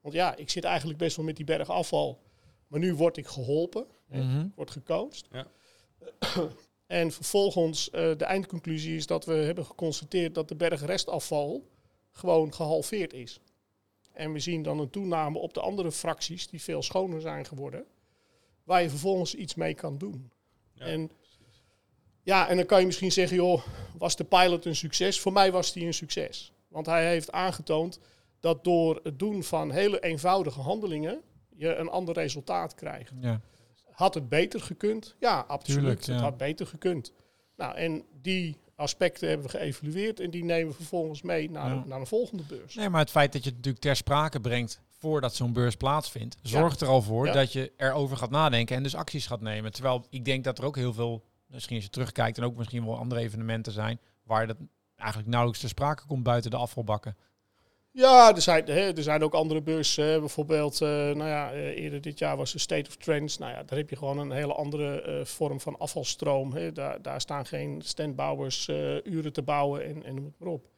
Want 0.00 0.14
ja, 0.14 0.36
ik 0.36 0.50
zit 0.50 0.64
eigenlijk 0.64 0.98
best 0.98 1.16
wel 1.16 1.24
met 1.24 1.36
die 1.36 1.44
berg 1.44 1.68
afval, 1.70 2.18
maar 2.66 2.80
nu 2.80 2.94
word 2.94 3.16
ik 3.16 3.26
geholpen, 3.26 3.86
hè, 4.08 4.22
Mhm. 4.22 4.46
word 4.54 4.70
gecoacht. 4.70 5.28
Ja. 5.32 5.46
en 6.86 7.12
vervolgens, 7.12 7.90
eh, 7.90 8.16
de 8.16 8.24
eindconclusie 8.24 8.96
is 8.96 9.06
dat 9.06 9.24
we 9.24 9.32
hebben 9.34 9.64
geconstateerd 9.66 10.34
dat 10.34 10.48
de 10.48 10.54
berg 10.54 10.84
restafval 10.84 11.70
gewoon 12.12 12.54
gehalveerd 12.54 13.12
is. 13.12 13.40
En 14.12 14.32
we 14.32 14.38
zien 14.38 14.62
dan 14.62 14.78
een 14.78 14.90
toename 14.90 15.38
op 15.38 15.54
de 15.54 15.60
andere 15.60 15.92
fracties 15.92 16.48
die 16.48 16.62
veel 16.62 16.82
schoner 16.82 17.20
zijn 17.20 17.44
geworden, 17.44 17.84
waar 18.64 18.82
je 18.82 18.90
vervolgens 18.90 19.34
iets 19.34 19.54
mee 19.54 19.74
kan 19.74 19.98
doen. 19.98 20.30
Ja, 20.72 20.84
en, 20.84 21.10
ja, 22.22 22.48
en 22.48 22.56
dan 22.56 22.66
kan 22.66 22.80
je 22.80 22.86
misschien 22.86 23.12
zeggen, 23.12 23.36
joh, 23.36 23.66
was 23.98 24.16
de 24.16 24.24
pilot 24.24 24.64
een 24.64 24.76
succes? 24.76 25.20
Voor 25.20 25.32
mij 25.32 25.52
was 25.52 25.72
die 25.72 25.86
een 25.86 25.94
succes. 25.94 26.52
Want 26.68 26.86
hij 26.86 27.08
heeft 27.08 27.32
aangetoond 27.32 28.00
dat 28.40 28.64
door 28.64 29.00
het 29.02 29.18
doen 29.18 29.42
van 29.42 29.70
hele 29.70 30.00
eenvoudige 30.00 30.60
handelingen 30.60 31.22
je 31.56 31.74
een 31.74 31.88
ander 31.88 32.14
resultaat 32.14 32.74
krijgt. 32.74 33.12
Ja. 33.20 33.40
Had 33.90 34.14
het 34.14 34.28
beter 34.28 34.60
gekund? 34.60 35.16
Ja, 35.18 35.44
absoluut. 35.48 35.80
Tuurlijk, 35.80 36.02
ja. 36.02 36.12
Het 36.12 36.22
had 36.22 36.36
beter 36.36 36.66
gekund. 36.66 37.12
Nou, 37.56 37.76
en 37.76 38.04
die 38.20 38.56
aspecten 38.76 39.28
hebben 39.28 39.46
we 39.50 39.58
geëvalueerd 39.58 40.20
en 40.20 40.30
die 40.30 40.44
nemen 40.44 40.68
we 40.70 40.74
vervolgens 40.76 41.22
mee 41.22 41.50
naar, 41.50 41.74
Ja. 41.74 41.84
naar 41.86 42.00
een 42.00 42.06
volgende 42.06 42.42
beurs. 42.42 42.74
Nee, 42.74 42.88
maar 42.88 43.00
het 43.00 43.10
feit 43.10 43.32
dat 43.32 43.42
je 43.42 43.48
het 43.48 43.56
natuurlijk 43.56 43.84
ter 43.84 43.96
sprake 43.96 44.40
brengt 44.40 44.80
voordat 44.98 45.34
zo'n 45.34 45.52
beurs 45.52 45.76
plaatsvindt, 45.76 46.36
zorgt 46.42 46.80
er 46.80 46.88
al 46.88 47.02
voor 47.02 47.26
Ja. 47.26 47.32
dat 47.32 47.52
je 47.52 47.72
erover 47.76 48.16
gaat 48.16 48.30
nadenken 48.30 48.76
en 48.76 48.82
dus 48.82 48.94
acties 48.94 49.26
gaat 49.26 49.40
nemen. 49.40 49.72
Terwijl 49.72 50.06
ik 50.10 50.24
denk 50.24 50.44
dat 50.44 50.58
er 50.58 50.64
ook 50.64 50.76
heel 50.76 50.92
veel, 50.92 51.24
misschien 51.46 51.76
als 51.76 51.84
je 51.84 51.90
terugkijkt 51.90 52.38
en 52.38 52.44
ook 52.44 52.56
misschien 52.56 52.84
wel 52.84 52.96
andere 52.98 53.20
evenementen 53.20 53.72
zijn, 53.72 54.00
waar 54.24 54.46
dat 54.46 54.56
eigenlijk 54.96 55.28
nauwelijks 55.30 55.60
ter 55.60 55.70
sprake 55.70 56.06
komt 56.06 56.22
buiten 56.22 56.50
de 56.50 56.56
afvalbakken. 56.56 57.16
Ja, 57.92 58.34
er 58.34 58.42
zijn, 58.42 58.64
hè, 58.64 58.96
er 58.96 59.02
zijn 59.02 59.22
ook 59.22 59.34
andere 59.34 59.62
beurzen. 59.62 60.04
hè. 60.04 60.18
Bijvoorbeeld, 60.18 60.80
eh, 60.80 60.88
nou 60.88 61.24
ja, 61.24 61.52
eh, 61.52 61.78
eerder 61.78 62.00
dit 62.00 62.18
jaar 62.18 62.36
was 62.36 62.52
de 62.52 62.58
State 62.58 62.88
of 62.88 62.96
Trends. 62.96 63.38
Nou 63.38 63.52
ja, 63.52 63.62
daar 63.62 63.78
heb 63.78 63.90
je 63.90 63.96
gewoon 63.96 64.18
een 64.18 64.30
hele 64.30 64.52
andere 64.52 65.02
eh, 65.02 65.24
vorm 65.24 65.60
van 65.60 65.78
afvalstroom. 65.78 66.52
Hè. 66.52 66.72
Daar, 66.72 67.02
daar 67.02 67.20
staan 67.20 67.46
geen 67.46 67.82
standbouwers 67.82 68.68
uren 69.04 69.32
te 69.32 69.42
bouwen 69.42 69.84
en, 69.84 70.04
en 70.04 70.14
noem 70.14 70.24
het 70.24 70.38
maar 70.38 70.48
op. 70.48 70.70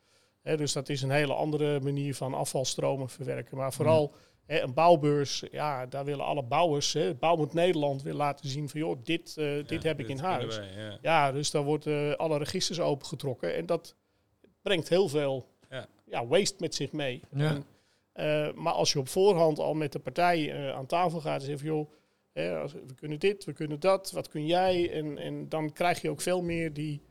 Hè, 0.43 0.57
dus 0.57 0.73
dat 0.73 0.89
is 0.89 1.03
een 1.03 1.11
hele 1.11 1.35
andere 1.35 1.81
manier 1.81 2.15
van 2.15 2.35
afvalstromen 2.35 3.09
verwerken. 3.09 3.57
Maar 3.57 3.73
vooral 3.73 4.15
hè, 4.47 4.61
een 4.61 4.75
bouwbeurs, 4.75 5.45
ja, 5.51 5.87
daar 5.87 6.05
willen 6.05 6.25
alle 6.25 6.43
bouwers, 6.43 6.93
hè, 6.93 7.15
Bouwend 7.15 7.53
Nederland 7.53 8.03
wil 8.03 8.15
laten 8.15 8.49
zien 8.49 8.69
van, 8.69 8.81
joh, 8.81 8.99
dit, 9.05 9.35
dit 9.67 9.83
heb 9.83 10.01
ik 10.01 10.09
in 10.09 10.19
huis. 10.19 10.57
wij, 10.57 10.69
ja. 10.77 10.99
Ja, 11.03 11.33
dus 11.33 11.51
daar 11.51 11.63
worden 11.63 12.17
alle 12.17 12.39
registers 12.39 12.81
opengetrokken. 12.81 13.55
En 13.55 13.67
dat 13.67 13.97
brengt 14.63 14.89
heel 14.89 15.09
veel 15.09 15.54
Ja. 16.05 16.27
waste 16.27 16.57
met 16.59 16.75
zich 16.75 16.93
mee. 16.93 17.21
Ja. 17.31 17.51
En, 17.51 17.65
eh, 18.13 18.53
maar 18.55 18.73
als 18.73 18.93
je 18.93 18.99
op 18.99 19.09
voorhand 19.09 19.59
al 19.59 19.75
met 19.75 19.93
de 19.93 19.99
partij 19.99 20.53
eh, 20.53 20.71
aan 20.77 20.87
tafel 20.87 21.21
gaat 21.21 21.41
en 21.41 21.47
zegt 21.47 21.61
van, 21.61 21.69
joh, 21.69 21.91
hè, 22.33 22.69
we 22.69 22.95
kunnen 22.95 23.19
dit, 23.19 23.45
we 23.45 23.53
kunnen 23.53 23.81
dat, 23.81 24.11
wat 24.11 24.29
kun 24.29 24.47
jij? 24.47 24.91
En, 24.93 25.19
en 25.19 25.49
dan 25.49 25.73
krijg 25.73 26.03
je 26.03 26.11
ook 26.11 26.21
veel 26.21 26.43
meer 26.43 26.73
die 26.73 27.03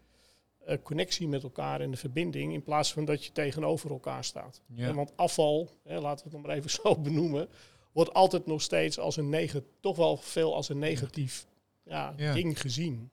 eh, 0.66 0.78
connectie 0.84 1.28
met 1.28 1.44
elkaar 1.44 1.82
en 1.82 1.92
de 1.92 1.98
verbinding, 1.98 2.54
in 2.54 2.64
plaats 2.64 2.94
van 2.94 3.06
dat 3.06 3.26
je 3.26 3.32
tegenover 3.32 3.92
elkaar 3.92 4.24
staat. 4.24 4.62
Ja. 4.68 4.94
Want 4.94 5.12
afval, 5.16 5.70
hè, 5.84 6.00
laten 6.00 6.18
we 6.18 6.24
het 6.24 6.34
nog 6.34 6.48
maar 6.48 6.56
even 6.58 6.70
zo 6.84 6.96
benoemen, 6.96 7.50
wordt 7.92 8.14
altijd 8.14 8.46
nog 8.46 8.62
steeds 8.62 9.00
als 9.00 9.18
een 9.18 9.30
negatief, 9.30 9.70
toch 9.80 9.98
wel 9.98 10.18
veel 10.18 10.56
als 10.56 10.70
een 10.70 10.80
negatief 10.80 11.46
ja, 11.84 12.14
Ja. 12.18 12.34
ding 12.34 12.62
gezien. 12.62 13.12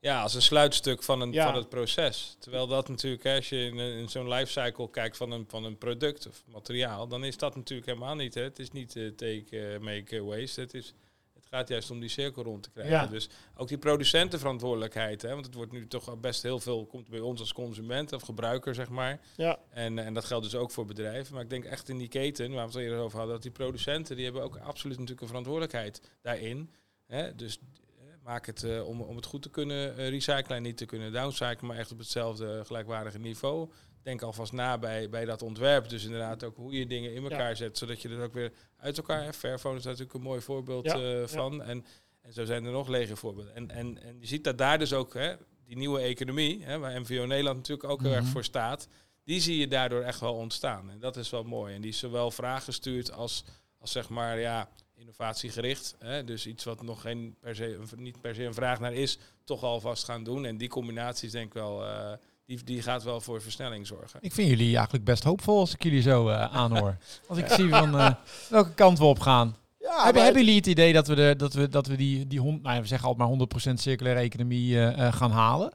Ja, 0.00 0.22
als 0.22 0.34
een 0.34 0.42
sluitstuk 0.42 1.02
van, 1.02 1.20
een, 1.20 1.32
Ja. 1.32 1.44
van 1.46 1.54
het 1.54 1.68
proces. 1.68 2.36
Terwijl 2.38 2.66
dat 2.66 2.88
natuurlijk, 2.88 3.22
hè, 3.22 3.34
als 3.36 3.48
je 3.48 3.56
in, 3.64 3.78
een- 3.78 3.98
in 3.98 4.08
zo'n 4.08 4.28
lifecycle 4.28 4.90
kijkt 4.90 5.16
van 5.16 5.30
een, 5.30 5.44
van 5.48 5.64
een 5.64 5.78
product 5.78 6.26
of 6.28 6.42
materiaal, 6.46 7.08
dan 7.08 7.24
is 7.24 7.36
dat 7.36 7.56
natuurlijk 7.56 7.88
helemaal 7.88 8.14
niet. 8.14 8.34
Hè. 8.34 8.42
Het 8.42 8.58
is 8.58 8.70
niet 8.70 8.96
eh, 8.96 9.06
take, 9.08 9.60
eh, 9.72 9.78
make, 9.80 10.16
eh, 10.16 10.22
waste. 10.22 10.60
Het, 10.60 10.74
is, 10.74 10.94
het 11.34 11.46
gaat 11.46 11.68
juist 11.68 11.90
om 11.90 12.00
die 12.00 12.08
cirkel 12.08 12.42
rond 12.42 12.62
te 12.62 12.70
krijgen. 12.70 12.92
Ja. 12.94 13.06
Dus 13.06 13.28
ook 13.56 13.68
die 13.68 13.78
producentenverantwoordelijkheid. 13.78 15.22
Hè, 15.22 15.32
want 15.32 15.46
het 15.46 15.54
wordt 15.54 15.72
nu 15.72 15.86
toch 15.86 16.18
best 16.20 16.42
heel 16.42 16.60
veel, 16.60 16.86
komt 16.86 17.08
bij 17.08 17.20
ons 17.20 17.40
als 17.40 17.52
consument 17.52 18.12
of 18.12 18.22
gebruiker, 18.22 18.74
zeg 18.74 18.88
maar. 18.88 19.20
Ja. 19.36 19.58
En, 19.70 19.98
en 19.98 20.14
dat 20.14 20.24
geldt 20.24 20.44
dus 20.44 20.54
ook 20.54 20.70
voor 20.70 20.86
bedrijven. 20.86 21.34
Maar 21.34 21.42
ik 21.42 21.50
denk 21.50 21.64
echt 21.64 21.88
in 21.88 21.98
die 21.98 22.08
keten, 22.08 22.52
waar 22.52 22.66
we 22.68 22.72
het 22.72 22.82
eerder 22.82 22.98
over 22.98 23.16
hadden, 23.16 23.34
dat 23.34 23.42
die 23.44 23.52
producenten, 23.52 24.16
die 24.16 24.24
hebben 24.24 24.42
ook 24.42 24.56
absoluut 24.56 24.94
natuurlijk 24.94 25.20
een 25.22 25.28
verantwoordelijkheid 25.28 26.00
daarin. 26.22 26.70
Hè? 27.06 27.34
Dus 27.34 27.58
eh, 27.58 27.87
maak 28.28 28.46
het 28.46 28.62
eh, 28.62 28.88
om, 28.88 29.00
om 29.00 29.16
het 29.16 29.26
goed 29.26 29.42
te 29.42 29.50
kunnen 29.50 29.96
eh, 29.96 30.08
recyclen 30.08 30.56
en 30.56 30.62
niet 30.62 30.76
te 30.76 30.86
kunnen 30.86 31.12
downcyclen, 31.12 31.66
maar 31.66 31.76
echt 31.76 31.92
op 31.92 31.98
hetzelfde 31.98 32.62
gelijkwaardige 32.64 33.18
niveau. 33.18 33.70
Denk 34.02 34.22
alvast 34.22 34.52
na 34.52 34.78
bij, 34.78 35.08
bij 35.08 35.24
dat 35.24 35.42
ontwerp. 35.42 35.88
Dus 35.88 36.04
inderdaad 36.04 36.44
ook 36.44 36.56
hoe 36.56 36.72
je 36.72 36.86
dingen 36.86 37.14
in 37.14 37.22
elkaar 37.22 37.56
zet, 37.56 37.78
zodat 37.78 38.02
je 38.02 38.08
er 38.08 38.22
ook 38.22 38.32
weer 38.32 38.52
uit 38.76 38.96
elkaar 38.96 39.22
hebt. 39.22 39.36
Fairphone 39.36 39.76
is 39.76 39.84
natuurlijk 39.84 40.14
een 40.14 40.20
mooi 40.20 40.40
voorbeeld 40.40 40.84
Ja, 40.84 40.94
eh, 40.94 41.20
ja. 41.20 41.26
van. 41.26 41.62
En, 41.62 41.84
en 42.22 42.32
zo 42.32 42.44
zijn 42.44 42.64
er 42.64 42.72
nog 42.72 42.88
legio 42.88 43.14
voorbeelden. 43.14 43.54
En, 43.54 43.70
en, 43.70 44.02
en 44.02 44.16
je 44.20 44.26
ziet 44.26 44.44
dat 44.44 44.58
daar 44.58 44.78
dus 44.78 44.92
ook 44.92 45.14
hè, 45.14 45.34
die 45.64 45.76
nieuwe 45.76 46.00
economie, 46.00 46.64
hè, 46.64 46.78
waar 46.78 47.00
MVO 47.00 47.26
Nederland 47.26 47.56
natuurlijk 47.56 47.88
ook 47.88 48.00
heel 48.02 48.12
erg 48.12 48.22
Mhm. 48.22 48.32
voor 48.32 48.44
staat, 48.44 48.88
die 49.24 49.40
zie 49.40 49.58
je 49.58 49.68
daardoor 49.68 50.02
echt 50.02 50.20
wel 50.20 50.34
ontstaan. 50.34 50.90
En 50.90 50.98
dat 50.98 51.16
is 51.16 51.30
wel 51.30 51.44
mooi. 51.44 51.74
En 51.74 51.80
die 51.80 51.90
is 51.90 51.98
zowel 51.98 52.30
vraaggestuurd 52.30 53.12
als, 53.12 53.44
als 53.78 53.92
zeg 53.92 54.08
maar 54.08 54.38
ja, 54.40 54.68
innovatiegericht. 54.98 55.94
Hè? 55.98 56.24
Dus 56.24 56.46
iets 56.46 56.64
wat 56.64 56.82
nog 56.82 57.00
geen 57.00 57.36
per 57.40 57.54
se, 57.54 57.78
niet 57.96 58.20
per 58.20 58.34
se 58.34 58.44
een 58.44 58.54
vraag 58.54 58.80
naar 58.80 58.92
is, 58.92 59.18
toch 59.44 59.62
alvast 59.62 60.04
gaan 60.04 60.24
doen. 60.24 60.44
En 60.44 60.56
die 60.56 60.68
combinatie 60.68 61.26
is 61.26 61.32
denk 61.32 61.46
ik 61.46 61.52
wel, 61.52 61.86
eh, 61.86 62.12
die, 62.46 62.64
die 62.64 62.82
gaat 62.82 63.02
wel 63.02 63.20
voor 63.20 63.42
versnelling 63.42 63.86
zorgen. 63.86 64.20
Ik 64.22 64.32
vind 64.32 64.48
jullie 64.48 64.74
eigenlijk 64.76 65.04
best 65.04 65.24
hoopvol 65.24 65.58
als 65.58 65.74
ik 65.74 65.82
jullie 65.82 66.02
zo 66.02 66.28
eh, 66.28 66.56
aanhoor. 66.56 66.96
Als 67.28 67.38
ik 67.38 67.48
zie 67.48 67.68
van 67.68 67.98
eh, 67.98 68.14
welke 68.48 68.74
kant 68.74 68.98
we 68.98 69.04
op 69.04 69.20
gaan. 69.20 69.56
Ja, 69.78 70.04
hebben, 70.04 70.22
hebben 70.22 70.42
jullie 70.42 70.56
het 70.56 70.66
idee 70.66 70.92
dat 70.92 71.06
we, 71.06 71.14
de, 71.14 71.34
dat 71.36 71.52
we, 71.52 71.68
dat 71.68 71.86
we 71.86 71.96
die, 71.96 72.26
die 72.26 72.40
hond, 72.40 72.62
nou, 72.62 72.74
ja, 72.74 72.80
we 72.80 72.86
zeggen 72.86 73.08
altijd 73.08 73.38
maar 73.38 73.72
100% 73.72 73.74
circulaire 73.74 74.20
economie 74.20 74.92
gaan 75.12 75.30
halen? 75.30 75.72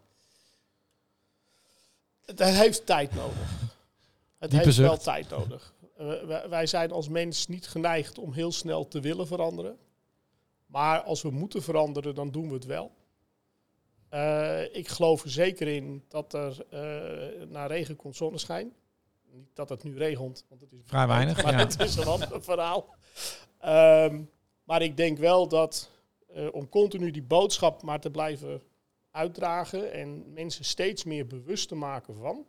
Het 2.26 2.40
heeft 2.40 2.86
tijd 2.86 3.16
nodig. 3.16 3.50
Het 4.40 4.52
Diepe 4.52 4.66
heeft 4.66 4.78
wel 4.78 4.90
zucht. 4.90 5.04
tijd 5.04 5.30
nodig. 5.30 5.73
Eh, 5.94 6.46
wij, 6.50 6.66
zijn 6.66 6.92
als 6.92 7.10
mens 7.10 7.48
niet 7.48 7.68
geneigd 7.68 8.18
om 8.18 8.34
heel 8.34 8.52
snel 8.52 8.88
te 8.88 9.00
willen 9.00 9.28
veranderen. 9.28 9.78
Maar 10.66 11.02
als 11.02 11.22
we 11.22 11.30
moeten 11.30 11.62
veranderen, 11.64 12.16
dan 12.16 12.32
doen 12.32 12.48
we 12.48 12.54
het 12.54 12.66
wel. 12.66 12.92
Eh, 14.10 14.76
ik 14.76 14.88
geloof 14.88 15.24
er 15.24 15.30
zeker 15.30 15.68
in 15.68 16.04
dat 16.08 16.34
er 16.34 16.66
eh 16.70 17.48
na 17.48 17.66
regen 17.66 17.96
komt 17.96 18.16
zonneschijn. 18.16 18.74
Niet 19.32 19.50
dat 19.54 19.70
het 19.70 19.84
nu 19.84 19.98
regent, 19.98 20.46
want 20.50 20.62
het 20.62 20.72
is 20.72 20.80
Vrij 20.84 21.08
weinig, 21.08 21.42
maar 21.44 21.52
ja. 21.52 21.60
het 21.60 21.80
is 21.80 21.96
een 21.96 22.08
ander 22.08 22.44
verhaal. 22.44 22.96
Ehm, 23.60 24.22
maar 24.64 24.82
ik 24.82 24.98
denk 24.98 25.18
wel 25.18 25.48
dat 25.48 25.90
om 26.52 26.70
continu 26.70 27.12
die 27.12 27.24
boodschap 27.24 27.82
maar 27.82 28.00
te 28.00 28.12
blijven 28.12 28.62
uitdragen 29.12 29.92
en 29.92 30.34
mensen 30.34 30.66
steeds 30.66 31.04
meer 31.04 31.28
bewust 31.28 31.68
te 31.68 31.76
maken 31.76 32.16
van, 32.16 32.46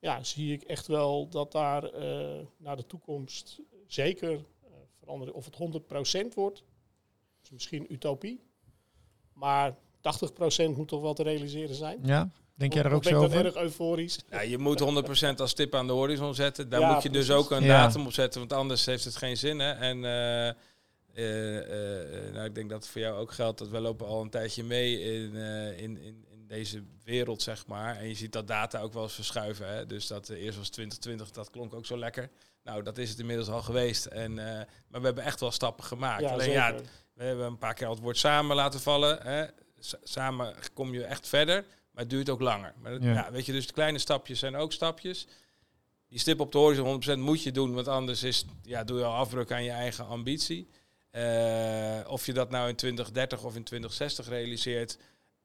ja, 0.00 0.24
zie 0.24 0.52
ik 0.52 0.62
echt 0.62 0.86
wel 0.86 1.28
dat 1.28 1.52
daar 1.52 1.84
eh, 1.84 2.46
naar 2.56 2.76
de 2.76 2.86
toekomst 2.86 3.60
zeker 3.86 4.30
eh, 4.32 4.70
veranderen. 4.98 5.34
Of 5.34 5.44
het 5.44 5.82
100% 6.30 6.34
wordt, 6.34 6.62
is 7.42 7.50
misschien 7.50 7.92
utopie, 7.92 8.40
maar 9.32 9.76
80% 10.72 10.76
moet 10.76 10.88
toch 10.88 11.00
wel 11.00 11.14
te 11.14 11.22
realiseren 11.22 11.74
zijn. 11.74 11.98
Ja? 12.02 12.30
Denk 12.54 12.72
jij 12.72 12.82
er 12.82 12.92
ook 12.92 13.02
ben 13.02 13.12
zo 13.12 13.22
ik 13.24 13.30
dan 13.30 13.38
over? 13.38 13.46
erg 13.52 13.56
euforisch? 13.64 14.18
Ja, 14.30 14.40
je 14.40 14.58
moet 14.58 14.80
100% 15.34 15.34
als 15.36 15.54
tip 15.54 15.74
aan 15.74 15.86
de 15.86 15.92
horizon 15.92 16.34
zetten. 16.34 16.68
Daar 16.68 16.80
Ja, 16.80 16.92
moet 16.92 17.02
je 17.02 17.10
dus 17.10 17.30
ook 17.30 17.50
een 17.50 17.62
Ja. 17.62 17.82
datum 17.82 18.06
op 18.06 18.12
zetten, 18.12 18.40
want 18.40 18.52
anders 18.52 18.86
heeft 18.86 19.04
het 19.04 19.16
geen 19.16 19.36
zin. 19.36 19.58
Hè? 19.58 19.70
En 19.72 20.04
eh, 20.04 20.48
eh, 20.48 22.26
eh, 22.26 22.32
nou, 22.32 22.44
ik 22.46 22.54
denk 22.54 22.70
dat 22.70 22.82
het 22.82 22.92
voor 22.92 23.00
jou 23.00 23.18
ook 23.20 23.32
geldt 23.32 23.58
dat 23.58 23.68
we 23.68 23.80
lopen 23.80 24.06
al 24.06 24.20
een 24.22 24.30
tijdje 24.30 24.64
mee 24.64 25.00
in, 25.00 25.36
eh, 25.36 25.80
in, 25.82 25.98
in, 26.02 26.24
in 26.27 26.27
deze 26.48 26.82
wereld, 27.04 27.42
zeg 27.42 27.66
maar. 27.66 27.96
En 27.96 28.08
je 28.08 28.14
ziet 28.14 28.32
dat 28.32 28.46
data 28.46 28.80
ook 28.80 28.92
wel 28.92 29.02
eens 29.02 29.14
verschuiven. 29.14 29.68
Hè? 29.68 29.86
Dus 29.86 30.06
dat 30.06 30.28
eh, 30.28 30.42
eerst 30.42 30.58
was 30.58 30.68
2020, 30.68 31.30
dat 31.30 31.50
klonk 31.50 31.74
ook 31.74 31.86
zo 31.86 31.98
lekker. 31.98 32.30
Nou, 32.62 32.82
dat 32.82 32.98
is 32.98 33.10
het 33.10 33.18
inmiddels 33.18 33.48
al 33.48 33.62
geweest. 33.62 34.06
En, 34.06 34.38
eh, 34.38 34.54
maar 34.88 35.00
we 35.00 35.06
hebben 35.06 35.24
echt 35.24 35.40
wel 35.40 35.50
stappen 35.50 35.84
gemaakt. 35.84 36.20
Ja, 36.22 36.28
Alleen 36.30 36.50
ja, 36.50 36.74
we 37.14 37.24
hebben 37.24 37.46
een 37.46 37.58
paar 37.58 37.74
keer 37.74 37.86
al 37.86 37.92
het 37.94 38.02
woord 38.02 38.18
samen 38.18 38.56
laten 38.56 38.80
vallen. 38.80 39.22
Hè? 39.22 39.44
Samen 40.02 40.54
kom 40.74 40.92
je 40.92 41.04
echt 41.04 41.28
verder, 41.28 41.64
maar 41.90 42.02
het 42.02 42.10
duurt 42.10 42.28
ook 42.30 42.40
langer. 42.40 42.74
Maar 42.78 42.92
dat- 42.92 43.02
Ja. 43.02 43.12
ja. 43.12 43.30
weet 43.32 43.46
je, 43.46 43.52
dus 43.52 43.66
de 43.66 43.72
kleine 43.72 43.98
stapjes 43.98 44.38
zijn 44.38 44.56
ook 44.56 44.72
stapjes. 44.72 45.26
Die 46.08 46.18
stip 46.18 46.40
op 46.40 46.52
de 46.52 46.58
horizon 46.58 46.86
100% 46.86 47.18
moet 47.20 47.42
je 47.42 47.52
doen, 47.52 47.74
want 47.74 47.88
anders 47.88 48.22
is, 48.22 48.44
ja, 48.62 48.84
doe 48.84 48.98
je 48.98 49.04
al 49.04 49.14
afbreuk 49.14 49.52
aan 49.52 49.64
je 49.64 49.70
eigen 49.70 50.06
ambitie. 50.06 50.68
Eh, 51.10 52.00
of 52.06 52.26
je 52.26 52.32
dat 52.32 52.50
nou 52.50 52.68
in 52.68 52.76
2030 52.76 53.44
of 53.44 53.56
in 53.56 53.64
2060 53.64 54.28
realiseert, 54.28 54.98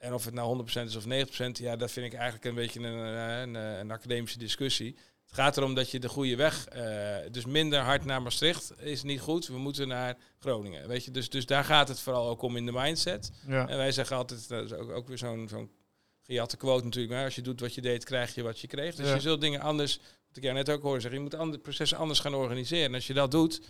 en 0.04 0.14
of 0.14 0.26
het 0.26 0.34
nou 0.34 0.66
100% 0.82 0.86
is 0.86 0.96
of 0.96 1.04
90%, 1.06 1.08
ja, 1.54 1.76
dat 1.76 1.92
vind 1.92 2.06
ik 2.06 2.14
eigenlijk 2.14 2.46
een 2.46 2.56
beetje 2.56 2.80
een, 2.80 3.16
eh, 3.16 3.42
een, 3.42 3.54
een, 3.56 3.80
een 3.80 3.92
academische 3.92 4.38
discussie. 4.38 4.96
Het 5.26 5.34
gaat 5.34 5.58
erom 5.58 5.74
dat 5.76 5.92
je 5.92 6.00
de 6.00 6.10
goede 6.10 6.36
weg, 6.36 6.68
eh, 6.68 7.18
dus 7.32 7.46
minder 7.46 7.80
hard 7.80 8.06
naar 8.06 8.22
Maastricht 8.22 8.72
is 8.82 9.04
niet 9.04 9.20
goed. 9.20 9.48
We 9.48 9.58
moeten 9.58 9.88
naar 9.88 10.18
Groningen. 10.40 10.88
Weet 10.88 11.06
je, 11.06 11.12
dus, 11.12 11.30
dus 11.30 11.46
daar 11.46 11.64
gaat 11.64 11.88
het 11.88 12.00
vooral 12.00 12.30
ook 12.30 12.42
om 12.42 12.56
in 12.58 12.66
de 12.66 12.72
mindset. 12.72 13.32
Ja. 13.48 13.68
En 13.68 13.78
wij 13.78 13.92
zeggen 13.92 14.18
altijd, 14.18 14.48
dat 14.50 14.66
is 14.66 14.74
ook, 14.74 14.92
ook 14.92 15.08
weer 15.08 15.18
zo'n 15.18 15.48
zo'n 15.50 15.72
gejatte 16.22 16.58
quote 16.58 16.84
natuurlijk, 16.84 17.14
maar 17.14 17.24
als 17.26 17.36
je 17.36 17.42
doet 17.42 17.60
wat 17.60 17.74
je 17.76 17.82
deed, 17.82 18.04
krijg 18.04 18.36
je 18.36 18.44
wat 18.44 18.60
je 18.60 18.68
kreeg. 18.68 18.96
Dus 18.96 19.08
Ja. 19.08 19.14
je 19.14 19.20
zult 19.22 19.42
dingen 19.42 19.60
anders, 19.62 19.98
wat 20.28 20.38
ik 20.38 20.44
jou 20.44 20.56
net 20.56 20.70
ook 20.70 20.82
hoorde 20.82 21.00
zeggen, 21.02 21.20
je 21.20 21.26
moet 21.30 21.36
andere 21.40 21.62
processen 21.62 21.98
anders 21.98 22.20
gaan 22.20 22.34
organiseren. 22.34 22.86
En 22.86 22.94
als 22.94 23.08
je 23.08 23.14
dat 23.14 23.32
doet, 23.32 23.62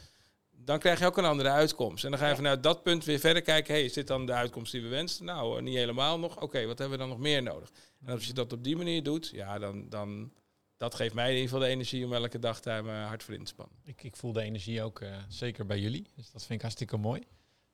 dan 0.65 0.79
krijg 0.79 0.99
je 0.99 1.05
ook 1.05 1.17
een 1.17 1.25
andere 1.25 1.49
uitkomst. 1.49 2.03
En 2.03 2.09
dan 2.09 2.19
ga 2.19 2.29
je 2.29 2.35
vanuit 2.35 2.63
dat 2.63 2.83
punt 2.83 3.05
weer 3.05 3.19
verder 3.19 3.41
kijken, 3.41 3.73
hey, 3.73 3.83
is 3.83 3.93
dit 3.93 4.07
dan 4.07 4.25
de 4.25 4.33
uitkomst 4.33 4.71
die 4.71 4.81
we 4.81 4.87
wensen? 4.87 5.25
Nou, 5.25 5.57
eh, 5.57 5.63
niet 5.63 5.75
helemaal 5.75 6.19
nog. 6.19 6.41
Oké, 6.41 6.65
wat 6.65 6.79
hebben 6.79 6.97
we 6.97 7.03
dan 7.03 7.13
nog 7.13 7.23
meer 7.23 7.43
nodig? 7.43 7.71
En 8.05 8.13
als 8.13 8.25
je 8.25 8.33
dat 8.33 8.53
op 8.53 8.63
die 8.63 8.75
manier 8.75 9.03
doet, 9.03 9.29
ja, 9.29 9.59
dan, 9.59 9.89
dan 9.89 10.31
dat 10.77 10.95
geeft 10.95 11.13
mij 11.13 11.27
in 11.27 11.33
ieder 11.35 11.49
geval 11.49 11.63
de 11.63 11.71
energie 11.71 12.05
om 12.05 12.13
elke 12.13 12.39
dag 12.39 12.59
daar 12.59 12.83
mijn 12.83 13.07
hart 13.07 13.23
voor 13.23 13.33
in 13.33 13.43
te 13.43 13.51
spannen. 13.51 13.75
Ik, 13.83 14.03
ik 14.03 14.15
voel 14.15 14.33
de 14.33 14.41
energie 14.41 14.83
ook 14.83 14.99
eh, 14.99 15.15
zeker 15.27 15.65
bij 15.65 15.79
jullie. 15.79 16.07
Dus 16.15 16.31
dat 16.31 16.41
vind 16.41 16.53
ik 16.53 16.61
hartstikke 16.61 16.97
mooi. 16.97 17.21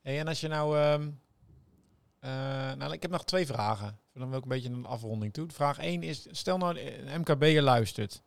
Hey, 0.01 0.19
en 0.19 0.27
als 0.27 0.39
je 0.39 0.47
nou... 0.47 0.77
ehm, 0.77 1.09
eh, 2.19 2.73
nou, 2.73 2.93
ik 2.93 3.01
heb 3.01 3.11
nog 3.11 3.25
twee 3.25 3.45
vragen. 3.45 3.99
Dan 4.13 4.29
wil 4.29 4.37
ik 4.37 4.43
een 4.43 4.49
beetje 4.49 4.69
een 4.69 4.85
afronding 4.85 5.33
toe. 5.33 5.47
Vraag 5.49 5.77
1 5.77 6.03
is, 6.03 6.27
stel 6.31 6.57
nou 6.57 6.79
een 6.79 7.19
MKB'er 7.19 7.61
luistert. 7.61 8.21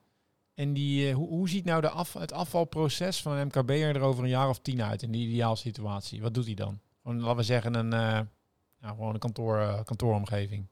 En 0.54 0.72
die, 0.72 1.08
eh, 1.08 1.14
hoe, 1.14 1.28
hoe 1.28 1.48
ziet 1.48 1.64
nou 1.64 1.80
de 1.80 1.88
af, 1.88 2.12
het 2.12 2.32
afvalproces 2.32 3.22
van 3.22 3.32
een 3.32 3.46
MKB'er 3.46 3.96
er 3.96 4.00
over 4.00 4.22
een 4.22 4.28
jaar 4.30 4.48
of 4.48 4.58
tien 4.58 4.82
uit 4.82 5.02
in 5.02 5.10
die 5.10 5.28
ideaalsituatie? 5.28 6.20
Wat 6.20 6.34
doet 6.34 6.46
hij 6.46 6.54
dan? 6.54 6.80
Gewoon, 7.02 7.20
laten 7.20 7.36
we 7.36 7.42
zeggen, 7.42 7.74
een, 7.74 7.92
eh, 7.92 8.20
gewoon 8.80 9.14
een 9.14 9.20
kantoor, 9.20 9.58
eh, 9.58 9.84
kantooromgeving. 9.84 10.66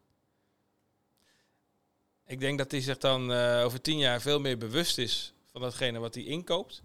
Ik 2.27 2.41
denk 2.41 2.59
dat 2.59 2.71
hij 2.71 2.81
zich 2.81 2.99
dan 2.99 3.33
over 3.33 3.81
tien 3.81 3.99
jaar 3.99 4.21
veel 4.21 4.41
meer 4.41 4.59
bewust 4.59 4.99
is 4.99 5.35
van 5.45 5.61
datgene 5.61 5.99
wat 5.99 6.15
hij 6.15 6.25
inkoopt. 6.25 6.83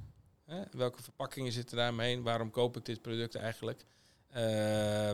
Welke 0.71 1.03
verpakkingen 1.03 1.51
zitten 1.51 1.77
daarmee? 1.77 2.21
Waarom 2.21 2.51
koop 2.51 2.77
ik 2.77 2.85
dit 2.85 3.01
product 3.01 3.35
eigenlijk? 3.35 3.85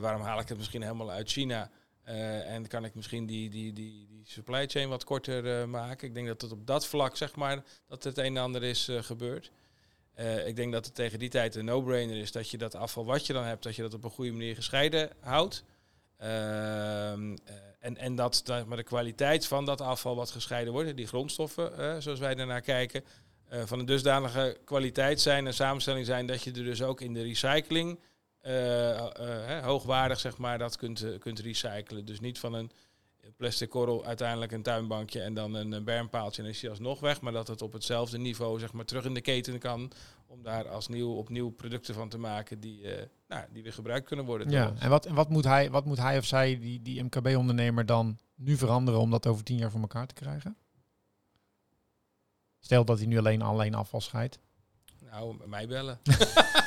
Waarom 0.02 0.22
haal 0.22 0.40
ik 0.40 0.48
het 0.48 0.58
misschien 0.58 0.82
helemaal 0.82 1.12
uit 1.12 1.32
China? 1.32 1.72
Eh, 2.12 2.54
en 2.54 2.68
kan 2.68 2.86
ik 2.86 2.96
misschien 2.96 3.26
die, 3.26 3.50
die, 3.50 3.74
die, 3.74 4.08
die 4.08 4.22
supply 4.24 4.68
chain 4.68 4.90
wat 4.90 5.04
korter 5.04 5.60
eh, 5.60 5.66
maken? 5.66 6.08
Ik 6.08 6.14
denk 6.14 6.28
dat 6.28 6.42
het 6.42 6.52
op 6.52 6.68
dat 6.68 6.88
vlak, 6.88 7.18
zeg 7.18 7.36
maar, 7.36 7.64
dat 7.88 8.04
het 8.04 8.18
een 8.18 8.26
en 8.26 8.38
ander 8.38 8.64
is 8.64 8.88
eh, 8.88 9.04
gebeurd. 9.04 9.52
Ik 10.46 10.56
denk 10.56 10.72
dat 10.72 10.86
het 10.86 10.96
tegen 10.96 11.20
die 11.20 11.30
tijd 11.30 11.56
een 11.56 11.66
no-brainer 11.66 12.18
is 12.18 12.32
dat 12.32 12.50
je 12.50 12.58
dat 12.58 12.76
afval 12.76 13.06
wat 13.06 13.28
je 13.28 13.34
dan 13.34 13.44
hebt, 13.44 13.64
dat 13.64 13.76
je 13.76 13.82
dat 13.82 13.94
op 13.94 14.04
een 14.04 14.10
goede 14.10 14.32
manier 14.32 14.56
gescheiden 14.56 15.10
houdt. 15.20 15.64
Ehm, 16.18 16.30
eh, 17.46 17.56
en, 17.80 17.98
en 17.98 18.16
dat, 18.16 18.44
maar 18.68 18.78
de 18.78 18.84
kwaliteit 18.84 19.48
van 19.48 19.66
dat 19.66 19.82
afval 19.82 20.16
wat 20.16 20.32
gescheiden 20.32 20.74
wordt, 20.74 20.98
die 20.98 21.08
grondstoffen, 21.08 22.02
zoals 22.02 22.20
wij 22.20 22.36
daarnaar 22.36 22.62
kijken, 22.62 23.04
van 23.50 23.80
een 23.80 23.86
dusdanige 23.86 24.58
kwaliteit 24.66 25.22
zijn 25.22 25.48
en 25.48 25.54
samenstelling 25.54 26.06
zijn 26.06 26.26
dat 26.26 26.44
je 26.44 26.52
er 26.52 26.64
dus 26.64 26.82
ook 26.82 27.02
in 27.02 27.14
de 27.14 27.24
recycling 27.24 28.00
eh, 28.42 29.58
eh, 29.58 29.64
hoogwaardig 29.66 30.20
zeg 30.20 30.38
maar 30.38 30.58
dat 30.58 30.78
kunt, 30.78 31.02
eh, 31.02 31.20
kunt 31.20 31.40
recyclen. 31.40 32.06
Dus 32.06 32.20
niet 32.20 32.40
van 32.40 32.54
een 32.54 32.72
plastic 33.38 33.70
korrel 33.70 34.06
uiteindelijk 34.06 34.52
een 34.52 34.62
tuinbankje 34.62 35.22
en 35.22 35.34
dan 35.34 35.54
een, 35.54 35.84
bermpaaltje 35.84 36.44
en 36.44 36.50
is 36.50 36.60
die 36.60 36.70
alsnog 36.70 37.00
weg, 37.00 37.22
maar 37.22 37.34
dat 37.34 37.48
het 37.48 37.62
op 37.62 37.74
hetzelfde 37.74 38.18
niveau 38.18 38.60
zeg 38.60 38.74
maar 38.74 38.86
terug 38.86 39.06
in 39.06 39.14
de 39.14 39.22
keten 39.22 39.60
kan 39.60 39.92
om 40.28 40.44
daar 40.44 40.70
als 40.70 40.88
nieuw 40.88 41.14
opnieuw 41.14 41.50
producten 41.50 41.94
van 41.94 42.10
te 42.10 42.18
maken 42.18 42.60
die, 42.60 42.82
nou, 43.28 43.46
die 43.52 43.64
weer 43.64 43.74
gebruikt 43.74 44.08
kunnen 44.08 44.26
worden. 44.26 44.50
Ja, 44.50 44.70
ons. 44.70 44.80
en 44.80 44.90
wat, 44.90 45.06
en 45.06 45.16
wat, 45.16 45.30
moet 45.30 45.44
hij, 45.44 45.72
wat 45.72 45.86
moet 45.86 45.98
hij 45.98 46.18
of 46.18 46.26
zij, 46.26 46.60
die, 46.60 46.82
die 46.82 47.04
MKB-ondernemer, 47.04 47.86
dan 47.86 48.18
nu 48.36 48.58
veranderen 48.58 49.00
om 49.00 49.12
dat 49.12 49.28
over 49.28 49.44
tien 49.44 49.58
jaar 49.58 49.72
voor 49.72 49.82
elkaar 49.82 50.08
te 50.08 50.14
krijgen? 50.14 50.58
Stel 52.60 52.86
dat 52.86 52.98
hij 52.98 53.08
nu 53.08 53.18
alleen, 53.18 53.42
alleen 53.42 53.76
afval 53.76 54.02
scheidt. 54.02 54.40
Nou, 55.12 55.36
mij 55.46 55.68
bellen. 55.68 56.00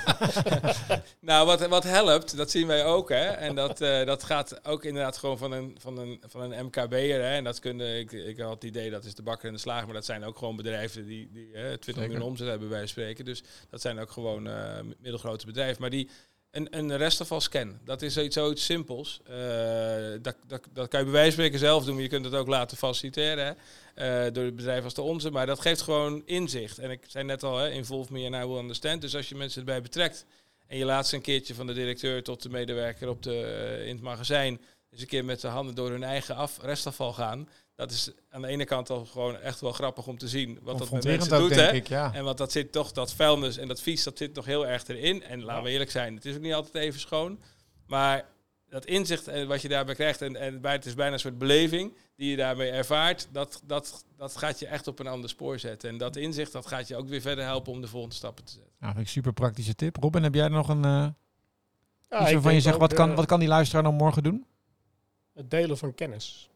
nou, 1.20 1.47
wat, 1.47 1.66
wat 1.66 1.84
helpt, 1.84 2.36
dat 2.36 2.51
zien 2.51 2.66
wij 2.66 2.84
ook. 2.84 3.09
Hè? 3.09 3.24
En 3.24 3.55
dat, 3.55 3.80
eh, 3.80 4.07
dat 4.07 4.22
gaat 4.22 4.66
ook 4.66 4.84
inderdaad 4.84 5.16
gewoon 5.16 5.38
van 5.38 5.53
een, 5.53 5.76
van 5.78 5.99
een, 5.99 6.22
van 6.26 6.40
een 6.40 6.64
MKB'er. 6.66 7.22
Hè? 7.22 7.34
En 7.34 7.45
dat 7.45 7.59
kunnen, 7.59 7.99
ik, 7.99 8.12
ik 8.12 8.38
had 8.38 8.55
het 8.55 8.64
idee 8.64 8.90
dat 8.90 9.05
is 9.05 9.14
de 9.14 9.22
bakker 9.22 9.49
en 9.49 9.55
de 9.55 9.61
slager, 9.61 9.84
maar 9.84 9.95
dat 9.95 10.05
zijn 10.05 10.24
ook 10.24 10.38
gewoon 10.38 10.57
bedrijven 10.57 11.07
die, 11.07 11.30
die 11.32 11.49
hè, 11.53 11.78
20 11.78 12.07
miljoen 12.07 12.26
omzet 12.26 12.49
hebben 12.49 12.68
bij 12.68 12.86
spreken. 12.86 13.24
Dus 13.24 13.42
dat 13.70 13.80
zijn 13.80 13.99
ook 13.99 14.11
gewoon 14.11 14.47
eh, 14.47 14.80
middelgrote 14.99 15.47
bedrijven. 15.47 15.80
Maar 15.80 15.90
die 15.90 16.11
een, 16.55 16.66
een 16.70 16.96
restafvalscan, 16.96 17.78
dat 17.84 18.02
is 18.02 18.14
zoiets, 18.14 18.34
zoiets 18.36 18.64
simpels. 18.64 19.20
Eh, 19.24 19.36
dat, 20.22 20.36
dat, 20.46 20.68
dat 20.72 20.88
kan 20.88 20.98
je 21.00 21.05
bij 21.05 21.14
wijze 21.14 21.24
van 21.24 21.32
spreken 21.32 21.59
zelf 21.59 21.84
doen, 21.84 21.94
maar 21.94 22.02
je 22.02 22.09
kunt 22.09 22.24
het 22.24 22.34
ook 22.34 22.46
laten 22.46 22.76
faciliteren. 22.76 23.57
Eh, 23.94 24.24
door 24.32 24.44
het 24.44 24.57
bedrijf 24.57 24.84
als 24.84 24.94
de 24.94 25.02
onze. 25.02 25.30
Maar 25.30 25.46
dat 25.46 25.61
geeft 25.61 25.82
gewoon 25.82 26.22
inzicht. 26.24 26.78
En 26.78 26.90
ik 26.90 27.05
zei 27.07 27.24
net 27.24 27.42
al, 27.42 27.59
hè, 27.59 27.70
involve 27.70 28.12
me 28.12 28.26
and 28.26 28.44
I 28.44 28.48
will 28.48 28.59
understand. 28.59 29.00
Dus 29.00 29.16
als 29.16 29.28
je 29.28 29.34
mensen 29.34 29.61
erbij 29.61 29.82
betrekt 29.82 30.26
en 30.66 30.78
je 30.78 30.84
laat 30.84 31.09
ze 31.09 31.16
een 31.16 31.22
keertje 31.22 31.55
van 31.55 31.66
de 31.66 31.72
directeur 31.72 32.22
tot 32.22 32.42
de 32.42 32.48
medewerker 32.48 33.09
op 33.09 33.22
de, 33.22 33.42
eh, 33.42 33.86
in 33.86 33.94
het 33.94 34.05
magazijn 34.05 34.61
eens 34.90 35.00
een 35.00 35.07
keer 35.07 35.24
met 35.24 35.40
de 35.40 35.48
handen 35.48 35.74
door 35.74 35.90
hun 35.90 36.05
eigen 36.05 36.36
af, 36.36 36.59
restafval 36.62 37.12
gaan. 37.12 37.48
Dat 37.75 37.91
is 37.91 38.11
aan 38.31 38.43
de 38.43 38.49
ene 38.49 38.64
kant 38.64 38.91
al 38.91 39.05
gewoon 39.05 39.37
echt 39.41 39.61
wel 39.61 39.72
grappig 39.72 40.07
om 40.07 40.18
te 40.18 40.29
zien 40.29 40.59
wat 40.62 40.79
dat 40.79 40.91
met 40.91 41.05
mensen 41.05 41.33
ook, 41.37 41.41
doet. 41.49 41.55
denk 41.57 41.70
Hè? 41.70 41.77
ik, 41.77 41.89
ja. 41.89 42.14
En 42.14 42.25
want 42.25 42.39
dat 42.39 42.53
zit 42.53 42.72
toch, 42.72 42.93
dat 42.93 43.12
vuilnis 43.12 43.57
en 43.57 43.68
dat 43.68 43.81
vies, 43.81 44.03
dat 44.05 44.18
zit 44.18 44.35
nog 44.35 44.45
heel 44.45 44.66
erg 44.66 44.87
erin. 44.87 45.22
En 45.22 45.43
laten 45.43 45.64
we 45.64 45.70
eerlijk 45.70 45.91
zijn, 45.91 46.14
het 46.14 46.25
is 46.25 46.35
ook 46.37 46.41
niet 46.43 46.55
altijd 46.55 46.75
even 46.75 47.01
schoon. 47.01 47.41
Maar 47.87 48.25
dat 48.68 48.85
inzicht 48.85 49.29
en 49.29 49.49
wat 49.49 49.62
je 49.62 49.68
daarbij 49.68 49.95
krijgt, 49.95 50.22
en, 50.22 50.37
en 50.37 50.61
bij- 50.61 50.72
het 50.72 50.87
is 50.87 50.95
bijna 50.95 51.12
een 51.12 51.18
soort 51.18 51.39
beleving 51.39 51.97
die 52.16 52.31
je 52.31 52.37
daarmee 52.37 52.70
ervaart, 52.70 53.29
dat, 53.33 53.62
dat, 53.64 54.05
dat 54.16 54.37
gaat 54.37 54.59
je 54.59 54.66
echt 54.66 54.87
op 54.87 54.99
een 54.99 55.07
ander 55.07 55.31
spoor 55.31 55.59
zetten. 55.59 55.91
En 55.91 55.99
dat 55.99 56.16
inzicht, 56.16 56.53
dat 56.53 56.66
gaat 56.66 56.89
je 56.89 56.97
ook 56.97 57.09
weer 57.09 57.20
verder 57.20 57.45
helpen 57.45 57.72
om 57.72 57.81
de 57.81 57.87
volgende 57.89 58.14
stappen 58.14 58.45
te 58.45 58.53
zetten. 58.53 58.72
Nou, 58.79 58.93
vind 58.95 59.07
ik 59.07 59.12
super 59.12 59.33
praktische 59.33 59.75
tip. 59.75 59.97
Robin, 59.97 60.22
heb 60.22 60.35
jij 60.35 60.45
er 60.45 60.51
nog 60.51 60.68
een... 60.68 60.85
eh 60.85 61.07
Ja, 62.09 62.20
iets 62.22 62.33
waarvan 62.33 62.55
je 62.55 62.61
zegt, 62.61 62.75
ook, 62.75 62.81
wat 62.81 62.95
kan, 62.95 63.11
eh, 63.11 63.16
wat 63.16 63.27
kan 63.27 63.39
die 63.39 63.49
luisteraar 63.49 63.83
dan 63.83 63.95
morgen 63.95 64.22
doen? 64.22 64.47
Het 65.35 65.51
delen 65.51 65.79
van 65.79 65.95
kennis. 65.95 66.49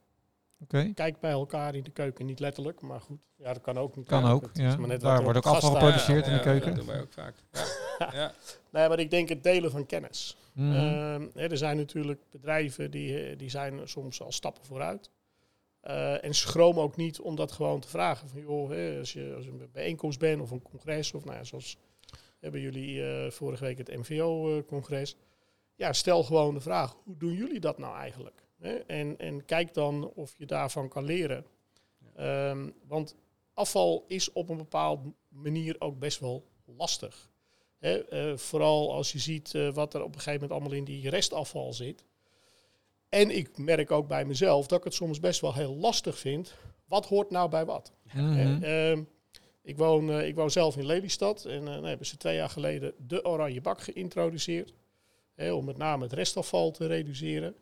Oké, 0.62 0.92
Kijk 0.94 1.20
bij 1.20 1.30
elkaar 1.30 1.74
in 1.74 1.82
de 1.82 1.90
keuken, 1.90 2.26
niet 2.26 2.40
letterlijk, 2.40 2.80
maar 2.80 3.00
goed. 3.00 3.18
Ja, 3.36 3.52
dat 3.52 3.62
kan 3.62 3.78
ook 3.78 3.96
niet. 3.96 4.06
kan 4.06 4.24
ook. 4.24 4.42
Het 4.42 4.59
is 4.59 4.64
Ja. 4.64 4.76
maar 4.76 4.88
net 4.88 5.00
Daar 5.00 5.16
er 5.16 5.22
wordt 5.22 5.38
ook 5.38 5.46
afval 5.46 5.70
geproduceerd 5.70 6.26
in 6.26 6.32
de 6.32 6.40
keuken. 6.40 6.66
dat 6.68 6.76
doen 6.76 6.86
wij 6.86 7.00
ook 7.00 7.12
vaak. 7.12 7.34
Ja. 7.52 7.64
ja. 8.20 8.32
Nee, 8.70 8.88
maar 8.88 8.98
ik 8.98 9.11
denk 9.11 9.28
het 9.28 9.42
delen 9.42 9.70
van 9.70 9.86
kennis. 9.86 10.36
Mhm. 10.52 10.72
Ehm, 10.74 11.26
hè, 11.34 11.46
er 11.50 11.56
zijn 11.56 11.76
natuurlijk 11.76 12.20
bedrijven 12.30 12.90
die, 12.90 13.18
eh, 13.28 13.38
die 13.38 13.50
zijn 13.50 13.88
soms 13.88 14.22
al 14.22 14.32
stappen 14.32 14.64
vooruit. 14.64 15.11
Eh, 15.80 16.24
en 16.24 16.34
schroom 16.34 16.80
ook 16.80 16.96
niet 16.96 17.20
om 17.20 17.36
dat 17.36 17.52
gewoon 17.52 17.80
te 17.80 17.88
vragen. 17.88 18.28
Van, 18.28 18.40
joh, 18.40 18.70
hè, 18.70 18.98
als, 18.98 19.12
je, 19.12 19.32
als 19.36 19.44
je 19.44 19.50
een 19.50 19.68
bijeenkomst 19.72 20.18
bent 20.18 20.40
of 20.42 20.50
een 20.50 20.62
congres, 20.62 21.12
of 21.12 21.24
nou 21.24 21.36
ja, 21.36 21.44
zoals 21.44 21.78
hebben 22.40 22.61
jullie 22.61 23.06
eh, 23.06 23.30
vorige 23.30 23.64
week 23.64 23.78
het 23.78 23.96
MVO-congres. 23.96 25.16
ja, 25.74 25.92
stel 25.92 26.24
gewoon 26.24 26.54
de 26.54 26.61
vraag, 26.61 26.96
hoe 27.04 27.16
doen 27.16 27.32
jullie 27.32 27.61
dat 27.61 27.78
nou 27.78 27.96
eigenlijk? 27.96 28.46
Hè? 28.59 28.74
En, 28.74 29.18
en 29.18 29.44
kijk 29.44 29.74
dan 29.74 30.11
of 30.14 30.34
je 30.36 30.46
daarvan 30.46 30.88
kan 30.88 31.04
leren. 31.04 31.44
Ehm, 32.14 32.70
want 32.86 33.16
afval 33.54 34.04
is 34.06 34.32
op 34.32 34.48
een 34.48 34.56
bepaalde 34.56 35.12
manier 35.28 35.76
ook 35.78 35.98
best 35.98 36.20
wel 36.20 36.44
lastig. 36.64 37.30
Hè, 37.78 38.09
eh, 38.09 38.36
vooral 38.36 38.94
als 38.94 39.12
je 39.12 39.18
ziet 39.18 39.54
eh, 39.54 39.72
wat 39.72 39.94
er 39.94 40.00
op 40.02 40.14
een 40.14 40.20
gegeven 40.20 40.40
moment 40.40 40.50
allemaal 40.50 40.78
in 40.78 40.84
die 40.84 41.11
restafval 41.11 41.72
zit. 41.72 42.04
En 43.09 43.30
ik 43.36 43.59
merk 43.59 43.90
ook 43.90 44.09
bij 44.09 44.24
mezelf 44.24 44.66
dat 44.66 44.78
ik 44.78 44.84
het 44.84 44.94
soms 44.94 45.20
best 45.20 45.40
wel 45.40 45.54
heel 45.54 45.74
lastig 45.74 46.18
vind. 46.18 46.54
Wat 46.84 47.06
hoort 47.06 47.30
nou 47.30 47.48
bij 47.48 47.64
wat? 47.64 47.92
Mhm. 48.12 48.62
Ehm, 48.62 49.02
ik, 49.62 49.76
woon, 49.76 50.11
eh, 50.11 50.26
ik 50.26 50.34
woon 50.34 50.50
zelf 50.50 50.76
in 50.76 50.86
Lelystad 50.86 51.44
en 51.44 51.68
eh, 51.68 51.74
dan 51.74 51.84
hebben 51.84 52.06
ze 52.06 52.16
twee 52.16 52.34
jaar 52.34 52.50
geleden 52.50 52.94
de 53.06 53.24
oranje 53.24 53.61
bak 53.61 53.80
geïntroduceerd. 53.80 54.74
Hè, 55.34 55.52
om 55.52 55.64
met 55.64 55.76
name 55.76 56.02
het 56.02 56.12
restafval 56.12 56.70
te 56.70 56.86
reduceren. 56.86 57.54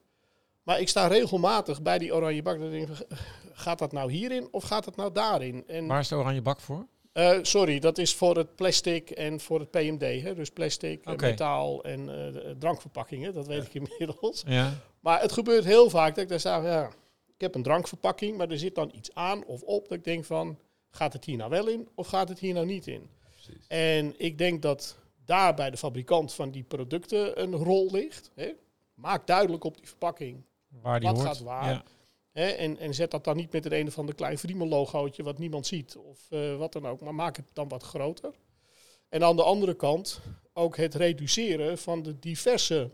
Maar 0.66 0.80
ik 0.80 0.88
sta 0.88 1.06
regelmatig 1.06 1.82
bij 1.82 1.98
die 1.98 2.14
oranje 2.14 2.42
bak. 2.42 2.54
en 2.60 2.70
denk, 2.70 2.88
ik, 2.88 3.06
gaat 3.52 3.78
dat 3.78 3.92
nou 3.92 4.12
hierin 4.12 4.48
of 4.50 4.64
gaat 4.64 4.84
dat 4.84 4.96
nou 4.96 5.12
daarin? 5.12 5.64
En 5.66 5.86
Waar 5.86 6.00
is 6.00 6.08
de 6.08 6.14
oranje 6.14 6.42
bak 6.42 6.60
voor? 6.60 6.86
eh, 7.12 7.38
sorry, 7.42 7.78
dat 7.78 7.98
is 7.98 8.14
voor 8.14 8.36
het 8.36 8.54
plastic 8.54 9.10
en 9.10 9.40
voor 9.40 9.60
het 9.60 9.70
PMD. 9.70 10.22
Hè? 10.22 10.34
Dus 10.34 10.50
plastic, 10.50 11.04
eh, 11.04 11.16
metaal 11.16 11.84
en 11.84 12.08
eh, 12.08 12.50
drankverpakkingen. 12.58 13.34
Dat 13.34 13.46
weet 13.46 13.64
ik 13.66 13.74
inmiddels. 13.74 14.42
Ja. 14.46 14.72
Maar 15.00 15.20
het 15.20 15.32
gebeurt 15.32 15.64
heel 15.64 15.90
vaak 15.90 16.14
dat 16.14 16.24
ik 16.24 16.30
daar 16.30 16.40
sta, 16.40 16.62
ja, 16.62 16.86
ik 17.26 17.40
heb 17.40 17.54
een 17.54 17.62
drankverpakking, 17.62 18.36
maar 18.36 18.50
er 18.50 18.58
zit 18.58 18.74
dan 18.74 18.90
iets 18.94 19.14
aan 19.14 19.44
of 19.44 19.62
op 19.62 19.88
dat 19.88 19.98
ik 19.98 20.04
denk 20.04 20.24
van, 20.24 20.58
gaat 20.90 21.12
het 21.12 21.24
hier 21.24 21.36
nou 21.36 21.50
wel 21.50 21.68
in 21.68 21.88
of 21.94 22.06
gaat 22.06 22.28
het 22.28 22.38
hier 22.38 22.54
nou 22.54 22.66
niet 22.66 22.86
in? 22.86 23.10
Precies. 23.30 23.66
En 23.68 24.14
ik 24.16 24.38
denk 24.38 24.62
dat 24.62 24.96
daar 25.24 25.54
bij 25.54 25.70
de 25.70 25.76
fabrikant 25.76 26.34
van 26.34 26.50
die 26.50 26.62
producten 26.62 27.42
een 27.42 27.54
rol 27.54 27.90
ligt. 27.90 28.30
Hè? 28.34 28.52
Maak 28.94 29.26
duidelijk 29.26 29.64
op 29.64 29.76
die 29.76 29.88
verpakking 29.88 30.44
Waar 30.82 31.00
die 31.00 31.08
Wat 31.08 31.16
hoort. 31.18 31.28
gaat 31.28 31.40
waar? 31.40 31.70
Ja. 31.70 31.84
Hè, 32.32 32.46
en, 32.46 32.78
en 32.78 32.94
zet 32.94 33.10
dat 33.10 33.24
dan 33.24 33.36
niet 33.36 33.52
met 33.52 33.64
het 33.64 33.72
een 33.72 33.86
of 33.86 33.98
ander 33.98 34.14
klein 34.14 34.38
Vriemel 34.38 34.68
logootje 34.68 35.22
wat 35.22 35.38
niemand 35.38 35.66
ziet 35.66 35.96
of 35.96 36.30
eh, 36.30 36.56
wat 36.56 36.72
dan 36.72 36.86
ook, 36.86 37.00
maar 37.00 37.14
maak 37.14 37.36
het 37.36 37.50
dan 37.52 37.68
wat 37.68 37.82
groter. 37.82 38.34
En 39.08 39.24
aan 39.24 39.36
de 39.36 39.42
andere 39.42 39.74
kant 39.74 40.20
ook 40.52 40.76
het 40.76 40.94
reduceren 40.94 41.78
van 41.78 42.02
de 42.02 42.18
diverse 42.18 42.90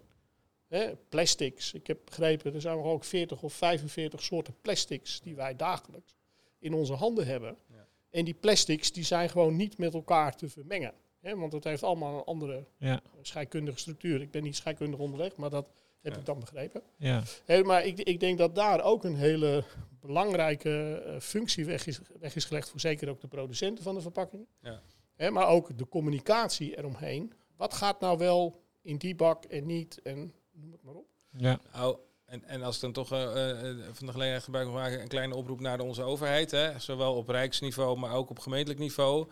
hè, 0.69 0.97
plastics. 1.09 1.73
Ik 1.73 1.87
heb 1.87 1.99
begrepen, 2.05 2.55
er 2.55 2.61
zijn 2.61 2.77
nog 2.77 2.87
ook 2.87 3.05
40 3.05 3.43
of 3.43 3.53
45 3.53 4.23
soorten 4.23 4.55
plastics 4.61 5.21
die 5.21 5.37
wij 5.37 5.57
dagelijks 5.57 6.17
in 6.59 6.75
onze 6.75 6.93
handen 6.95 7.27
hebben. 7.27 7.57
Ja. 7.69 7.87
En 8.11 8.25
die 8.25 8.35
plastics 8.35 8.93
die 8.93 9.05
zijn 9.05 9.29
gewoon 9.31 9.57
niet 9.57 9.79
met 9.79 9.95
elkaar 9.95 10.37
te 10.37 10.49
vermengen. 10.49 10.95
Hè, 11.21 11.37
want 11.37 11.53
het 11.53 11.65
heeft 11.65 11.83
allemaal 11.83 12.19
een 12.19 12.25
andere 12.25 12.65
Ja. 12.79 13.01
scheikundige 13.23 13.79
structuur. 13.79 14.21
Ik 14.21 14.31
ben 14.31 14.43
niet 14.43 14.57
scheikundig 14.57 15.01
onderlegd, 15.01 15.37
maar 15.37 15.51
dat 15.51 15.67
heb 16.03 16.13
Ja. 16.13 16.19
ik 16.19 16.27
dan 16.27 16.41
begrepen. 16.41 16.83
Ja. 16.97 17.23
Maar 17.65 17.85
ik, 17.85 17.99
ik 17.99 18.21
denk 18.21 18.39
dat 18.39 18.55
daar 18.55 18.83
ook 18.83 19.05
een 19.05 19.17
hele 19.17 19.65
belangrijke 20.01 21.03
eh, 21.07 21.21
functie 21.21 21.65
weg 21.65 21.87
is, 21.87 22.01
weg 22.21 22.35
is 22.37 22.45
gelegd 22.45 22.71
voor 22.71 22.81
zeker 22.81 23.09
ook 23.09 23.21
de 23.21 23.29
producenten 23.29 23.85
van 23.85 23.95
de 23.95 24.01
verpakkingen. 24.01 24.47
Ja. 24.61 24.81
Hè, 25.15 25.31
maar 25.31 25.49
ook 25.49 25.79
de 25.79 25.89
communicatie 25.89 26.79
eromheen. 26.79 27.33
Wat 27.57 27.75
gaat 27.75 28.01
nou 28.01 28.19
wel 28.19 28.61
in 28.83 28.97
die 28.97 29.15
bak 29.15 29.45
en 29.45 29.67
niet 29.67 30.01
en 30.03 30.33
noem 30.53 30.73
het 30.73 30.83
maar 30.83 30.95
op. 30.95 31.07
Ja. 31.37 31.61
Nou, 31.73 31.97
en, 32.25 32.45
en 32.45 32.63
als 32.63 32.75
ik 32.75 32.81
dan 32.81 32.93
toch 32.93 33.13
eh, 33.13 33.51
eh, 33.51 33.77
van 33.93 34.07
de 34.07 34.13
gelegenheid 34.13 34.43
gebruik 34.45 34.67
mag 34.67 34.75
maken, 34.75 35.01
een 35.01 35.09
kleine 35.09 35.35
oproep 35.35 35.61
naar 35.61 35.81
onze 35.81 36.03
overheid. 36.03 36.51
Hè, 36.51 36.79
zowel 36.79 37.15
op 37.15 37.29
rijksniveau, 37.29 37.99
maar 37.99 38.15
ook 38.15 38.31
op 38.31 38.39
gemeentelijk 38.39 38.81
niveau. 38.81 39.31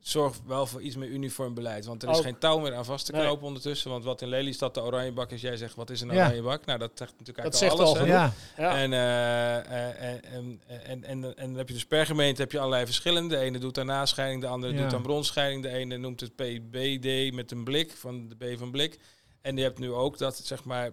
Zorg 0.00 0.36
wel 0.46 0.66
voor 0.66 0.80
iets 0.82 0.96
meer 0.96 1.08
uniform 1.08 1.54
beleid. 1.54 1.84
Want 1.84 2.02
er 2.02 2.08
is 2.08 2.16
Ook. 2.16 2.22
geen 2.22 2.38
touw 2.38 2.58
meer 2.58 2.74
aan 2.74 2.84
vast 2.84 3.06
te 3.06 3.12
Nee. 3.12 3.22
knopen 3.22 3.46
ondertussen. 3.46 3.90
Want 3.90 4.04
wat 4.04 4.22
in 4.22 4.28
Lelystad 4.28 4.74
de 4.74 4.82
oranjebak 4.82 5.30
is, 5.30 5.40
jij 5.40 5.56
zegt 5.56 5.74
wat 5.74 5.90
is 5.90 6.00
een 6.00 6.08
Ja. 6.12 6.24
oranjebak? 6.24 6.64
Nou, 6.64 6.78
dat 6.78 6.90
zegt 6.94 7.10
natuurlijk 7.18 7.42
Dat 7.52 7.60
eigenlijk 7.62 7.88
zegt 7.88 7.98
al 7.98 8.08
alles. 8.08 8.32
al. 8.56 8.64
Ja. 8.64 8.76
En, 8.82 8.92
eh, 8.92 9.56
eh, 9.56 10.12
en, 10.12 10.22
en, 10.24 10.60
en, 10.84 11.04
en, 11.04 11.36
en 11.36 11.48
dan 11.48 11.54
heb 11.56 11.68
je 11.68 11.74
dus 11.74 11.86
per 11.86 12.06
gemeente 12.06 12.40
heb 12.40 12.52
je 12.52 12.58
allerlei 12.58 12.84
verschillende. 12.84 13.36
De 13.36 13.40
ene 13.42 13.58
doet 13.58 13.78
aan 13.78 13.86
nascheiding, 13.86 14.40
de 14.40 14.46
andere 14.46 14.74
Ja. 14.74 14.82
doet 14.82 14.94
aan 14.94 15.02
bronscheiding. 15.02 15.62
De 15.62 15.68
ene 15.68 15.96
noemt 15.96 16.20
het 16.20 16.34
PBD 16.36 17.34
met 17.34 17.50
een 17.50 17.64
blik, 17.64 17.92
van 17.92 18.28
de 18.28 18.34
B 18.54 18.58
van 18.58 18.70
blik. 18.70 18.98
En 19.40 19.56
je 19.56 19.62
hebt 19.62 19.78
nu 19.78 19.92
ook 19.92 20.18
dat, 20.18 20.36
het, 20.36 20.46
zeg 20.46 20.64
maar, 20.64 20.90